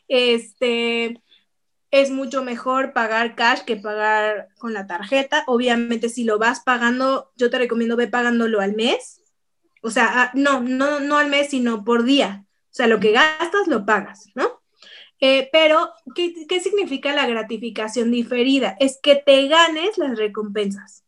Este, 0.08 1.22
es 1.90 2.10
mucho 2.10 2.44
mejor 2.44 2.92
pagar 2.92 3.34
cash 3.34 3.60
que 3.60 3.76
pagar 3.76 4.48
con 4.58 4.72
la 4.72 4.86
tarjeta. 4.86 5.44
Obviamente, 5.46 6.08
si 6.08 6.24
lo 6.24 6.38
vas 6.38 6.60
pagando, 6.60 7.32
yo 7.36 7.50
te 7.50 7.58
recomiendo 7.58 7.96
ve 7.96 8.08
pagándolo 8.08 8.60
al 8.60 8.74
mes. 8.74 9.22
O 9.82 9.90
sea, 9.90 10.22
ah, 10.22 10.30
no, 10.34 10.60
no, 10.60 11.00
no 11.00 11.18
al 11.18 11.28
mes, 11.28 11.50
sino 11.50 11.84
por 11.84 12.04
día. 12.04 12.44
O 12.70 12.74
sea, 12.74 12.86
lo 12.86 13.00
que 13.00 13.12
gastas 13.12 13.66
lo 13.66 13.86
pagas, 13.86 14.28
¿no? 14.34 14.57
Eh, 15.20 15.48
pero, 15.50 15.90
¿qué, 16.14 16.46
¿qué 16.46 16.60
significa 16.60 17.12
la 17.14 17.26
gratificación 17.26 18.10
diferida? 18.10 18.76
Es 18.78 18.98
que 19.02 19.16
te 19.16 19.48
ganes 19.48 19.98
las 19.98 20.16
recompensas. 20.16 21.04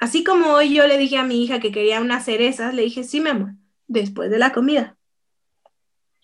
Así 0.00 0.24
como 0.24 0.52
hoy 0.52 0.74
yo 0.74 0.86
le 0.86 0.98
dije 0.98 1.18
a 1.18 1.24
mi 1.24 1.42
hija 1.42 1.60
que 1.60 1.72
quería 1.72 2.00
unas 2.00 2.24
cerezas, 2.24 2.74
le 2.74 2.82
dije, 2.82 3.04
sí, 3.04 3.20
mi 3.20 3.30
amor, 3.30 3.52
después 3.86 4.30
de 4.30 4.38
la 4.38 4.52
comida. 4.52 4.96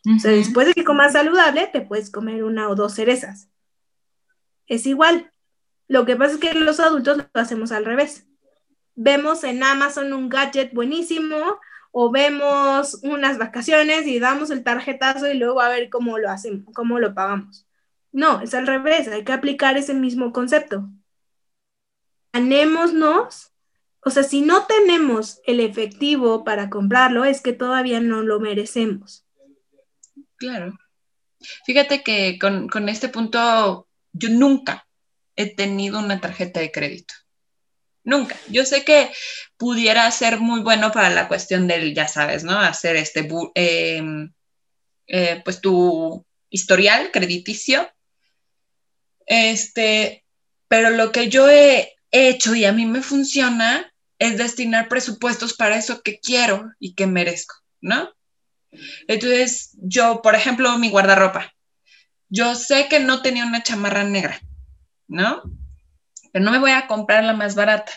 O 0.07 0.19
sea, 0.19 0.33
después 0.33 0.67
de 0.67 0.75
que 0.75 0.85
comas 0.85 1.13
saludable, 1.13 1.67
te 1.67 1.83
puedes 1.83 2.11
comer 2.11 2.43
una 2.43 2.69
o 2.69 2.75
dos 2.75 2.95
cerezas. 2.95 3.49
Es 4.67 4.87
igual. 4.87 5.31
Lo 5.89 6.07
que 6.07 6.17
pasa 6.17 6.35
es 6.35 6.41
que 6.41 6.55
los 6.55 6.81
adultos 6.81 7.19
lo 7.19 7.25
hacemos 7.35 7.73
al 7.73 7.85
revés. 7.85 8.27
Vemos 8.95 9.45
en 9.45 9.63
Amazon 9.63 10.13
un 10.13 10.29
gadget 10.29 10.73
buenísimo 10.73 11.59
o 11.93 12.11
vemos 12.11 13.01
unas 13.03 13.39
vacaciones 13.39 14.07
y 14.07 14.19
damos 14.19 14.51
el 14.51 14.63
tarjetazo 14.63 15.31
y 15.31 15.35
luego 15.35 15.61
a 15.61 15.69
ver 15.69 15.91
cómo 15.91 16.19
lo 16.19 16.31
hacemos, 16.31 16.73
cómo 16.75 16.99
lo 16.99 17.15
pagamos. 17.15 17.67
No, 18.13 18.41
es 18.41 18.55
al 18.55 18.67
revés. 18.67 19.09
Hay 19.09 19.25
que 19.25 19.33
aplicar 19.33 19.77
ese 19.77 19.95
mismo 19.95 20.33
concepto. 20.33 20.89
Ganémonos. 22.33 23.53
O 24.03 24.11
sea, 24.11 24.23
si 24.23 24.41
no 24.41 24.67
tenemos 24.67 25.41
el 25.47 25.61
efectivo 25.61 26.43
para 26.45 26.71
comprarlo, 26.71 27.25
es 27.25 27.43
que 27.43 27.53
todavía 27.53 28.01
no 28.01 28.23
lo 28.23 28.41
merecemos. 28.41 29.27
Claro. 30.37 30.79
Fíjate 31.67 32.03
que 32.03 32.39
con, 32.39 32.69
con 32.69 32.89
este 32.89 33.09
punto 33.09 33.89
yo 34.13 34.31
nunca 34.31 34.87
he 35.37 35.55
tenido 35.55 35.99
una 35.99 36.21
tarjeta 36.21 36.61
de 36.61 36.73
crédito. 36.73 37.15
Nunca. 38.11 38.37
Yo 38.49 38.65
sé 38.65 38.85
que 38.85 39.13
pudiera 39.57 40.11
ser 40.11 40.41
muy 40.41 40.63
bueno 40.63 40.91
para 40.91 41.11
la 41.11 41.29
cuestión 41.29 41.69
del, 41.69 41.95
ya 41.95 42.09
sabes, 42.09 42.43
¿no? 42.43 42.59
Hacer 42.59 42.97
este, 42.97 43.29
eh, 43.55 44.03
eh, 45.07 45.41
pues 45.45 45.61
tu 45.61 46.27
historial 46.49 47.13
crediticio. 47.13 47.89
Este, 49.27 50.25
pero 50.67 50.91
lo 50.91 51.13
que 51.13 51.29
yo 51.29 51.49
he 51.49 51.95
hecho 52.11 52.57
y 52.57 52.65
a 52.65 52.73
mí 52.73 52.85
me 52.85 53.01
funciona 53.01 53.95
es 54.19 54.37
destinar 54.37 54.89
presupuestos 54.89 55.55
para 55.55 55.79
eso 55.79 56.03
que 56.03 56.19
quiero 56.19 56.73
y 56.81 56.97
que 56.97 57.07
merezco, 57.07 57.55
¿no? 57.81 58.11
Entonces, 59.07 59.77
yo, 59.81 60.21
por 60.21 60.35
ejemplo, 60.35 60.77
mi 60.79 60.91
guardarropa. 60.91 61.55
Yo 62.29 62.57
sé 62.57 62.89
que 62.89 62.99
no 62.99 63.23
tenía 63.23 63.47
una 63.47 63.63
chamarra 63.63 64.03
negra, 64.03 64.41
¿no? 65.07 65.60
Pero 66.33 66.45
no 66.45 66.51
me 66.51 66.59
voy 66.59 66.71
a 66.71 66.87
comprar 66.87 67.25
la 67.25 67.33
más 67.33 67.55
barata. 67.55 67.93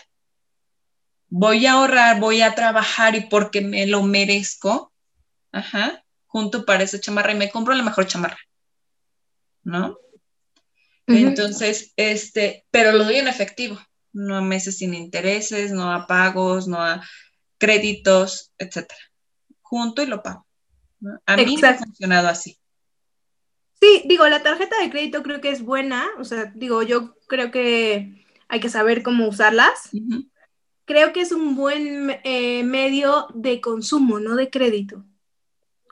Voy 1.28 1.66
a 1.66 1.72
ahorrar, 1.72 2.20
voy 2.20 2.42
a 2.42 2.54
trabajar 2.54 3.16
y 3.16 3.22
porque 3.22 3.60
me 3.60 3.86
lo 3.86 4.02
merezco, 4.02 4.92
ajá, 5.52 6.04
junto 6.26 6.64
para 6.64 6.84
esa 6.84 7.00
chamarra 7.00 7.32
y 7.32 7.36
me 7.36 7.50
compro 7.50 7.74
la 7.74 7.82
mejor 7.82 8.06
chamarra, 8.06 8.38
¿no? 9.62 9.98
Entonces, 11.06 11.92
este, 11.96 12.64
pero 12.70 12.92
lo 12.92 13.04
doy 13.04 13.16
en 13.16 13.28
efectivo, 13.28 13.78
no 14.12 14.36
a 14.36 14.40
meses 14.40 14.78
sin 14.78 14.94
intereses, 14.94 15.72
no 15.72 15.92
a 15.92 16.06
pagos, 16.06 16.66
no 16.66 16.80
a 16.80 17.02
créditos, 17.58 18.52
etcétera. 18.58 19.00
Junto 19.60 20.02
y 20.02 20.06
lo 20.06 20.22
pago. 20.22 20.46
¿no? 21.00 21.20
A 21.26 21.36
mí 21.36 21.56
me 21.60 21.68
ha 21.68 21.74
funcionado 21.74 22.28
así. 22.28 22.58
Sí, 23.80 24.02
digo, 24.06 24.26
la 24.28 24.42
tarjeta 24.42 24.80
de 24.80 24.90
crédito 24.90 25.22
creo 25.22 25.40
que 25.40 25.50
es 25.50 25.62
buena, 25.62 26.08
o 26.18 26.24
sea, 26.24 26.50
digo, 26.54 26.82
yo 26.82 27.16
creo 27.26 27.50
que 27.50 28.23
hay 28.54 28.60
que 28.60 28.68
saber 28.68 29.02
cómo 29.02 29.26
usarlas. 29.26 29.90
Creo 30.84 31.12
que 31.12 31.22
es 31.22 31.32
un 31.32 31.56
buen 31.56 32.20
eh, 32.22 32.62
medio 32.62 33.26
de 33.34 33.60
consumo, 33.60 34.20
no 34.20 34.36
de 34.36 34.48
crédito. 34.48 35.04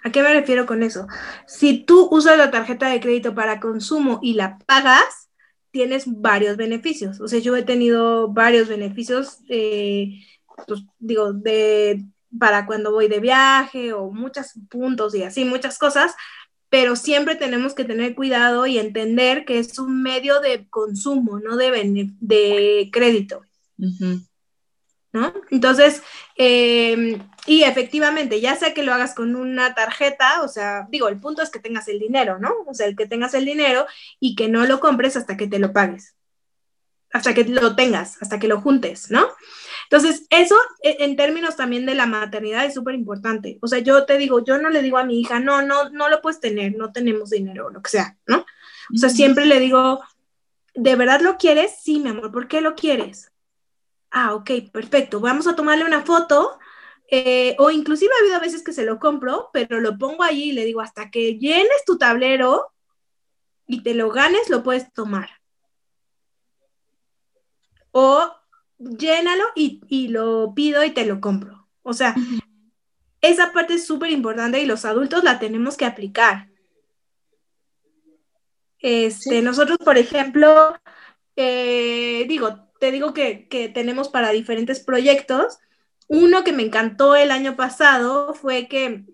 ¿A 0.04 0.12
qué 0.12 0.22
me 0.22 0.32
refiero 0.32 0.64
con 0.64 0.84
eso? 0.84 1.08
Si 1.48 1.82
tú 1.82 2.06
usas 2.12 2.38
la 2.38 2.52
tarjeta 2.52 2.88
de 2.88 3.00
crédito 3.00 3.34
para 3.34 3.58
consumo 3.58 4.20
y 4.22 4.34
la 4.34 4.58
pagas, 4.60 5.28
tienes 5.72 6.04
varios 6.06 6.56
beneficios. 6.56 7.20
O 7.20 7.26
sea, 7.26 7.40
yo 7.40 7.56
he 7.56 7.64
tenido 7.64 8.28
varios 8.28 8.68
beneficios, 8.68 9.40
eh, 9.48 10.20
pues, 10.68 10.84
digo, 11.00 11.32
de, 11.32 12.04
para 12.38 12.64
cuando 12.64 12.92
voy 12.92 13.08
de 13.08 13.18
viaje 13.18 13.92
o 13.92 14.12
muchos 14.12 14.52
puntos 14.70 15.16
y 15.16 15.24
así, 15.24 15.44
muchas 15.44 15.78
cosas, 15.78 16.14
pero 16.72 16.96
siempre 16.96 17.36
tenemos 17.36 17.74
que 17.74 17.84
tener 17.84 18.14
cuidado 18.14 18.66
y 18.66 18.78
entender 18.78 19.44
que 19.44 19.58
es 19.58 19.78
un 19.78 20.02
medio 20.02 20.40
de 20.40 20.66
consumo, 20.70 21.38
no 21.38 21.58
de, 21.58 22.08
de 22.18 22.88
crédito. 22.90 23.42
¿no? 25.12 25.34
Entonces, 25.50 26.02
eh, 26.38 27.18
y 27.44 27.64
efectivamente, 27.64 28.40
ya 28.40 28.56
sea 28.56 28.72
que 28.72 28.84
lo 28.84 28.94
hagas 28.94 29.14
con 29.14 29.36
una 29.36 29.74
tarjeta, 29.74 30.40
o 30.40 30.48
sea, 30.48 30.86
digo, 30.90 31.08
el 31.08 31.20
punto 31.20 31.42
es 31.42 31.50
que 31.50 31.58
tengas 31.58 31.88
el 31.88 31.98
dinero, 31.98 32.38
¿no? 32.38 32.54
O 32.66 32.72
sea, 32.72 32.86
el 32.86 32.96
que 32.96 33.06
tengas 33.06 33.34
el 33.34 33.44
dinero 33.44 33.84
y 34.18 34.34
que 34.34 34.48
no 34.48 34.64
lo 34.64 34.80
compres 34.80 35.14
hasta 35.14 35.36
que 35.36 35.48
te 35.48 35.58
lo 35.58 35.74
pagues, 35.74 36.16
hasta 37.12 37.34
que 37.34 37.44
lo 37.44 37.76
tengas, 37.76 38.20
hasta 38.22 38.38
que 38.38 38.48
lo 38.48 38.60
juntes, 38.60 39.10
¿no? 39.10 39.28
Entonces, 39.84 40.26
eso 40.30 40.56
e- 40.82 40.96
en 41.00 41.16
términos 41.16 41.56
también 41.56 41.86
de 41.86 41.94
la 41.94 42.06
maternidad 42.06 42.64
es 42.64 42.74
súper 42.74 42.94
importante. 42.94 43.58
O 43.62 43.68
sea, 43.68 43.80
yo 43.80 44.04
te 44.06 44.18
digo, 44.18 44.44
yo 44.44 44.58
no 44.58 44.70
le 44.70 44.82
digo 44.82 44.98
a 44.98 45.04
mi 45.04 45.20
hija, 45.20 45.40
no, 45.40 45.62
no, 45.62 45.90
no 45.90 46.08
lo 46.08 46.22
puedes 46.22 46.40
tener, 46.40 46.76
no 46.76 46.92
tenemos 46.92 47.30
dinero, 47.30 47.66
o 47.66 47.70
lo 47.70 47.82
que 47.82 47.90
sea, 47.90 48.16
¿no? 48.26 48.38
O 48.94 48.96
sea, 48.96 49.10
siempre 49.10 49.46
le 49.46 49.60
digo, 49.60 50.00
¿de 50.74 50.96
verdad 50.96 51.20
lo 51.20 51.36
quieres? 51.36 51.72
Sí, 51.82 51.98
mi 52.00 52.10
amor, 52.10 52.32
¿por 52.32 52.48
qué 52.48 52.60
lo 52.60 52.74
quieres? 52.74 53.30
Ah, 54.10 54.34
ok, 54.34 54.50
perfecto. 54.72 55.20
Vamos 55.20 55.46
a 55.46 55.56
tomarle 55.56 55.84
una 55.84 56.02
foto. 56.04 56.58
eh, 57.10 57.56
o 57.58 57.70
inclusive 57.70 58.10
ha 58.14 58.22
habido 58.24 58.40
veces 58.40 58.62
que 58.64 58.72
se 58.72 58.84
lo 58.86 58.98
compro, 58.98 59.50
pero 59.52 59.80
lo 59.80 59.98
pongo 59.98 60.22
allí 60.24 60.44
y 60.50 60.52
le 60.52 60.64
digo, 60.64 60.80
hasta 60.80 61.10
que 61.10 61.38
llenes 61.38 61.84
tu 61.86 61.98
tablero 61.98 62.72
y 63.66 63.82
te 63.82 63.94
lo 63.94 64.10
ganes, 64.10 64.48
lo 64.50 64.62
puedes 64.62 64.92
tomar. 64.94 65.28
O 67.92 68.34
llénalo 68.78 69.44
y, 69.54 69.80
y 69.88 70.08
lo 70.08 70.52
pido 70.54 70.84
y 70.84 70.90
te 70.90 71.06
lo 71.06 71.20
compro. 71.20 71.68
O 71.82 71.92
sea, 71.92 72.14
esa 73.20 73.52
parte 73.52 73.74
es 73.74 73.86
súper 73.86 74.10
importante 74.10 74.60
y 74.60 74.66
los 74.66 74.84
adultos 74.84 75.24
la 75.24 75.38
tenemos 75.38 75.76
que 75.76 75.84
aplicar. 75.84 76.48
Este, 78.80 79.36
Sí. 79.36 79.42
Nosotros, 79.42 79.78
por 79.78 79.96
ejemplo, 79.96 80.74
eh, 81.36 82.24
digo, 82.28 82.68
te 82.80 82.90
digo 82.90 83.14
que, 83.14 83.46
que 83.48 83.68
tenemos 83.68 84.08
para 84.08 84.30
diferentes 84.30 84.80
proyectos. 84.80 85.58
Uno 86.08 86.42
que 86.44 86.52
me 86.52 86.64
encantó 86.64 87.14
el 87.14 87.30
año 87.30 87.56
pasado 87.56 88.34
fue 88.34 88.66
que 88.66 89.04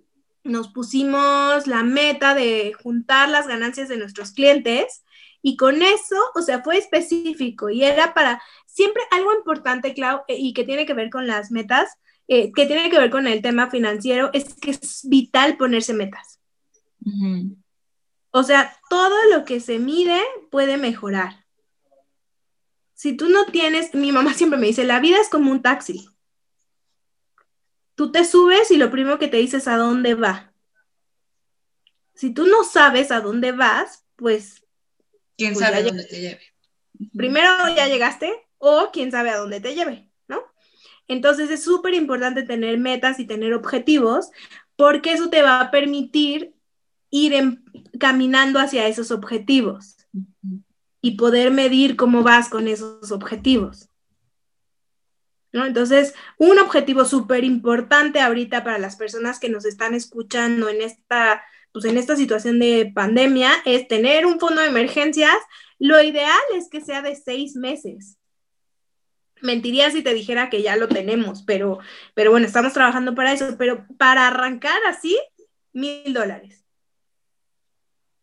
nos 0.43 0.69
pusimos 0.69 1.67
la 1.67 1.83
meta 1.83 2.35
de 2.35 2.73
juntar 2.83 3.29
las 3.29 3.47
ganancias 3.47 3.89
de 3.89 3.99
nuestros 3.99 4.33
clientes 4.33 5.05
y 5.43 5.57
con 5.57 5.83
eso, 5.83 6.17
o 6.35 6.43
sea, 6.43 6.63
fue 6.63 6.79
específico 6.79 7.69
y 7.71 7.85
era 7.85 8.15
para 8.15 8.43
siempre 8.79 9.03
algo 9.11 9.35
importante, 9.35 9.93
Clau, 9.93 10.23
eh, 10.29 10.37
y 10.39 10.55
que 10.55 10.63
tiene 10.63 10.87
que 10.87 10.95
ver 10.95 11.11
con 11.11 11.27
las 11.27 11.51
metas, 11.51 11.99
eh, 12.29 12.53
que 12.53 12.65
tiene 12.65 12.89
que 12.91 12.99
ver 13.01 13.11
con 13.11 13.27
el 13.27 13.43
tema 13.43 13.69
financiero, 13.71 14.31
es 14.33 14.55
que 14.55 14.71
es 14.71 15.01
vital 15.09 15.57
ponerse 15.57 15.95
metas. 15.95 16.39
O 18.31 18.43
sea, 18.45 18.73
todo 18.89 19.17
lo 19.33 19.45
que 19.45 19.59
se 19.59 19.81
mide 19.81 20.21
puede 20.53 20.77
mejorar. 20.77 21.45
Si 22.95 23.15
tú 23.15 23.29
no 23.29 23.47
tienes, 23.47 23.93
mi 23.95 24.13
mamá 24.13 24.33
siempre 24.35 24.61
me 24.61 24.69
dice, 24.69 24.85
la 24.85 25.01
vida 25.01 25.21
es 25.21 25.29
como 25.29 25.51
un 25.51 25.61
taxi. 25.61 26.09
tú 27.97 28.13
te 28.13 28.25
subes 28.25 28.71
y 28.71 28.77
lo 28.77 28.93
primero 28.93 29.19
que 29.19 29.27
te 29.27 29.39
dices 29.39 29.67
a 29.67 29.77
dónde 29.77 30.15
va. 30.15 30.53
Si 32.15 32.33
tú 32.33 32.47
no 32.47 32.63
sabes 32.63 33.11
a 33.11 33.21
dónde 33.21 33.51
vas, 33.51 34.05
pues... 34.15 34.63
¿Quién 35.37 35.55
pues 35.55 35.67
sabe 35.67 35.83
dónde 35.83 36.05
te 36.05 36.21
lleve? 36.21 36.43
Primero 37.13 37.51
ya 37.75 37.89
llegaste 37.89 38.48
o 38.59 38.91
quién 38.93 39.11
sabe 39.11 39.31
a 39.31 39.39
dónde 39.39 39.61
te 39.61 39.75
lleve, 39.75 40.11
¿no? 40.29 40.43
Entonces 41.07 41.51
es 41.51 41.65
súper 41.65 41.95
importante 41.95 42.43
tener 42.43 42.79
metas 42.79 43.19
y 43.19 43.27
tener 43.27 43.55
objetivos 43.55 44.31
porque 44.77 45.13
eso 45.13 45.31
te 45.31 45.43
va 45.43 45.61
a 45.61 45.71
permitir 45.71 46.55
ir 47.11 47.33
en- 47.35 47.65
caminando 47.99 48.59
hacia 48.59 48.87
esos 48.87 49.11
objetivos 49.11 49.97
y 51.01 51.13
poder 51.17 51.51
medir 51.51 51.97
cómo 51.97 52.23
vas 52.23 52.49
con 52.49 52.69
esos 52.69 53.11
objetivos. 53.13 53.89
¿No? 55.51 55.65
Entonces, 55.65 56.15
un 56.37 56.59
objetivo 56.59 57.07
súper 57.07 57.43
importante 57.43 58.21
ahorita 58.21 58.65
para 58.65 58.79
las 58.79 58.97
personas 58.97 59.41
que 59.41 59.49
nos 59.49 59.65
están 59.65 59.95
escuchando 59.95 60.69
en 60.69 60.83
esta, 60.83 61.43
pues 61.73 61.87
en 61.87 61.97
esta 61.97 62.17
situación 62.17 62.59
de 62.59 62.93
pandemia 62.95 63.53
es 63.65 63.89
tener 63.89 64.27
un 64.27 64.39
fondo 64.39 64.61
de 64.61 64.69
emergencias. 64.69 65.37
Lo 65.79 66.03
ideal 66.03 66.39
es 66.55 66.69
que 66.69 66.83
sea 66.83 67.01
de 67.01 67.17
seis 67.17 67.57
meses. 67.57 68.18
Mentiría 69.41 69.91
si 69.91 70.03
te 70.03 70.15
dijera 70.15 70.51
que 70.51 70.63
ya 70.63 70.77
lo 70.77 70.89
tenemos, 70.89 71.43
pero, 71.43 71.79
pero 72.15 72.31
bueno, 72.31 72.47
estamos 72.47 72.73
trabajando 72.73 73.15
para 73.15 73.33
eso. 73.33 73.57
Pero 73.59 73.87
para 73.97 74.27
arrancar 74.27 74.79
así, 74.89 75.19
mil 75.73 76.13
dólares. 76.13 76.65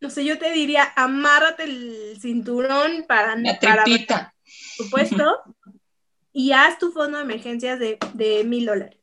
No 0.02 0.10
sé, 0.10 0.26
yo 0.26 0.38
te 0.38 0.52
diría, 0.52 0.94
amárrate 0.96 1.64
el 1.64 2.18
cinturón 2.20 3.06
para, 3.08 3.36
La 3.38 3.60
para 3.60 3.84
por 3.84 4.86
supuesto, 4.86 5.42
y 6.34 6.52
haz 6.52 6.78
tu 6.78 6.92
fondo 6.92 7.18
de 7.18 7.24
emergencias 7.24 7.80
de 7.80 7.98
de 8.14 8.44
mil 8.44 8.66
dólares. 8.66 9.00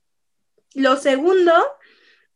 Lo 0.74 0.96
segundo, 0.96 1.52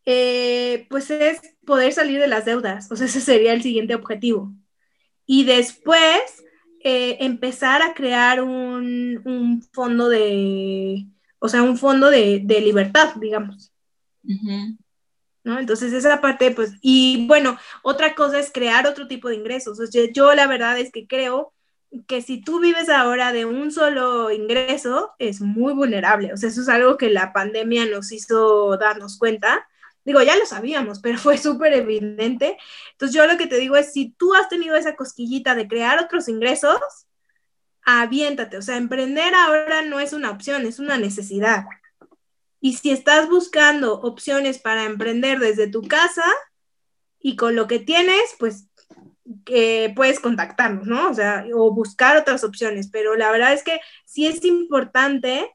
eh, 0.04 0.86
pues 0.88 1.10
es 1.10 1.40
poder 1.64 1.92
salir 1.92 2.18
de 2.18 2.28
las 2.28 2.44
deudas, 2.44 2.90
o 2.90 2.96
sea, 2.96 3.06
ese 3.06 3.20
sería 3.20 3.52
el 3.52 3.62
siguiente 3.62 3.94
objetivo. 3.94 4.52
Y 5.26 5.44
después, 5.44 6.44
eh, 6.82 7.18
empezar 7.20 7.82
a 7.82 7.94
crear 7.94 8.42
un, 8.42 9.22
un 9.24 9.62
fondo 9.72 10.08
de, 10.08 11.06
o 11.38 11.48
sea, 11.48 11.62
un 11.62 11.76
fondo 11.76 12.10
de, 12.10 12.40
de 12.44 12.60
libertad, 12.60 13.14
digamos. 13.16 13.72
Ujú. 14.24 14.76
¿no? 15.46 15.60
Entonces 15.60 15.92
esa 15.92 16.20
parte, 16.20 16.50
pues, 16.50 16.74
y 16.80 17.26
bueno, 17.28 17.56
otra 17.82 18.16
cosa 18.16 18.40
es 18.40 18.50
crear 18.52 18.86
otro 18.86 19.06
tipo 19.06 19.28
de 19.28 19.36
ingresos. 19.36 19.78
O 19.78 19.86
sea, 19.86 20.02
yo 20.12 20.34
la 20.34 20.48
verdad 20.48 20.76
es 20.76 20.90
que 20.90 21.06
creo 21.06 21.52
que 22.08 22.20
si 22.20 22.40
tú 22.40 22.60
vives 22.60 22.88
ahora 22.88 23.32
de 23.32 23.44
un 23.44 23.70
solo 23.70 24.32
ingreso, 24.32 25.12
es 25.20 25.40
muy 25.40 25.72
vulnerable. 25.72 26.32
O 26.32 26.36
sea, 26.36 26.48
eso 26.48 26.62
es 26.62 26.68
algo 26.68 26.96
que 26.96 27.10
la 27.10 27.32
pandemia 27.32 27.86
nos 27.86 28.10
hizo 28.10 28.76
darnos 28.76 29.18
cuenta. 29.18 29.68
Digo, 30.04 30.20
ya 30.20 30.36
lo 30.36 30.46
sabíamos, 30.46 30.98
pero 30.98 31.16
fue 31.18 31.38
súper 31.38 31.72
evidente. 31.74 32.58
Entonces 32.96 33.14
yo 33.14 33.26
lo 33.26 33.36
que 33.36 33.46
te 33.46 33.58
digo 33.58 33.76
es, 33.76 33.92
si 33.92 34.14
tú 34.16 34.34
has 34.34 34.48
tenido 34.48 34.74
esa 34.74 34.96
cosquillita 34.96 35.54
de 35.54 35.68
crear 35.68 36.02
otros 36.02 36.28
ingresos, 36.28 36.78
aviéntate. 37.84 38.56
O 38.56 38.62
sea, 38.62 38.78
emprender 38.78 39.34
ahora 39.34 39.82
no 39.82 40.00
es 40.00 40.14
una 40.14 40.30
opción, 40.30 40.64
es 40.64 40.78
una 40.78 40.96
necesidad. 40.96 41.66
Y 42.58 42.74
si 42.74 42.90
estás 42.90 43.28
buscando 43.28 44.00
opciones 44.00 44.58
para 44.58 44.84
emprender 44.84 45.38
desde 45.38 45.68
tu 45.68 45.82
casa 45.82 46.24
y 47.20 47.36
con 47.36 47.54
lo 47.54 47.66
que 47.66 47.80
tienes, 47.80 48.34
pues 48.38 48.66
eh, 49.46 49.92
puedes 49.94 50.18
contactarnos, 50.18 50.86
¿no? 50.86 51.10
O 51.10 51.14
sea, 51.14 51.44
o 51.54 51.74
buscar 51.74 52.16
otras 52.16 52.44
opciones. 52.44 52.88
Pero 52.90 53.14
la 53.14 53.30
verdad 53.30 53.52
es 53.52 53.62
que 53.62 53.78
sí 54.06 54.26
es 54.26 54.42
importante 54.46 55.54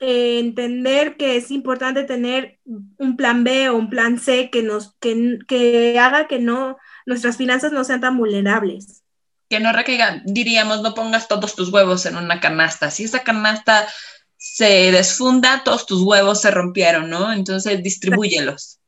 eh, 0.00 0.38
entender 0.38 1.16
que 1.16 1.36
es 1.36 1.50
importante 1.50 2.04
tener 2.04 2.58
un 2.64 3.16
plan 3.16 3.44
B 3.44 3.68
o 3.68 3.76
un 3.76 3.90
plan 3.90 4.18
C 4.18 4.50
que 4.50 4.62
nos 4.62 4.94
que, 5.00 5.38
que 5.48 5.98
haga 5.98 6.28
que 6.28 6.38
no 6.38 6.76
nuestras 7.06 7.36
finanzas 7.36 7.72
no 7.72 7.84
sean 7.84 8.00
tan 8.00 8.16
vulnerables. 8.16 9.02
Que 9.48 9.60
no 9.60 9.72
recaiga, 9.72 10.22
diríamos, 10.26 10.82
no 10.82 10.94
pongas 10.94 11.26
todos 11.26 11.56
tus 11.56 11.72
huevos 11.72 12.04
en 12.06 12.16
una 12.16 12.38
canasta. 12.38 12.90
Si 12.90 13.04
esa 13.04 13.24
canasta 13.24 13.88
se 14.36 14.92
desfunda, 14.92 15.62
todos 15.64 15.86
tus 15.86 16.02
huevos 16.02 16.42
se 16.42 16.50
rompieron, 16.50 17.08
¿no? 17.08 17.32
Entonces 17.32 17.82
distribúyelos. 17.82 18.78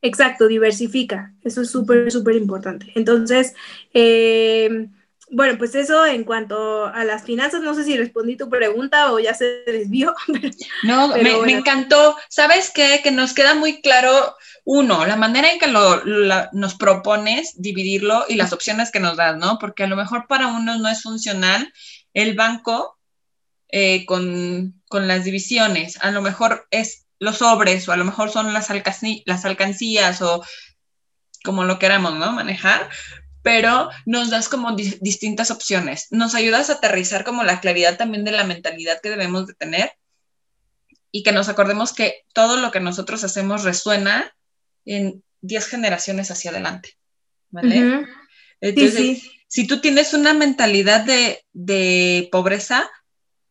Exacto, 0.00 0.48
diversifica. 0.48 1.34
Eso 1.42 1.62
es 1.62 1.70
súper, 1.70 2.10
súper 2.10 2.36
importante. 2.36 2.90
Entonces, 2.94 3.54
eh, 3.92 4.88
bueno, 5.30 5.58
pues 5.58 5.74
eso 5.74 6.06
en 6.06 6.24
cuanto 6.24 6.86
a 6.86 7.04
las 7.04 7.24
finanzas, 7.24 7.60
no 7.60 7.74
sé 7.74 7.84
si 7.84 7.96
respondí 7.96 8.36
tu 8.36 8.48
pregunta 8.48 9.12
o 9.12 9.18
ya 9.18 9.34
se 9.34 9.44
desvió. 9.66 10.14
pero- 10.32 10.50
No, 10.84 11.10
Pero 11.12 11.42
me, 11.42 11.52
encantó. 11.52 12.16
¿Sabes 12.28 12.70
qué? 12.74 13.00
Que 13.02 13.10
nos 13.10 13.34
queda 13.34 13.54
muy 13.54 13.80
claro, 13.82 14.36
uno, 14.64 15.04
la 15.06 15.16
manera 15.16 15.50
en 15.52 15.58
que 15.58 15.66
lo, 15.66 16.04
la- 16.04 16.48
nos 16.52 16.74
propones 16.74 17.54
dividirlo 17.60 18.24
y 18.28 18.36
las 18.36 18.52
opciones 18.52 18.90
que 18.90 19.00
nos 19.00 19.16
das, 19.16 19.36
¿no? 19.36 19.58
Porque 19.58 19.84
a 19.84 19.88
lo 19.88 19.96
mejor 19.96 20.26
para 20.28 20.46
unos 20.48 20.78
no 20.80 20.88
es 20.88 21.02
funcional 21.02 21.72
el 22.14 22.34
banco 22.34 22.98
eh, 23.70 24.06
con, 24.06 24.82
con 24.88 25.08
las 25.08 25.24
divisiones. 25.24 25.98
A 26.02 26.10
lo 26.10 26.22
mejor 26.22 26.66
es 26.70 27.06
los 27.18 27.38
sobres 27.38 27.86
o 27.88 27.92
a 27.92 27.96
lo 27.96 28.04
mejor 28.04 28.30
son 28.30 28.52
las, 28.54 28.70
alcací- 28.70 29.22
las 29.26 29.44
alcancías 29.44 30.22
o 30.22 30.42
como 31.44 31.64
lo 31.64 31.78
queramos, 31.78 32.14
¿no? 32.14 32.32
Manejar. 32.32 32.88
Pero 33.48 33.88
nos 34.04 34.28
das 34.30 34.48
como 34.48 34.76
di- 34.76 34.98
distintas 35.00 35.50
opciones. 35.50 36.06
Nos 36.10 36.34
ayudas 36.34 36.68
a 36.68 36.74
aterrizar 36.74 37.24
como 37.24 37.44
la 37.44 37.60
claridad 37.60 37.96
también 37.96 38.24
de 38.24 38.32
la 38.32 38.44
mentalidad 38.44 39.00
que 39.00 39.08
debemos 39.10 39.46
de 39.46 39.54
tener 39.54 39.92
y 41.10 41.22
que 41.22 41.32
nos 41.32 41.48
acordemos 41.48 41.94
que 41.94 42.24
todo 42.34 42.58
lo 42.58 42.70
que 42.70 42.80
nosotros 42.80 43.24
hacemos 43.24 43.64
resuena 43.64 44.34
en 44.84 45.22
10 45.40 45.66
generaciones 45.66 46.30
hacia 46.30 46.50
adelante. 46.50 46.94
¿Vale? 47.50 47.86
Ujú. 47.86 48.04
Sí, 48.04 48.10
Entonces, 48.60 48.94
sí. 49.22 49.30
si 49.48 49.66
tú 49.66 49.80
tienes 49.80 50.12
una 50.12 50.34
mentalidad 50.34 51.04
de, 51.04 51.42
de 51.54 52.28
pobreza, 52.30 52.88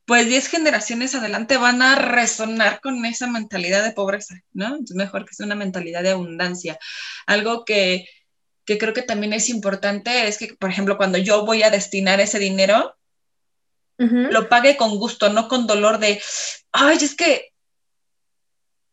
pues 0.05 0.27
10 0.27 0.47
generaciones 0.47 1.15
adelante 1.15 1.57
van 1.57 1.81
a 1.81 1.95
resonar 1.95 2.79
con 2.81 3.03
esa 3.05 3.27
mentalidad 3.27 3.83
de 3.83 3.91
pobreza, 3.93 4.35
¿no? 4.53 4.67
Entonces, 4.67 4.95
mejor 4.95 5.25
que 5.25 5.33
sea 5.33 5.45
una 5.47 5.55
mentalidad 5.55 6.03
de 6.03 6.11
abundancia. 6.11 6.77
Algo 7.25 7.65
que, 7.65 8.05
que 8.67 8.77
creo 8.77 8.93
que 8.93 9.01
también 9.01 9.31
es 9.31 9.49
importante 9.49 10.27
es 10.27 10.37
que, 10.37 10.53
por 10.53 10.69
ejemplo, 10.69 10.97
cuando 10.97 11.17
yo 11.17 11.45
voy 11.45 11.63
a 11.63 11.71
destinar 11.71 12.19
ese 12.19 12.37
dinero, 12.37 12.95
lo 13.97 14.49
pague 14.49 14.77
con 14.77 14.97
gusto, 14.97 15.29
no 15.29 15.47
con 15.47 15.65
dolor 15.65 15.97
de, 15.97 16.21
ay, 16.73 16.97
es 17.01 17.15
que, 17.15 17.53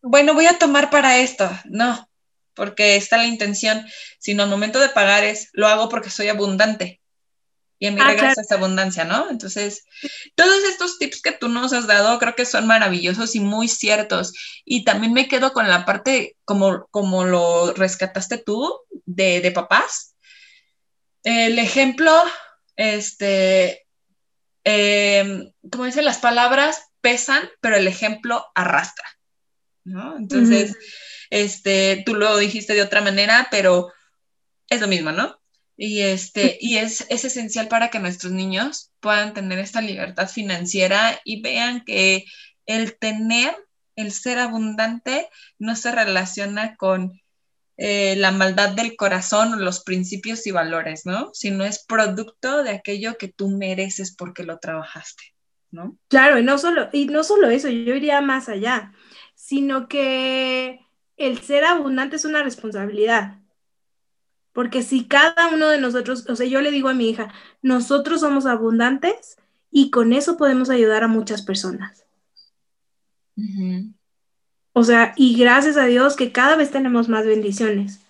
bueno, 0.01 0.33
voy 0.33 0.47
a 0.47 0.59
tomar 0.59 0.91
para 0.91 1.19
esto. 1.19 1.51
No, 1.65 2.09
porque 2.55 2.95
está 2.95 3.17
la 3.17 3.27
intención, 3.27 3.85
sino 4.21 4.45
al 4.45 4.49
momento 4.49 4.79
de 4.79 4.89
pagar 4.89 5.25
es, 5.25 5.51
lo 5.53 5.67
hago 5.67 5.89
porque 5.89 6.09
soy 6.09 6.29
abundante. 6.29 7.01
Y 7.79 7.87
a 7.87 7.93
mí 7.93 7.99
Ah, 8.01 8.15
claro. 8.15 8.41
esa 8.41 8.55
abundancia, 8.55 9.05
¿no? 9.05 9.31
Entonces, 9.31 9.85
todos 10.35 10.63
estos 10.65 10.99
tips 10.99 11.21
que 11.21 11.33
tú 11.33 11.49
nos 11.49 11.73
has 11.73 11.87
dado 11.87 12.19
creo 12.19 12.35
que 12.35 12.47
son 12.47 12.67
maravillosos 12.67 13.35
y 13.35 13.41
muy 13.41 13.69
ciertos. 13.69 14.33
Y 14.65 14.85
también 14.85 15.13
me 15.13 15.29
quedo 15.29 15.53
con 15.53 15.69
la 15.69 15.85
parte, 15.85 16.37
como, 16.45 16.87
como 16.91 17.25
lo 17.25 17.73
rescataste 17.75 18.39
tú, 18.39 18.81
de, 19.05 19.41
de 19.41 19.51
papás. 19.51 20.15
El 21.25 21.59
ejemplo, 21.59 22.13
este, 22.77 23.87
eh, 24.65 25.53
como 25.71 25.85
dicen, 25.85 26.05
las 26.05 26.19
palabras 26.19 26.83
pesan, 27.01 27.49
pero 27.61 27.77
el 27.77 27.87
ejemplo 27.87 28.47
arrastra, 28.55 29.07
¿no? 29.85 30.17
Entonces, 30.17 30.77
este, 31.31 32.03
tú 32.07 32.15
lo 32.15 32.37
dijiste 32.39 32.75
de 32.75 32.83
otra 32.83 33.03
manera, 33.03 33.49
pero 33.51 33.93
es 34.71 34.81
lo 34.81 34.89
mismo, 34.89 35.13
¿no? 35.13 35.39
Y, 35.77 36.01
este, 36.01 36.57
y 36.61 36.77
es, 36.77 37.07
es 37.11 37.25
esencial 37.25 37.69
para 37.69 37.91
que 37.91 37.99
nuestros 37.99 38.33
niños 38.33 38.93
puedan 39.01 39.35
tener 39.35 39.59
esta 39.59 39.81
libertad 39.81 40.29
financiera 40.29 41.21
y 41.25 41.43
vean 41.43 41.85
que 41.85 42.25
el 42.67 42.97
tener, 42.97 43.55
el 43.97 44.13
ser 44.13 44.39
abundante, 44.39 45.29
no 45.59 45.75
se 45.75 45.91
relaciona 45.93 46.77
con 46.77 47.21
eh, 47.77 48.15
la 48.17 48.31
maldad 48.31 48.71
del 48.71 48.95
corazón 48.95 49.53
o 49.53 49.57
los 49.57 49.83
principios 49.83 50.47
y 50.47 50.53
valores, 50.53 51.07
¿no? 51.07 51.31
Sino 51.33 51.65
es 51.65 51.85
producto 51.85 52.63
de 52.63 52.71
aquello 52.71 53.19
que 53.19 53.27
tú 53.27 53.49
mereces 53.49 54.15
porque 54.15 54.45
lo 54.45 54.61
trabajaste, 54.61 55.25
¿no? 55.73 55.99
Claro, 56.07 56.39
y 56.39 56.45
no 56.45 56.57
solo, 56.59 56.89
y 56.93 57.07
no 57.07 57.25
solo 57.25 57.51
eso, 57.51 57.69
yo 57.69 57.97
iría 57.97 58.21
más 58.21 58.49
allá, 58.49 58.93
sino 59.35 59.89
que 59.89 60.79
el 61.17 61.41
ser 61.41 61.65
abundante 61.65 62.15
es 62.15 62.25
una 62.25 62.45
responsabilidad. 62.45 63.39
Porque 64.55 64.83
si 64.83 65.05
cada 65.05 65.49
uno 65.49 65.69
de 65.69 65.79
nosotros, 65.79 66.25
o 66.31 66.37
sea, 66.37 66.47
yo 66.47 66.63
le 66.63 66.71
digo 66.71 66.89
a 66.89 66.95
mi 66.95 67.11
hija, 67.11 67.35
nosotros 67.61 68.21
somos 68.21 68.47
abundantes 68.47 69.37
y 69.71 69.91
con 69.91 70.15
eso 70.15 70.39
podemos 70.39 70.71
ayudar 70.71 71.03
a 71.03 71.09
muchas 71.09 71.43
personas. 71.43 72.07
O 74.73 74.85
sea, 74.85 75.13
y 75.17 75.37
gracias 75.37 75.77
a 75.77 75.85
Dios 75.85 76.15
que 76.17 76.33
cada 76.33 76.57
vez 76.57 76.71
tenemos 76.71 77.09
más 77.09 77.27
bendiciones. 77.27 78.01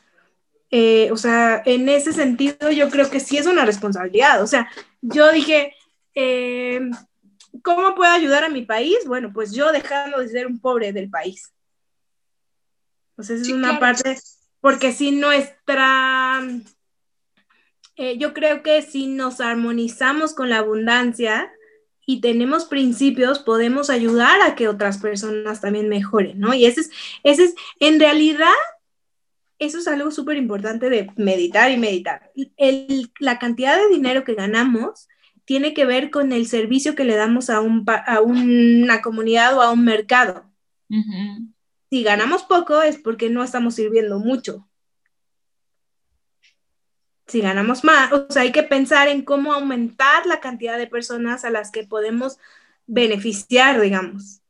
Eh, 0.70 1.10
o 1.12 1.16
sea, 1.16 1.62
en 1.64 1.88
ese 1.88 2.12
sentido 2.12 2.70
yo 2.70 2.90
creo 2.90 3.08
que 3.08 3.20
sí 3.20 3.38
es 3.38 3.46
una 3.46 3.64
responsabilidad. 3.64 4.42
O 4.42 4.46
sea, 4.46 4.68
yo 5.00 5.32
dije, 5.32 5.74
eh, 6.14 6.90
¿cómo 7.62 7.94
puedo 7.94 8.12
ayudar 8.12 8.44
a 8.44 8.50
mi 8.50 8.62
país? 8.62 8.98
Bueno, 9.06 9.32
pues 9.32 9.52
yo 9.52 9.72
dejando 9.72 10.18
de 10.18 10.28
ser 10.28 10.46
un 10.46 10.60
pobre 10.60 10.92
del 10.92 11.08
país. 11.08 11.52
O 13.16 13.22
sea, 13.22 13.36
esa 13.36 13.46
es 13.46 13.52
una 13.52 13.80
parte, 13.80 14.18
porque 14.64 14.92
si 14.92 15.10
nuestra, 15.10 16.40
eh, 17.96 18.16
yo 18.16 18.32
creo 18.32 18.62
que 18.62 18.80
si 18.80 19.08
nos 19.08 19.42
armonizamos 19.42 20.32
con 20.32 20.48
la 20.48 20.56
abundancia 20.56 21.52
y 22.06 22.22
tenemos 22.22 22.64
principios, 22.64 23.40
podemos 23.40 23.90
ayudar 23.90 24.40
a 24.40 24.54
que 24.54 24.68
otras 24.68 24.96
personas 24.96 25.60
también 25.60 25.90
mejoren, 25.90 26.40
¿no? 26.40 26.54
Y 26.54 26.64
ese 26.64 26.80
es, 26.80 26.90
ese 27.24 27.44
es, 27.44 27.54
en 27.78 28.00
realidad, 28.00 28.54
eso 29.58 29.76
es 29.76 29.86
algo 29.86 30.10
súper 30.10 30.38
importante 30.38 30.88
de 30.88 31.10
meditar 31.16 31.70
y 31.70 31.76
meditar. 31.76 32.32
la 33.18 33.38
cantidad 33.38 33.76
de 33.76 33.94
dinero 33.94 34.24
que 34.24 34.32
ganamos 34.32 35.08
tiene 35.44 35.74
que 35.74 35.84
ver 35.84 36.10
con 36.10 36.32
el 36.32 36.46
servicio 36.46 36.94
que 36.94 37.04
le 37.04 37.16
damos 37.16 37.50
a, 37.50 37.60
un, 37.60 37.84
a 37.86 38.22
una 38.22 39.02
comunidad 39.02 39.58
o 39.58 39.60
a 39.60 39.72
un 39.72 39.84
mercado. 39.84 40.50
Si 41.94 42.02
ganamos 42.02 42.42
poco 42.42 42.82
es 42.82 42.98
porque 42.98 43.30
no 43.30 43.44
estamos 43.44 43.76
sirviendo 43.76 44.18
mucho. 44.18 44.68
Si 47.28 47.40
ganamos 47.40 47.84
más, 47.84 48.12
o 48.12 48.26
sea, 48.28 48.42
hay 48.42 48.50
que 48.50 48.64
pensar 48.64 49.06
en 49.06 49.22
cómo 49.22 49.52
aumentar 49.52 50.26
la 50.26 50.40
cantidad 50.40 50.76
de 50.76 50.88
personas 50.88 51.44
a 51.44 51.50
las 51.50 51.70
que 51.70 51.84
podemos 51.84 52.38
beneficiar, 52.88 53.80
digamos. 53.80 54.40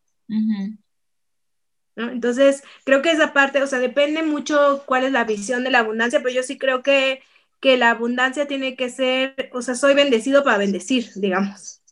Entonces, 1.97 2.63
creo 2.87 3.03
que 3.03 3.11
esa 3.11 3.35
parte, 3.35 3.63
o 3.63 3.67
sea, 3.67 3.79
depende 3.79 4.23
mucho 4.23 4.83
cuál 4.87 5.05
es 5.05 5.13
la 5.13 5.25
visión 5.25 5.65
de 5.65 5.71
la 5.71 5.81
abundancia, 5.81 6.21
pero 6.21 6.35
yo 6.35 6.43
sí 6.43 6.57
creo 6.57 6.83
que, 6.83 7.21
que 7.61 7.77
la 7.77 7.91
abundancia 7.91 8.49
tiene 8.49 8.75
que 8.75 8.89
ser, 8.89 9.51
o 9.53 9.61
sea, 9.61 9.75
soy 9.75 9.93
bendecido 9.93 10.45
para 10.45 10.57
bendecir, 10.57 11.11
digamos. 11.17 11.83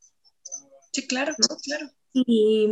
Sí, 0.95 1.07
claro, 1.07 1.35
claro. 1.63 1.91
Y, 2.13 2.69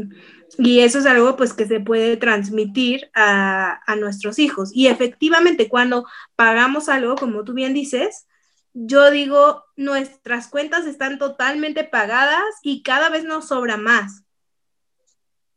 y, 0.59 0.81
eso 0.81 0.99
es 0.99 1.07
algo 1.07 1.37
pues 1.37 1.55
que 1.55 1.67
se 1.67 1.81
puede 1.81 2.17
transmitir 2.19 3.11
a, 3.15 3.81
a, 3.87 3.97
nuestros 3.97 4.39
hijos. 4.39 4.71
Y 4.75 4.89
efectivamente, 4.89 5.69
cuando 5.69 6.07
pagamos 6.37 6.89
algo, 6.91 7.15
como 7.15 7.43
tú 7.45 7.55
bien 7.55 7.73
dices, 7.73 8.27
yo 8.75 9.11
digo, 9.11 9.65
nuestras 9.77 10.49
cuentas 10.49 10.87
están 10.87 11.19
totalmente 11.19 11.85
pagadas 11.85 12.45
y 12.63 12.83
cada 12.83 13.09
vez 13.09 13.25
nos 13.25 13.49
sobra 13.49 13.77
más 13.77 14.25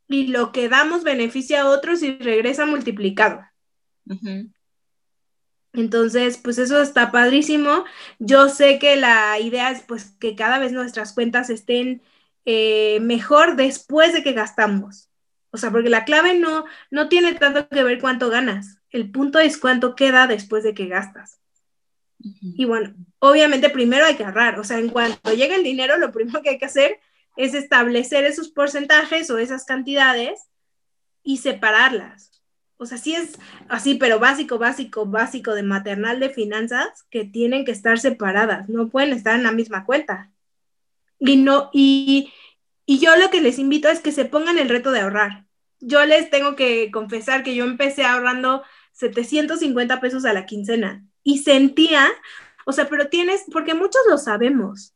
y 0.08 0.28
lo 0.28 0.52
que 0.52 0.68
damos 0.68 1.02
beneficia 1.04 1.62
a 1.62 1.68
otros 1.68 2.02
y 2.02 2.16
regresa 2.18 2.66
multiplicado. 2.66 3.40
Entonces, 5.72 6.38
pues 6.38 6.58
eso 6.58 6.80
está 6.80 7.10
padrísimo. 7.10 7.84
Yo 8.18 8.48
sé 8.48 8.78
que 8.78 8.96
la 8.96 9.38
idea 9.40 9.70
es 9.70 9.82
pues 9.82 10.12
que 10.20 10.36
cada 10.36 10.58
vez 10.58 10.72
nuestras 10.72 11.12
cuentas 11.12 11.50
estén 11.50 12.02
eh, 12.44 13.00
mejor 13.00 13.56
después 13.56 14.12
de 14.12 14.22
que 14.22 14.32
gastamos. 14.32 15.10
O 15.50 15.56
sea, 15.56 15.70
porque 15.70 15.88
la 15.88 16.04
clave 16.04 16.38
no, 16.38 16.64
no 16.90 17.08
tiene 17.08 17.34
tanto 17.34 17.68
que 17.68 17.84
ver 17.84 18.00
cuánto 18.00 18.28
ganas. 18.28 18.78
El 18.90 19.10
punto 19.10 19.38
es 19.38 19.58
cuánto 19.58 19.94
queda 19.94 20.26
después 20.26 20.64
de 20.64 20.74
que 20.74 20.86
gastas. 20.86 21.38
Y 22.18 22.64
bueno, 22.64 22.94
obviamente 23.18 23.70
primero 23.70 24.04
hay 24.04 24.16
que 24.16 24.24
ahorrar. 24.24 24.58
O 24.58 24.64
sea, 24.64 24.78
en 24.78 24.88
cuanto 24.88 25.32
llega 25.32 25.54
el 25.54 25.62
dinero, 25.62 25.98
lo 25.98 26.10
primero 26.10 26.42
que 26.42 26.50
hay 26.50 26.58
que 26.58 26.64
hacer 26.64 26.98
es 27.36 27.54
establecer 27.54 28.24
esos 28.24 28.48
porcentajes 28.48 29.30
o 29.30 29.38
esas 29.38 29.64
cantidades 29.64 30.40
y 31.22 31.38
separarlas. 31.38 32.42
O 32.76 32.86
sea, 32.86 32.98
sí 32.98 33.14
es 33.14 33.38
así, 33.68 33.94
pero 33.94 34.18
básico, 34.18 34.58
básico, 34.58 35.06
básico 35.06 35.54
de 35.54 35.62
maternal 35.62 36.20
de 36.20 36.30
finanzas 36.30 37.04
que 37.10 37.24
tienen 37.24 37.64
que 37.64 37.72
estar 37.72 37.98
separadas, 37.98 38.68
no 38.68 38.88
pueden 38.88 39.12
estar 39.12 39.36
en 39.36 39.44
la 39.44 39.52
misma 39.52 39.84
cuenta. 39.84 40.30
Y 41.26 41.36
no, 41.36 41.70
y, 41.72 42.32
y 42.84 42.98
yo 42.98 43.16
lo 43.16 43.30
que 43.30 43.40
les 43.40 43.58
invito 43.58 43.88
es 43.88 44.00
que 44.00 44.12
se 44.12 44.26
pongan 44.26 44.58
el 44.58 44.68
reto 44.68 44.90
de 44.90 45.00
ahorrar. 45.00 45.46
Yo 45.80 46.04
les 46.04 46.28
tengo 46.28 46.54
que 46.54 46.90
confesar 46.90 47.42
que 47.42 47.54
yo 47.54 47.64
empecé 47.64 48.04
ahorrando 48.04 48.62
750 48.92 50.00
pesos 50.00 50.26
a 50.26 50.34
la 50.34 50.44
quincena 50.44 51.02
y 51.22 51.38
sentía, 51.38 52.08
o 52.66 52.72
sea, 52.72 52.88
pero 52.90 53.08
tienes, 53.08 53.44
porque 53.50 53.74
muchos 53.74 54.02
lo 54.08 54.18
sabemos, 54.18 54.94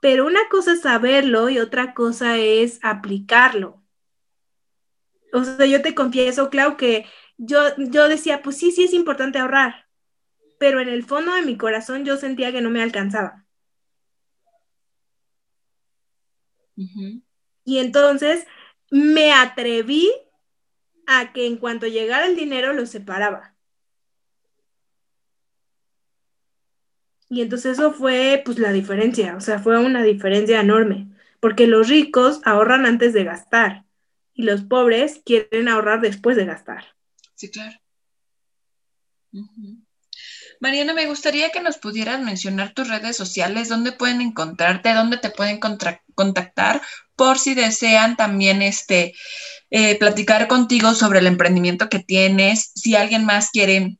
pero 0.00 0.26
una 0.26 0.48
cosa 0.48 0.74
es 0.74 0.82
saberlo 0.82 1.48
y 1.48 1.58
otra 1.58 1.92
cosa 1.92 2.38
es 2.38 2.78
aplicarlo. 2.82 3.82
O 5.32 5.42
sea, 5.42 5.66
yo 5.66 5.82
te 5.82 5.96
confieso, 5.96 6.50
Clau, 6.50 6.76
que 6.76 7.04
yo, 7.36 7.60
yo 7.78 8.08
decía, 8.08 8.42
pues 8.42 8.58
sí, 8.58 8.70
sí 8.70 8.84
es 8.84 8.92
importante 8.92 9.40
ahorrar, 9.40 9.88
pero 10.60 10.78
en 10.80 10.88
el 10.88 11.04
fondo 11.04 11.34
de 11.34 11.42
mi 11.42 11.56
corazón 11.56 12.04
yo 12.04 12.16
sentía 12.16 12.52
que 12.52 12.60
no 12.60 12.70
me 12.70 12.82
alcanzaba. 12.82 13.43
Y 17.64 17.78
entonces 17.78 18.46
me 18.90 19.32
atreví 19.32 20.10
a 21.06 21.32
que 21.32 21.46
en 21.46 21.56
cuanto 21.56 21.86
llegara 21.86 22.26
el 22.26 22.36
dinero 22.36 22.72
lo 22.72 22.86
separaba. 22.86 23.54
Y 27.28 27.40
entonces 27.40 27.78
eso 27.78 27.92
fue 27.92 28.42
pues 28.44 28.58
la 28.58 28.72
diferencia, 28.72 29.36
o 29.36 29.40
sea, 29.40 29.58
fue 29.58 29.78
una 29.78 30.02
diferencia 30.02 30.60
enorme, 30.60 31.08
porque 31.40 31.66
los 31.66 31.88
ricos 31.88 32.40
ahorran 32.44 32.86
antes 32.86 33.12
de 33.12 33.24
gastar 33.24 33.84
y 34.34 34.44
los 34.44 34.62
pobres 34.62 35.20
quieren 35.24 35.68
ahorrar 35.68 36.00
después 36.00 36.36
de 36.36 36.44
gastar. 36.44 36.84
Sí, 37.34 37.50
claro. 37.50 37.76
Mariana, 40.60 40.94
me 40.94 41.06
gustaría 41.06 41.50
que 41.50 41.60
nos 41.60 41.78
pudieras 41.78 42.20
mencionar 42.20 42.72
tus 42.72 42.88
redes 42.88 43.16
sociales, 43.16 43.68
dónde 43.68 43.92
pueden 43.92 44.20
encontrarte, 44.20 44.94
dónde 44.94 45.18
te 45.18 45.30
pueden 45.30 45.60
contactar, 46.14 46.80
por 47.16 47.38
si 47.38 47.54
desean 47.54 48.16
también 48.16 48.62
este, 48.62 49.14
eh, 49.70 49.96
platicar 49.98 50.48
contigo 50.48 50.94
sobre 50.94 51.18
el 51.18 51.26
emprendimiento 51.26 51.88
que 51.88 51.98
tienes, 51.98 52.72
si 52.74 52.96
alguien 52.96 53.24
más 53.24 53.50
quiere 53.50 53.98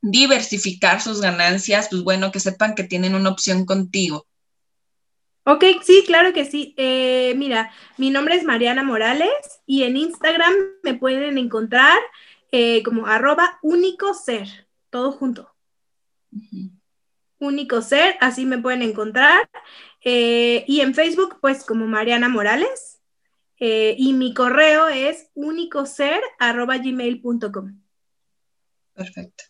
diversificar 0.00 1.00
sus 1.00 1.20
ganancias, 1.20 1.88
pues 1.90 2.02
bueno, 2.02 2.32
que 2.32 2.40
sepan 2.40 2.74
que 2.74 2.84
tienen 2.84 3.14
una 3.14 3.30
opción 3.30 3.64
contigo. 3.64 4.26
Ok, 5.44 5.64
sí, 5.82 6.04
claro 6.06 6.32
que 6.32 6.44
sí. 6.44 6.74
Eh, 6.76 7.34
mira, 7.36 7.72
mi 7.98 8.10
nombre 8.10 8.36
es 8.36 8.44
Mariana 8.44 8.84
Morales 8.84 9.30
y 9.66 9.82
en 9.82 9.96
Instagram 9.96 10.52
me 10.82 10.94
pueden 10.94 11.36
encontrar 11.38 11.98
eh, 12.52 12.82
como 12.82 13.06
arroba 13.06 13.58
único 13.62 14.14
ser, 14.14 14.68
todo 14.90 15.10
junto. 15.12 15.51
Único 17.38 17.82
ser, 17.82 18.16
así 18.20 18.46
me 18.46 18.58
pueden 18.58 18.82
encontrar. 18.82 19.48
Eh, 20.04 20.64
y 20.66 20.80
en 20.80 20.94
Facebook, 20.94 21.38
pues 21.40 21.64
como 21.64 21.86
Mariana 21.86 22.28
Morales. 22.28 23.00
y 23.58 24.12
mi 24.14 24.34
correo 24.34 24.88
es 24.88 25.28
gmail.com 25.36 27.80
Perfecto 28.94 29.44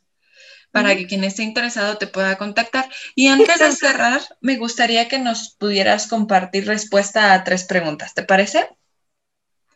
para 0.73 0.97
que 0.97 1.07
quien 1.07 1.23
esté 1.23 1.43
interesado 1.43 1.99
te 1.99 2.07
pueda 2.07 2.39
contactar. 2.39 2.89
Y 3.15 3.29
antes 3.29 3.61
de 3.61 3.73
cerrar, 3.73 4.23
me 4.41 4.57
gustaría 4.57 5.07
que 5.07 5.19
nos 5.19 5.51
pudieras 5.51 6.09
compartir 6.09 6.67
respuesta 6.67 7.35
a 7.35 7.45
tres 7.45 7.65
preguntas, 7.65 8.15
¿te 8.15 8.23
parece? 8.23 8.69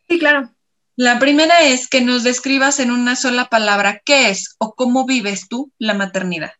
Sí, 0.08 0.18
claro. 0.18 0.50
La 0.96 1.18
primera 1.18 1.60
es 1.60 1.88
que 1.88 2.00
nos 2.00 2.24
describas 2.24 2.80
en 2.80 2.90
una 2.90 3.14
sola 3.14 3.50
palabra 3.50 4.00
qué 4.04 4.30
es 4.30 4.56
o 4.58 4.74
cómo 4.74 5.04
vives 5.04 5.48
tú 5.48 5.70
la 5.78 5.92
maternidad. 5.92 6.52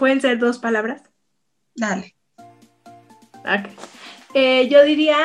¿Pueden 0.00 0.22
ser 0.22 0.38
dos 0.38 0.56
palabras? 0.58 1.02
Dale. 1.74 2.16
Eh, 4.32 4.66
yo 4.70 4.82
diría 4.82 5.18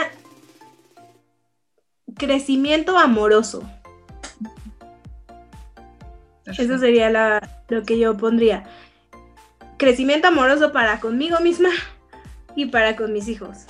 crecimiento 2.17 2.97
amoroso. 2.97 3.63
Eso 6.45 6.77
sería 6.77 7.41
lo 7.69 7.83
que 7.83 7.97
yo 7.97 8.17
pondría. 8.17 8.65
Crecimiento 9.77 10.27
amoroso 10.27 10.73
para 10.73 10.99
conmigo 10.99 11.39
misma 11.39 11.69
y 12.53 12.65
para 12.65 12.97
con 12.97 13.13
mis 13.13 13.29
hijos. 13.29 13.67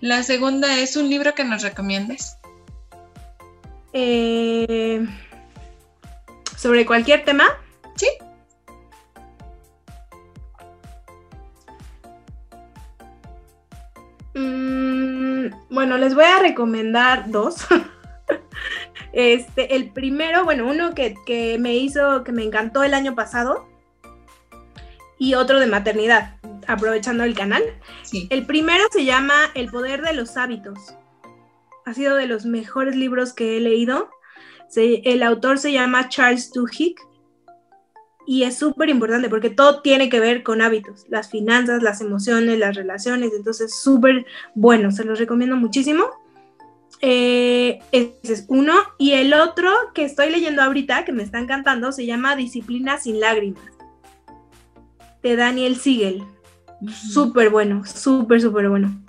La 0.00 0.22
segunda 0.22 0.78
es 0.78 0.94
un 0.94 1.10
libro 1.10 1.34
que 1.34 1.42
nos 1.42 1.64
recomiendes. 1.64 2.36
Eh, 3.92 5.04
¿Sobre 6.56 6.86
cualquier 6.86 7.24
tema? 7.24 7.48
Sí. 7.96 8.06
Bueno, 15.74 15.98
les 15.98 16.14
voy 16.14 16.24
a 16.24 16.38
recomendar 16.38 17.30
dos. 17.30 17.66
Este, 19.12 19.76
el 19.76 19.90
primero, 19.90 20.42
bueno, 20.42 20.66
uno 20.66 20.92
que, 20.92 21.56
me 21.60 21.76
hizo, 21.76 22.24
que 22.24 22.32
me 22.32 22.42
encantó 22.42 22.82
el 22.82 22.94
año 22.94 23.14
pasado, 23.14 23.68
y 25.18 25.34
otro 25.34 25.60
de 25.60 25.68
maternidad, 25.68 26.36
aprovechando 26.66 27.22
el 27.22 27.36
canal. 27.36 27.62
El 28.30 28.44
primero 28.44 28.82
se 28.90 29.04
llama 29.04 29.34
El 29.54 29.70
poder 29.70 30.02
de 30.02 30.14
los 30.14 30.36
hábitos. 30.36 30.96
Ha 31.86 31.94
sido 31.94 32.16
de 32.16 32.26
los 32.26 32.44
mejores 32.44 32.96
libros 32.96 33.32
que 33.32 33.56
he 33.56 33.60
leído. 33.60 34.10
el 34.74 35.22
autor 35.22 35.58
se 35.58 35.70
llama 35.70 36.08
Charles 36.08 36.50
Duhigg 36.52 36.96
y 38.26 38.44
es 38.44 38.56
súper 38.56 38.88
importante 38.88 39.28
porque 39.28 39.50
todo 39.50 39.82
tiene 39.82 40.08
que 40.08 40.20
ver 40.20 40.42
con 40.42 40.62
hábitos, 40.62 41.04
las 41.08 41.30
finanzas, 41.30 41.82
las 41.82 42.00
emociones, 42.00 42.58
las 42.58 42.74
relaciones, 42.74 43.32
entonces 43.36 43.74
súper 43.74 44.26
bueno, 44.54 44.90
se 44.90 45.04
los 45.04 45.18
recomiendo 45.18 45.56
muchísimo. 45.56 46.04
Eh, 47.00 47.80
ese 47.92 48.32
es 48.32 48.44
uno. 48.48 48.72
Y 48.98 49.12
el 49.12 49.34
otro 49.34 49.70
que 49.94 50.04
estoy 50.04 50.30
leyendo 50.30 50.62
ahorita, 50.62 51.04
que 51.04 51.12
me 51.12 51.22
está 51.22 51.38
encantando, 51.38 51.92
se 51.92 52.06
llama 52.06 52.36
Disciplina 52.36 52.98
sin 52.98 53.20
lágrimas, 53.20 53.62
de 55.22 55.36
Daniel 55.36 55.76
Siegel. 55.76 56.22
Súper 57.12 57.50
bueno, 57.50 57.84
súper, 57.84 58.40
súper 58.40 58.68
bueno. 58.68 59.04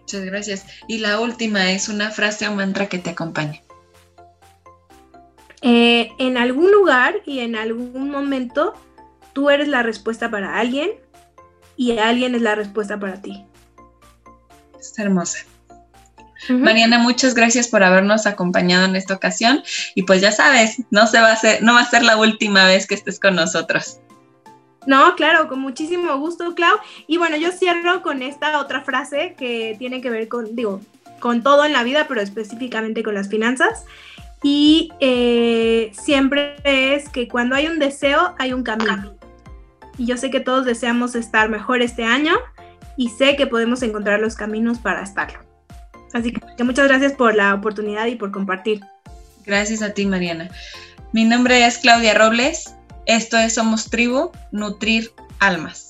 Muchas 0.00 0.24
gracias. 0.24 0.66
Y 0.86 0.98
la 0.98 1.20
última 1.20 1.72
es 1.72 1.88
una 1.88 2.10
frase 2.10 2.46
o 2.46 2.54
mantra 2.54 2.86
que 2.86 2.98
te 2.98 3.10
acompañe. 3.10 3.65
Eh, 5.68 6.12
en 6.18 6.38
algún 6.38 6.70
lugar 6.70 7.22
y 7.26 7.40
en 7.40 7.56
algún 7.56 8.08
momento, 8.08 8.72
tú 9.32 9.50
eres 9.50 9.66
la 9.66 9.82
respuesta 9.82 10.30
para 10.30 10.60
alguien 10.60 10.92
y 11.76 11.98
alguien 11.98 12.36
es 12.36 12.42
la 12.42 12.54
respuesta 12.54 13.00
para 13.00 13.20
ti. 13.20 13.44
Es 14.78 14.96
hermosa. 14.96 15.38
Mariana, 16.48 17.00
muchas 17.00 17.34
gracias 17.34 17.66
por 17.66 17.82
habernos 17.82 18.28
acompañado 18.28 18.84
en 18.84 18.94
esta 18.94 19.14
ocasión 19.14 19.64
y 19.96 20.04
pues 20.04 20.20
ya 20.20 20.30
sabes, 20.30 20.84
no 20.92 21.08
se 21.08 21.20
va 21.20 21.30
a 21.30 21.32
hacer, 21.32 21.60
no 21.64 21.74
va 21.74 21.80
a 21.80 21.90
ser 21.90 22.04
la 22.04 22.16
última 22.16 22.64
vez 22.66 22.86
que 22.86 22.94
estés 22.94 23.18
con 23.18 23.34
nosotros. 23.34 23.98
No, 24.86 25.16
claro, 25.16 25.48
con 25.48 25.58
muchísimo 25.58 26.16
gusto, 26.16 26.54
Clau. 26.54 26.78
Y 27.08 27.16
bueno, 27.16 27.36
yo 27.38 27.50
cierro 27.50 28.02
con 28.02 28.22
esta 28.22 28.60
otra 28.60 28.82
frase 28.82 29.34
que 29.36 29.74
tiene 29.80 30.00
que 30.00 30.10
ver 30.10 30.28
con, 30.28 30.54
digo, 30.54 30.80
con 31.18 31.42
todo 31.42 31.64
en 31.64 31.72
la 31.72 31.82
vida, 31.82 32.06
pero 32.06 32.20
específicamente 32.20 33.02
con 33.02 33.14
las 33.14 33.28
finanzas. 33.28 33.84
Y 34.48 34.92
eh, 35.00 35.90
siempre 35.92 36.54
es 36.62 37.08
que 37.08 37.26
cuando 37.26 37.56
hay 37.56 37.66
un 37.66 37.80
deseo, 37.80 38.36
hay 38.38 38.52
un 38.52 38.62
camino. 38.62 39.16
Y 39.98 40.06
yo 40.06 40.16
sé 40.16 40.30
que 40.30 40.38
todos 40.38 40.64
deseamos 40.64 41.16
estar 41.16 41.48
mejor 41.48 41.82
este 41.82 42.04
año 42.04 42.36
y 42.96 43.08
sé 43.08 43.34
que 43.34 43.48
podemos 43.48 43.82
encontrar 43.82 44.20
los 44.20 44.36
caminos 44.36 44.78
para 44.78 45.02
estarlo. 45.02 45.40
Así 46.14 46.32
que 46.32 46.62
muchas 46.62 46.86
gracias 46.86 47.14
por 47.14 47.34
la 47.34 47.54
oportunidad 47.54 48.06
y 48.06 48.14
por 48.14 48.30
compartir. 48.30 48.82
Gracias 49.44 49.82
a 49.82 49.92
ti, 49.92 50.06
Mariana. 50.06 50.48
Mi 51.10 51.24
nombre 51.24 51.66
es 51.66 51.78
Claudia 51.78 52.14
Robles. 52.14 52.72
Esto 53.06 53.38
es 53.38 53.54
Somos 53.54 53.90
Tribu, 53.90 54.30
Nutrir 54.52 55.10
Almas. 55.40 55.85